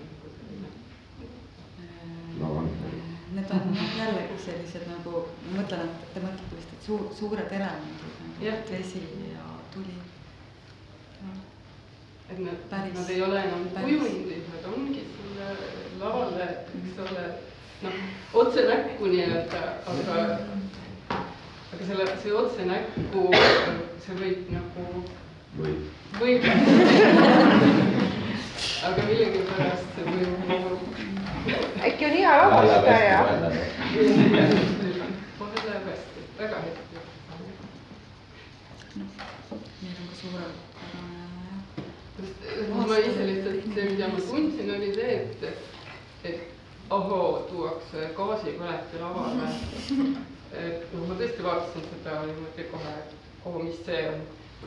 Need 2.36 3.50
on 3.50 3.72
noh, 3.72 3.94
jällegi 3.98 4.36
sellised 4.40 4.84
nagu, 4.88 5.22
ma 5.48 5.56
mõtlen, 5.58 5.88
et 5.88 6.12
te 6.14 6.20
mõtlete 6.22 6.58
vist, 6.58 6.74
et 6.76 6.84
suur, 6.86 7.06
suured 7.16 7.52
elemendid 7.52 8.20
nagu 8.44 8.70
vesi 8.70 9.02
ja 9.32 9.46
tuli. 9.74 9.96
et 12.28 12.38
nad, 12.42 12.70
nad 12.70 13.10
ei 13.10 13.22
ole 13.22 13.42
enam 13.48 13.66
kujundid, 13.74 14.46
nad 14.52 14.68
ongi 14.72 15.02
sulle 15.16 15.50
lavale, 16.00 16.48
eks 16.78 17.02
ole, 17.06 17.26
noh, 17.82 17.92
otse 18.32 18.62
näkku 18.68 19.06
nii-öelda, 19.06 19.60
aga, 19.92 20.14
aga 21.72 21.82
selle, 21.86 22.06
see 22.22 22.32
otse 22.32 22.64
näkku, 22.68 23.26
see 24.04 24.14
võib 24.20 24.50
nagu. 24.54 24.84
võib. 25.58 25.82
võib 26.20 26.42
aga 28.86 29.00
millegipärast 29.08 29.86
see 29.96 30.04
võib 30.08 30.32
nagu 30.48 30.70
äkki 31.86 32.04
on 32.08 32.14
hea 32.16 32.32
lavastaja? 32.40 33.20
kohe 35.38 35.56
läheb 35.66 35.84
hästi, 35.90 36.20
väga 36.40 36.56
hästi. 36.64 36.96
meil 39.82 39.96
on 40.00 40.06
ka 40.08 40.14
suurem 40.22 40.52
ma 42.88 42.98
ise 42.98 43.22
lihtsalt, 43.28 43.64
see, 43.74 43.84
mida 43.90 44.06
ma 44.08 44.20
tundsin, 44.30 44.68
oli 44.76 44.90
see, 44.96 45.14
et, 45.20 45.40
et 46.24 46.55
ohoo, 46.90 47.38
tuuakse 47.50 48.10
gaasipõleti 48.16 49.00
lavale. 49.00 49.48
et 50.66 50.92
noh, 50.94 51.06
ma 51.08 51.16
tõesti 51.18 51.44
vaatasin 51.44 51.86
seda 51.90 52.20
niimoodi 52.28 52.66
kohe, 52.70 52.94
oo, 53.44 53.58
mis 53.64 53.80
see 53.86 54.02
on. 54.10 54.20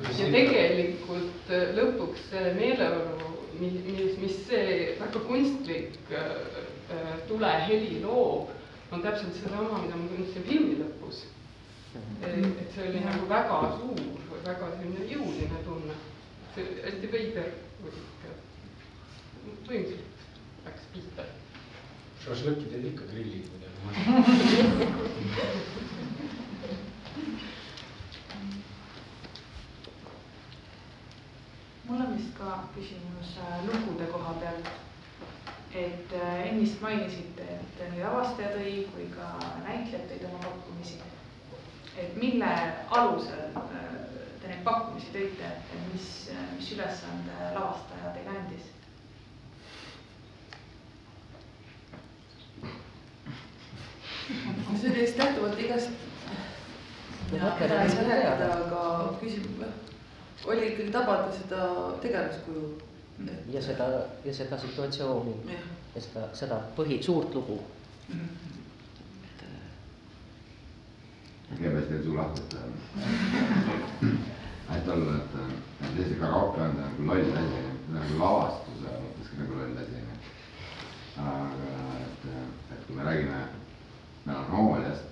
ja 0.06 0.28
tegelikult 0.36 1.54
lõpuks 1.78 2.28
see 2.30 2.54
meeleolu, 2.58 3.32
mis, 3.60 4.14
mis, 4.22 4.36
see 4.48 4.68
väga 5.00 5.24
kunstlik 5.28 6.14
äh, 6.14 7.16
tuleheli 7.28 8.02
loob, 8.04 8.52
on 8.92 9.04
täpselt 9.06 9.36
sedasama, 9.38 9.82
mida 9.86 9.96
ma 9.98 10.12
tundsin 10.12 10.48
filmi 10.50 10.76
lõpus. 10.84 11.18
et 12.26 12.70
see 12.76 12.86
oli 12.86 13.02
nagu 13.06 13.26
väga 13.30 13.60
suur, 13.80 14.00
väga 14.46 14.72
selline 14.78 15.10
jõuline 15.10 15.66
tunne. 15.66 15.96
hästi 16.60 17.08
veider 17.12 17.52
põhimõtteliselt 19.70 20.26
läks 20.66 20.88
pihta. 20.94 21.24
Teed 22.26 22.86
ikka 22.86 23.04
grillid 23.12 23.46
muidugi. 23.52 23.70
mul 31.88 32.02
on 32.06 32.18
vist 32.18 32.34
ka 32.38 32.64
küsimus 32.76 33.38
äh, 33.38 33.66
lugude 33.66 34.06
koha 34.12 34.34
pealt. 34.34 34.68
et 35.74 36.14
äh, 36.14 36.48
ennist 36.50 36.82
mainisite, 36.82 37.44
et 37.56 37.82
nii 37.92 38.02
lavastaja 38.04 38.50
tõi 38.56 38.72
kui 38.92 39.06
ka 39.14 39.28
näitlejad 39.66 40.08
tõid 40.12 40.26
oma 40.30 40.40
pakkumisi. 40.44 40.98
et 41.98 42.16
mille 42.18 42.52
alusel 43.00 43.56
äh, 43.56 43.64
te 44.42 44.48
neid 44.52 44.64
pakkumisi 44.68 45.14
tõite, 45.16 45.54
et 45.56 45.88
mis, 45.94 46.10
mis 46.58 46.72
ülesande 46.76 47.40
lavastaja 47.56 48.14
teile 48.18 48.38
andis? 48.42 48.70
Vist 54.84 55.18
lähtuvalt 55.18 55.60
igast. 55.60 55.90
mina 57.32 57.58
ei 57.62 57.90
saa 57.90 58.04
rääkida, 58.10 58.54
aga 58.54 59.14
küsimus 59.22 59.66
oli 60.46 60.68
ikkagi 60.68 60.92
tabada 60.92 61.32
seda 61.32 61.92
tegelaskuju. 62.02 62.82
ja 63.52 63.62
seda 63.62 63.90
ja 64.26 64.34
seda 64.34 64.58
situatsiooni 64.58 65.36
ja, 65.48 65.60
ja 65.96 66.02
seda, 66.02 66.28
seda 66.34 66.62
põhi, 66.78 67.04
suurt 67.04 67.36
lugu 67.36 67.64
mm. 68.10 68.20
-hmm 68.20 68.50
kõigepealt 71.50 71.90
veel 71.90 72.04
sulle 72.04 72.22
lahti, 72.22 72.42
et 72.42 74.20
et 74.70 74.90
olla, 74.94 75.16
et, 75.18 75.32
et 75.82 75.96
see 75.98 76.20
karaoke 76.20 76.62
on 76.62 76.76
nagu 76.78 77.08
loll 77.08 77.32
asi, 77.42 77.62
nagu 77.96 78.20
lavastuse 78.20 78.92
mõttes 79.06 79.32
ka 79.32 79.40
nagu 79.40 79.58
loll 79.58 79.80
asi. 79.84 80.04
aga 81.20 81.72
et, 82.04 82.28
et 82.76 82.86
kui 82.86 82.96
me 82.96 83.08
räägime 83.08 83.40
melanhooliast, 84.26 85.04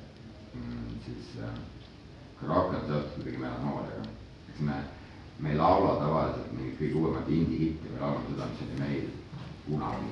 siis 1.06 1.40
karaoke 2.42 2.76
on 2.76 2.88
seotud 2.88 3.14
kuidagi 3.16 3.38
melanhooliaga. 3.38 4.10
eks 4.50 4.60
me, 4.60 4.74
me 5.40 5.52
ei 5.52 5.58
laula 5.58 5.96
tavaliselt 6.02 6.52
mingit 6.52 6.80
kõige 6.80 7.00
uuemat 7.02 7.30
indie-hitti, 7.30 7.94
me 7.94 8.02
laulame 8.02 8.30
seda, 8.30 8.50
mis 8.52 8.62
oli 8.66 8.80
meil 8.80 9.08
kunagi. 9.66 10.12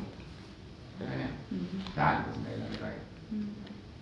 onju, 1.02 1.28
tähendas 1.96 2.40
meile 2.44 2.70
midagi. 2.70 3.00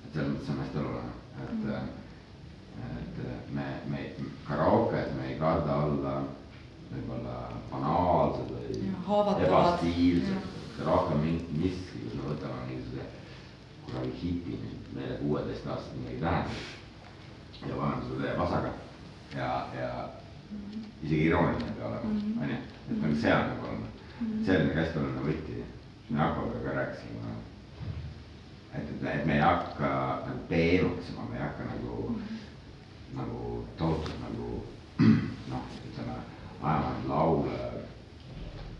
et 0.05 0.13
selles 0.13 0.31
mõttes 0.31 0.53
on 0.53 0.63
hästi 0.63 0.77
oluline, 0.77 1.13
et 1.43 2.01
et 2.83 3.51
me, 3.53 3.65
me 3.87 3.99
karaokes 4.47 5.13
me 5.17 5.27
ei 5.27 5.39
karda 5.39 5.75
olla 5.85 6.13
võib-olla 6.93 7.35
banaalsed 7.71 8.49
või 8.53 9.45
ebastiilsed, 9.47 10.47
rohkem 10.85 11.21
miski, 11.25 12.01
kui 12.01 12.17
me 12.17 12.29
võtame 12.31 12.65
mingisuguse 12.67 13.05
kuradi 13.85 14.13
hipi 14.21 14.57
meile 14.95 15.17
kuueteistaastase 15.21 15.97
midagi 15.97 16.21
tähendab. 16.21 16.51
Ja 17.67 17.75
paneme 17.75 18.03
seda 18.03 18.21
täie 18.21 18.35
pasaga 18.37 18.73
ja, 19.37 19.49
ja 19.79 19.89
isegi 21.03 21.25
irooniline 21.29 21.71
peab 21.77 21.89
olema, 21.89 22.13
onju, 22.43 22.57
et 22.91 23.01
nagu 23.01 23.15
see 23.21 23.33
on 23.33 23.49
nagu 23.53 23.69
olnud, 23.71 24.03
see 24.45 24.57
on 24.57 24.65
nagu 24.67 24.79
hästi 24.79 24.99
oluline 24.99 25.25
võti, 25.29 25.59
siin 26.07 26.19
Jakobiga 26.19 26.63
ka 26.65 26.75
rääkisime, 26.77 27.35
et, 28.73 28.89
et, 28.91 29.05
et 29.13 29.25
me 29.25 29.37
ei 29.37 29.45
hakka 29.45 29.91
nagu 30.27 30.47
peenutsema, 30.49 31.29
me 31.29 31.39
ei 31.39 31.45
hakka 31.47 31.69
nagu 31.71 31.99
mm 32.09 32.15
-hmm 32.15 32.43
nagu 33.13 33.65
tohutult 33.77 34.17
nagu 34.21 34.63
noh, 35.49 35.65
ütleme, 35.87 36.17
ajama 36.61 36.91
neid 36.93 37.07
laule 37.09 37.57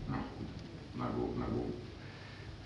noh, 0.09 0.25
nagu, 0.97 1.27
nagu 1.37 1.65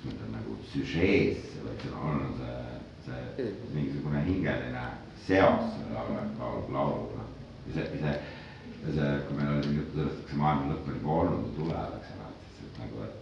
ma 0.03 0.11
ütlen 0.13 0.31
nagu 0.37 0.57
süžeesse, 0.71 1.63
vaid 1.65 1.83
seal 1.83 1.97
on 1.99 2.23
see, 2.39 2.76
see 3.07 3.51
mingisugune 3.73 4.23
hingeline 4.25 4.85
seos 5.25 5.73
selle 5.73 5.93
laulu, 5.93 6.13
laulu, 6.39 6.73
lauluga. 6.73 7.27
ja 7.67 7.73
see, 7.73 7.83
ja 7.83 7.99
see, 8.03 8.15
ja 8.85 8.93
see, 8.99 9.11
kui 9.27 9.37
meil 9.37 9.57
oli 9.57 9.75
juttu 9.75 9.99
sellest, 9.99 10.19
et 10.23 10.31
see 10.31 10.41
maailma 10.41 10.73
lõpp 10.73 10.87
on 10.87 10.97
juba 10.99 11.19
olnud 11.21 11.45
ja 11.47 11.53
tuleb, 11.59 11.99
eks 11.99 12.15
ole, 12.15 12.31
et 12.31 12.57
siis 12.59 12.79
nagu, 12.81 13.03
et, 13.07 13.15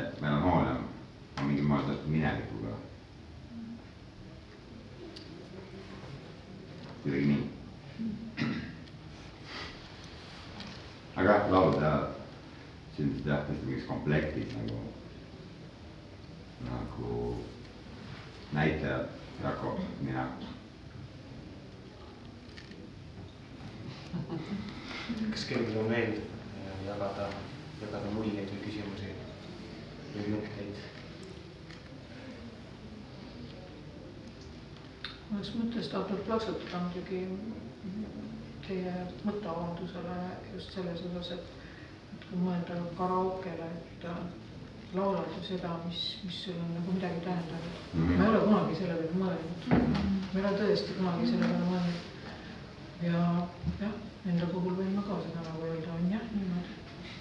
et 0.00 0.20
melanhoolia 0.20 0.76
on 1.38 1.48
mingil 1.50 1.70
moel 1.70 1.88
seotud 1.88 2.12
minevikuga 2.12 2.76
kuidagi 7.06 7.26
nii. 7.26 7.44
aga 11.16 11.28
jah, 11.32 11.50
laulupead 11.50 12.08
sündisid 12.96 13.28
jah, 13.30 13.44
tõesti 13.46 13.68
mingis 13.68 13.86
komplektis 13.86 14.56
nagu, 14.56 14.80
nagu 16.66 17.12
näitlejad, 18.52 19.08
Jakob, 19.42 19.78
mina. 20.00 20.28
kas 25.30 25.44
kellelgi 25.44 25.78
on 25.78 25.88
veel 25.90 26.14
jagada, 26.86 27.28
jagada 27.80 28.12
muljeid 28.14 28.48
või 28.52 28.62
küsimusi 28.64 29.10
või 30.14 30.30
mõtteid? 30.36 30.84
mõnes 35.30 35.50
mõttes 35.58 35.88
tahtnud 35.92 36.22
plaksutada 36.26 36.80
muidugi 36.86 37.20
teie 38.66 38.92
mõtteavaldusele 39.26 40.16
just 40.54 40.74
selles 40.74 41.02
osas, 41.10 41.32
et, 41.36 41.48
et 42.16 42.26
kui 42.30 42.40
mõelda 42.40 42.78
karaokele, 42.98 43.70
et, 43.82 44.06
laulad 44.96 45.28
ju 45.36 45.42
seda, 45.48 45.70
mis, 45.86 46.00
mis 46.24 46.38
sul 46.44 46.58
on 46.64 46.74
nagu 46.74 46.92
midagi 46.92 47.20
tähendanud 47.24 47.74
mm. 47.94 48.08
-hmm. 48.08 48.16
ma 48.18 48.24
ei 48.24 48.30
ole 48.30 48.40
kunagi 48.46 48.74
selle 48.78 48.94
peale 48.94 49.18
mõelnud 49.22 49.60
mm. 49.66 49.76
-hmm. 49.76 50.16
ma 50.32 50.40
ei 50.40 50.44
ole 50.46 50.58
tõesti 50.60 50.90
kunagi 50.98 51.26
selle 51.30 51.46
peale 51.50 51.66
mõelnud. 51.72 51.98
ja 53.02 53.18
jah, 53.80 53.94
enda 54.30 54.46
puhul 54.54 54.74
võin 54.80 54.94
ma 54.96 55.02
ka 55.08 55.20
seda 55.26 55.40
nagu 55.48 55.60
öelda, 55.70 55.90
on 55.98 56.10
jah 56.16 56.26
niimoodi. 56.34 56.72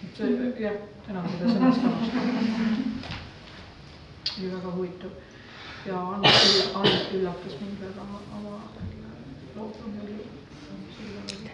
et 0.04 0.18
see 0.18 0.64
jah, 0.66 0.78
tänan 1.08 1.30
seda 1.30 1.46
sõnastamast. 1.54 2.12
oli 4.38 4.52
väga 4.56 4.70
huvitav 4.78 5.12
ja 5.86 6.00
Annet 6.74 7.14
üllatas 7.14 7.60
mind 7.62 7.82
väga 7.82 8.02
oma 8.38 8.60
looga 9.56 9.84
oli 10.04 10.18
selle 10.98 11.46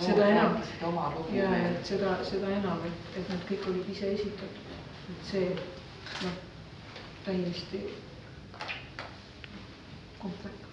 seda 0.00 0.28
enam, 0.30 0.60
ja, 1.34 1.48
et 1.70 1.86
seda, 1.86 2.18
seda 2.24 2.50
enam, 2.60 2.84
et, 2.86 3.08
et 3.20 3.32
nad 3.32 3.42
kõik 3.48 3.66
olid 3.72 3.90
ise 3.94 4.12
esitatud, 4.14 4.70
et 5.14 5.26
see 5.30 5.48
noh, 6.22 6.38
täiesti 7.26 7.82
komplekt. 10.22 10.64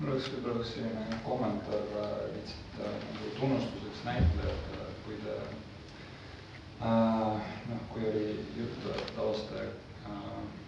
mul 0.00 0.14
oleks 0.14 0.30
võib-olla 0.32 0.62
üks 0.62 0.70
selline 0.72 1.16
kommentaar 1.26 1.82
lihtsalt 2.32 2.78
nagu 2.80 3.32
tunnustuseks 3.36 4.04
näitlejatele, 4.06 4.86
et 4.86 5.02
kui 5.04 5.18
te 5.26 5.34
äh, 6.88 7.50
noh, 7.68 7.82
kui 7.92 8.06
oli 8.08 8.22
juttu, 8.56 8.94
et 8.94 9.12
Tauste 9.18 9.66
äh, 9.66 10.59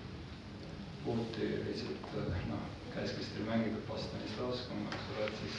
Puti 1.05 1.48
lihtsalt 1.66 2.14
noh, 2.48 2.64
käskis 2.94 3.32
teil 3.34 3.46
mängida 3.48 3.80
Pastanislavskam, 3.88 4.84
eks 4.86 5.07
ole, 5.11 5.26
et 5.26 5.36
siis 5.40 5.57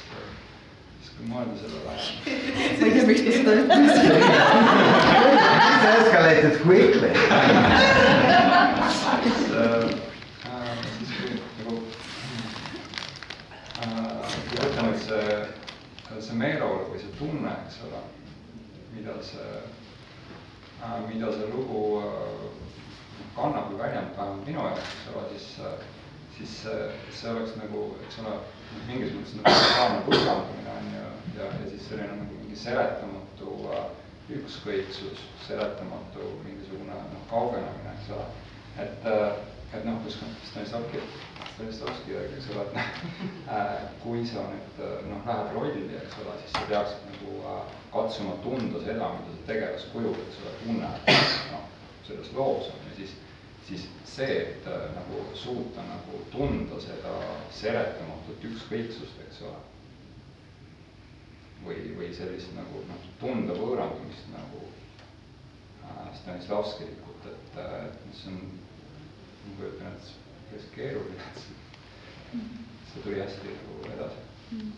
siis 1.03 1.11
kui 1.17 1.25
mõelda 1.27 1.55
sellele. 1.59 1.83
ma 1.83 2.87
ei 2.87 2.93
tea, 2.93 3.03
miks 3.09 3.21
ma 3.25 3.31
seda 3.35 3.51
ütlesin. 3.59 4.11
Escalated 5.89 6.55
quickly. 6.63 7.11
äh, 9.53 9.83
äh, 13.83 14.25
ütleme, 14.53 14.89
et 14.93 15.01
see, 15.03 15.23
see 16.19 16.39
meeleolu 16.39 16.83
või 16.93 16.99
see 17.03 17.13
tunne, 17.19 17.51
eks 17.65 17.83
ole, 17.89 18.01
mida 18.95 19.19
see 19.27 19.51
äh,, 20.79 20.99
mida 21.09 21.27
see 21.35 21.51
lugu 21.51 21.83
äh, 21.99 22.62
kannab 23.35 23.71
või 23.71 23.79
väljendab, 23.81 24.17
vähemalt 24.17 24.47
minu 24.47 24.65
jaoks, 24.67 24.91
eks 24.93 25.09
ole, 25.13 25.23
siis, 25.31 25.47
siis 26.37 26.55
see, 27.19 27.33
oleks 27.33 27.55
nagu, 27.61 27.87
eks 28.05 28.19
ole, 28.23 28.35
mingis 28.87 29.13
mõttes 29.15 29.35
nagu 29.39 29.57
totaalne 29.57 30.05
põhjendamine 30.07 30.77
on 30.77 30.93
ju, 30.93 31.09
ja, 31.39 31.49
ja 31.49 31.69
siis 31.71 31.87
selline 31.89 32.19
nagu 32.19 32.39
mingi 32.41 32.59
seletamatu 32.63 33.57
äh, 33.73 33.83
ükskõiksus, 34.37 35.25
seletamatu 35.47 36.29
mingisugune 36.45 36.95
noh, 36.95 37.25
kaugenemine, 37.31 37.95
eks 37.97 38.13
ole. 38.15 38.27
et, 38.85 39.09
et 39.73 39.85
noh, 39.87 39.97
kus 40.05 40.19
Stanislavski, 40.51 41.01
Stanislavski 41.55 42.15
järgi, 42.15 42.39
eks 42.39 42.49
ole, 42.53 42.65
et 42.69 42.77
noh, 42.77 43.83
kui 44.05 44.23
sa 44.29 44.45
nüüd 44.53 44.81
noh, 45.09 45.27
lähed 45.27 45.53
rolli, 45.57 45.85
eks 45.99 46.17
ole, 46.23 46.37
siis 46.43 46.55
sa 46.55 46.63
peaksid 46.71 47.05
nagu 47.11 47.35
äh, 47.41 47.75
katsuma 47.93 48.39
tunda 48.45 48.85
seda, 48.85 49.11
mida 49.17 49.35
see 49.35 49.47
tegelaskuju, 49.51 50.15
eks 50.27 50.41
ole, 50.43 50.55
tunneb 50.63 51.13
noh, 51.51 51.69
selles 52.07 52.31
loos 52.35 52.69
on. 52.71 52.87
Ju, 52.89 52.95
siis 52.97 53.15
siis 53.67 53.87
see, 54.05 54.41
et 54.41 54.67
äh, 54.67 54.95
nagu 54.95 55.21
suuta 55.35 55.83
nagu 55.87 56.19
tunda 56.31 56.79
seda 56.83 57.13
seletamatut 57.51 58.43
ükskõiksust, 58.49 59.21
eks 59.27 59.41
ole. 59.47 59.61
või, 61.63 61.77
või 61.95 62.09
sellist 62.11 62.51
nagu 62.57 62.81
noh, 62.89 63.03
tunda 63.21 63.55
võõrandumist 63.55 64.27
nagu 64.33 64.65
äh, 64.67 66.09
Stanislavskilikult, 66.19 67.29
et, 67.31 67.59
et 67.87 68.17
see 68.19 68.33
on, 68.33 68.41
ma 69.45 69.55
kujutan 69.61 69.95
ette, 69.95 70.17
päris 70.49 70.67
keeruline, 70.75 71.29
et 71.31 71.45
see, 71.45 73.05
tuli 73.05 73.21
hästi 73.23 73.55
nagu 73.61 73.79
edasi. 73.95 74.25
Mm 74.51 74.73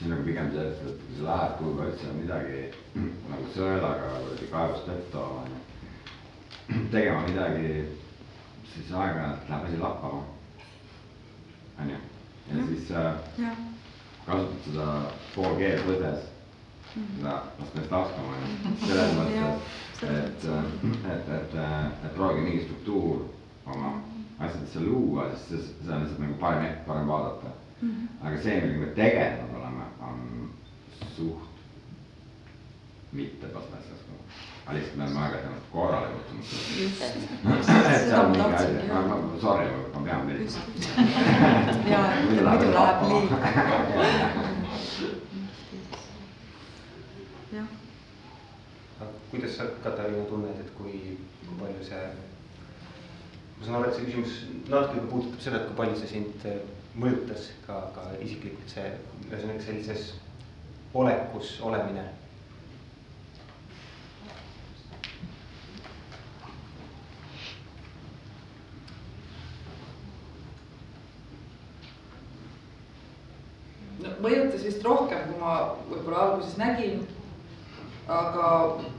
siin 0.00 0.12
on 0.12 0.22
pigem 0.24 0.50
see, 0.52 0.66
et 0.66 1.00
kui 1.00 1.16
sa 1.18 1.24
lähed 1.26 1.56
kuhugi 1.58 1.86
otsima 1.86 2.12
midagi 2.16 2.60
nagu 3.30 3.48
sõelaga 3.54 4.12
või 4.24 4.46
kaevust 4.52 4.86
vett 4.88 5.10
tooma, 5.12 5.42
tegema 6.94 7.26
midagi, 7.26 7.72
siis 8.72 8.92
aeg-ajalt 8.96 9.50
läheb 9.50 9.66
asi 9.68 9.80
lappama. 9.82 10.22
onju, 11.80 11.98
ja 12.48 12.64
siis 12.70 12.90
äh, 12.96 13.60
kasutad 14.26 14.64
seda 14.64 14.88
pool 15.34 15.60
G 15.60 15.68
võdes, 15.84 16.24
seda, 16.94 17.36
las 17.60 17.74
peast 17.76 17.92
laskma 17.92 18.32
onju, 18.32 18.74
selles 18.86 19.14
mõttes, 19.18 19.76
et, 20.08 20.48
et, 21.12 21.32
et, 21.36 21.58
et 21.60 22.14
proovige 22.16 22.46
mingi 22.46 22.64
struktuur 22.64 23.26
oma 23.66 23.98
asjadesse 24.38 24.80
luua, 24.80 25.28
siis 25.44 25.74
seda 25.82 25.98
on 25.98 26.06
lihtsalt 26.06 26.24
nagu 26.24 26.40
parem, 26.40 26.80
parem 26.88 27.12
vaadata. 27.12 27.52
Mm 27.80 28.10
aga 28.22 28.36
see, 28.42 28.60
millega 28.60 29.24
me 29.40 29.56
on 29.56 29.59
suht 31.16 31.50
mitte 33.12 33.46
pastastas. 33.46 33.98
aga 34.66 34.78
lihtsalt 34.78 34.96
me 34.96 35.04
oleme 35.04 35.20
aeg-ajalt 35.20 35.64
korrale 35.72 36.06
kutsunud. 36.06 36.44
et 37.58 38.04
see 38.04 38.18
on 38.18 38.30
mingi 38.30 38.54
asi, 38.54 38.66
ma, 38.92 39.00
sorry, 39.40 39.66
ma 39.94 40.00
pean 40.04 40.26
meeldima. 40.26 40.60
muidu 42.30 42.44
läheb 42.44 43.00
liiga. 43.10 43.36
jah. 47.52 47.68
kuidas 49.30 49.56
sa, 49.56 49.64
Katariina, 49.82 50.24
tunned, 50.24 50.60
et 50.60 50.70
kui, 50.78 51.18
kui 51.46 51.58
palju 51.58 51.84
see, 51.90 52.06
ma 53.58 53.66
saan 53.66 53.80
aru, 53.80 53.90
et 53.90 53.96
see 53.98 54.06
küsimus 54.06 54.32
natuke 54.68 55.06
puudutab 55.10 55.40
seda, 55.48 55.56
et 55.62 55.70
kui 55.70 55.78
palju 55.82 55.98
see 55.98 56.14
sind 56.14 56.50
mõjutas 57.00 57.52
ka, 57.66 57.74
ka 57.94 58.10
isiklikult 58.22 58.70
see, 58.70 58.90
ühesõnaga 59.30 59.66
sellises 59.66 60.12
olekus 60.94 61.60
olemine? 61.62 62.04
no 74.00 74.10
mõjutas 74.24 74.64
vist 74.64 74.84
rohkem, 74.84 75.26
kui 75.28 75.40
ma 75.40 75.54
võib-olla 75.90 76.26
alguses 76.26 76.58
nägin. 76.60 77.06
aga 78.10 78.46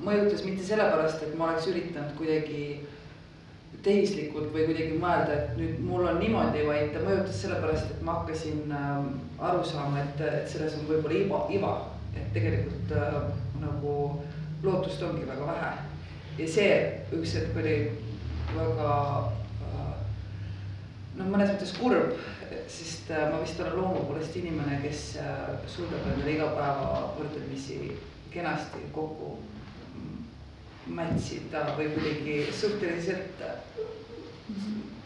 mõjutas 0.06 0.46
mitte 0.48 0.64
sellepärast, 0.64 1.24
et 1.26 1.34
ma 1.36 1.50
oleks 1.50 1.66
üritanud 1.68 2.14
kuidagi 2.16 2.86
tehislikult 3.86 4.52
või 4.54 4.68
kuidagi 4.68 4.98
mõelda, 5.02 5.38
et 5.38 5.56
nüüd 5.58 5.80
mul 5.86 6.06
on 6.06 6.20
niimoodi, 6.22 6.66
vaid 6.68 6.92
ta 6.94 7.02
mõjutas 7.02 7.40
sellepärast, 7.42 7.96
et 7.96 8.04
ma 8.06 8.20
hakkasin 8.20 8.74
äh, 8.78 8.92
aru 9.50 9.64
saama, 9.66 10.04
et, 10.04 10.22
et 10.28 10.50
selles 10.50 10.78
on 10.78 10.86
võib-olla 10.90 11.18
iva, 11.18 11.42
iva, 11.58 11.74
et 12.14 12.30
tegelikult 12.36 12.94
äh, 12.98 13.18
nagu 13.62 13.96
lootust 14.64 15.02
ongi 15.04 15.26
väga 15.28 15.48
vähe. 15.48 15.72
ja 16.38 16.48
see 16.48 16.74
üks 17.18 17.34
hetk 17.38 17.58
oli 17.58 17.76
väga 18.56 18.94
äh, 19.66 19.96
noh, 21.18 21.26
mõnes 21.26 21.52
mõttes 21.52 21.74
kurb, 21.80 22.14
sest 22.72 23.10
äh, 23.12 23.30
ma 23.32 23.42
vist 23.42 23.60
olen 23.60 23.78
loomu 23.80 24.06
poolest 24.08 24.38
inimene, 24.38 24.80
kes 24.86 25.16
äh, 25.22 25.48
suudab 25.68 26.06
endale 26.14 26.36
iga 26.36 26.52
päeva 26.56 27.08
võrdlemisi 27.18 27.96
kenasti 28.32 28.86
kokku 28.96 29.40
mätsida 30.88 31.66
või 31.78 31.92
kuidagi 31.94 32.38
suhteliselt 32.52 33.44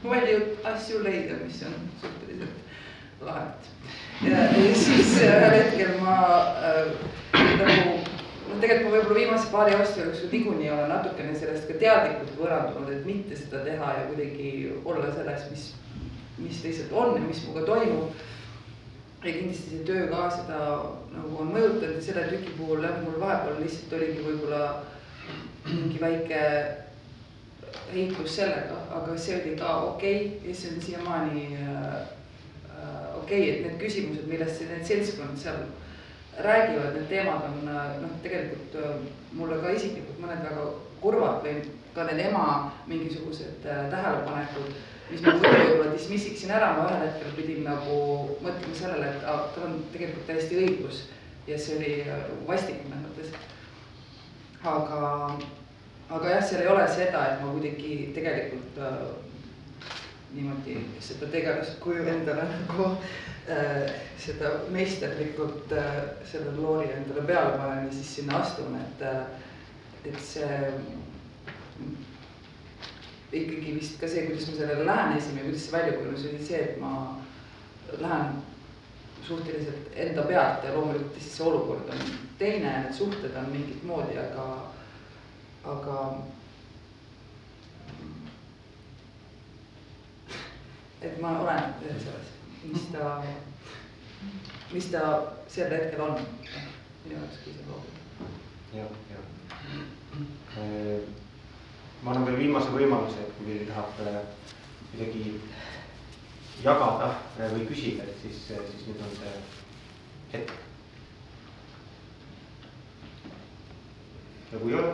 palju 0.04 0.40
asju 0.64 1.04
leida, 1.04 1.40
mis 1.44 1.64
on 1.68 1.76
suhteliselt 2.02 3.22
lahet. 3.22 3.72
siis 4.74 5.16
ühel 5.22 5.52
hetkel 5.52 5.98
ma 6.02 6.18
äh, 6.64 6.92
nagu 7.60 7.96
noh, 8.56 8.60
tegelikult 8.62 8.86
ma 8.86 8.94
võib-olla 8.96 9.18
viimase 9.20 9.50
paari 9.52 9.76
aasta 9.76 10.06
jooksul 10.06 10.32
niikuinii 10.32 10.70
olen 10.72 10.92
natukene 10.94 11.36
sellest 11.38 11.68
ka 11.70 11.80
teadlikult 11.82 12.38
võõrandunud, 12.40 12.94
et 12.94 13.10
mitte 13.10 13.40
seda 13.40 13.64
teha 13.66 13.92
ja 13.98 14.06
kuidagi 14.12 14.54
olla 14.86 15.12
selles, 15.16 15.50
mis, 15.52 15.68
mis 16.40 16.64
lihtsalt 16.64 16.96
on 16.96 17.18
ja 17.20 17.26
mis 17.26 17.44
minuga 17.46 17.66
toimub. 17.74 18.24
ja 19.26 19.32
kindlasti 19.34 19.72
see 19.72 19.86
töö 19.88 20.08
ka 20.12 20.26
seda 20.30 20.58
nagu 21.16 21.40
on 21.42 21.48
mõjutanud 21.54 21.98
ja 21.98 22.04
selle 22.08 22.28
tüki 22.30 22.52
puhul 22.60 22.84
jah, 22.86 23.00
mul 23.02 23.18
vahepeal 23.20 23.64
lihtsalt 23.64 23.96
oligi 23.98 24.26
võib-olla 24.28 24.68
mingi 25.66 26.02
väike 26.02 26.42
heitlus 27.92 28.36
sellega, 28.36 28.78
aga 28.98 29.18
see 29.18 29.40
oli 29.40 29.56
ka 29.60 29.72
okei 29.92 30.20
okay, 30.26 30.50
ja 30.50 30.56
see 30.56 30.74
on 30.74 30.82
siiamaani 30.82 31.46
äh, 31.62 31.96
okei 33.18 33.42
okay,, 33.42 33.50
et 33.50 33.66
need 33.66 33.80
küsimused, 33.82 34.28
millest 34.30 34.62
need 34.66 34.86
seltskond 34.86 35.40
seal 35.42 35.64
räägivad, 36.44 36.94
need 36.94 37.08
teemad 37.10 37.48
on 37.48 37.62
noh, 37.66 38.18
tegelikult 38.24 38.76
mulle 39.36 39.62
ka 39.64 39.72
isiklikult 39.76 40.20
mõned 40.24 40.44
väga 40.44 40.68
kurvad 41.02 41.44
või 41.46 41.62
ka 41.96 42.06
need 42.10 42.26
ema 42.28 42.46
mingisugused 42.90 43.66
äh, 43.66 43.86
tähelepanekud, 43.92 44.72
mis 45.10 45.22
ma 45.24 45.36
muidu 45.38 45.52
võib-olla 45.54 45.92
dismiss 45.94 46.28
iksin 46.32 46.52
ära, 46.56 46.74
ma 46.76 46.88
ühel 46.90 47.06
hetkel 47.06 47.36
pidin 47.38 47.64
nagu 47.68 48.00
mõtlema 48.44 48.76
sellele, 48.76 49.12
et 49.14 49.22
tal 49.26 49.68
on 49.68 49.78
tegelikult 49.94 50.28
täiesti 50.28 50.60
õigus 50.64 51.06
ja 51.48 51.60
see 51.62 51.78
oli 51.80 51.94
äh, 52.04 52.26
vastik 52.48 52.82
mõnes 52.90 53.06
mõttes. 53.08 53.54
Aga, 54.66 55.38
aga 56.10 56.30
jah, 56.30 56.44
seal 56.44 56.66
ei 56.66 56.72
ole 56.74 56.88
seda, 56.90 57.24
et 57.30 57.44
ma 57.44 57.54
kuidagi 57.54 58.12
tegelikult 58.16 58.82
äh, 58.82 59.06
niimoodi 60.36 60.80
seda 61.04 61.30
tegelast 61.32 61.80
kuju 61.84 62.06
endale 62.12 62.48
nagu 62.52 62.90
äh, 63.50 63.90
seda 64.20 64.52
meisterlikult 64.74 65.72
äh, 65.72 66.02
selle 66.28 66.56
loori 66.58 66.90
endale 66.92 67.26
peale 67.28 67.58
panen 67.58 67.88
ja 67.88 67.94
siis 67.94 68.16
sinna 68.20 68.42
astun, 68.42 68.78
et 68.82 69.06
äh, 69.06 69.26
et 70.06 70.20
see 70.22 70.58
ikkagi 73.36 73.76
vist 73.76 74.00
ka 74.00 74.08
see, 74.08 74.28
kuidas 74.28 74.50
ma 74.50 74.58
sellele 74.60 74.86
lähenesin 74.88 75.40
ja 75.40 75.46
kuidas 75.48 75.64
see 75.66 75.78
välja 75.78 75.96
kujunes, 75.98 76.28
oli 76.30 76.46
see, 76.46 76.60
et 76.62 76.78
ma 76.82 76.92
lähen 78.02 78.38
suhteliselt 79.28 79.92
enda 79.96 80.22
pealt 80.22 80.64
ja 80.64 80.74
loomulikult 80.74 81.20
siis 81.20 81.38
see 81.38 81.48
olukord 81.48 81.90
on 81.90 82.02
teine, 82.38 82.72
need 82.84 82.94
suhted 82.94 83.36
on 83.36 83.50
mingit 83.52 83.84
moodi, 83.84 84.18
aga, 84.20 84.46
aga 85.74 85.98
et 91.02 91.20
ma 91.22 91.34
olen 91.40 91.74
selles, 91.82 92.32
mis 92.64 92.88
ta, 92.94 93.18
mis 94.74 94.90
ta 94.94 95.04
sel 95.48 95.74
hetkel 95.74 96.02
on 96.08 96.18
minu 96.20 97.20
jaoks, 97.20 97.44
see 97.44 97.68
loobub. 97.68 97.96
jah, 98.74 98.90
jah. 99.12 99.26
ma 102.04 102.12
annan 102.12 102.26
veel 102.30 102.42
viimase 102.44 102.74
võimaluse, 102.74 103.22
et 103.22 103.38
kui 103.38 103.52
keegi 103.52 103.72
tahab 103.72 103.90
midagi 104.94 105.40
jagada 106.64 107.12
või 107.40 107.66
küsida, 107.70 108.04
et 108.04 108.22
siis, 108.22 108.46
siis 108.48 108.88
nüüd 108.88 109.02
on 109.04 109.18
see 109.20 109.34
hetk. 110.34 110.54
ja 114.52 114.60
kui 114.62 114.72
ei 114.72 114.80
ole, 114.80 114.92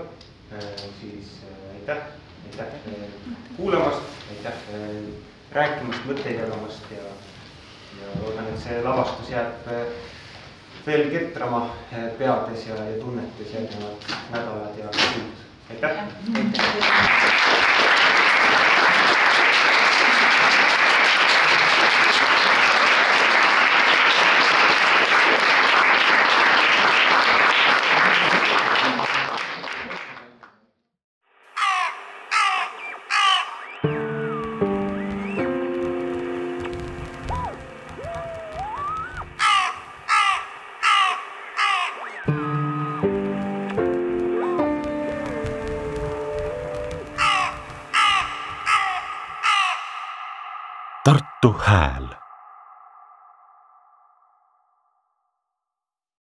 siis 1.01 1.33
aitäh, 1.73 1.99
aitäh 2.47 2.67
kuulamast, 3.57 4.01
aitäh 4.33 4.63
rääkimast, 5.51 6.05
mõtteid 6.07 6.39
jagamast 6.39 6.91
ja, 6.95 7.03
ja 7.99 8.15
loodan, 8.21 8.47
et 8.53 8.63
see 8.63 8.79
lavastus 8.85 9.29
jääb 9.33 9.69
veel 10.87 11.09
ketrama 11.13 11.65
peades 12.17 12.65
ja, 12.69 12.79
ja 12.87 13.01
tunnetes 13.01 13.53
järgnevad 13.53 13.99
nädalad 14.31 14.79
ja 14.81 14.87
kuud. 14.97 15.35
aitäh, 15.69 15.95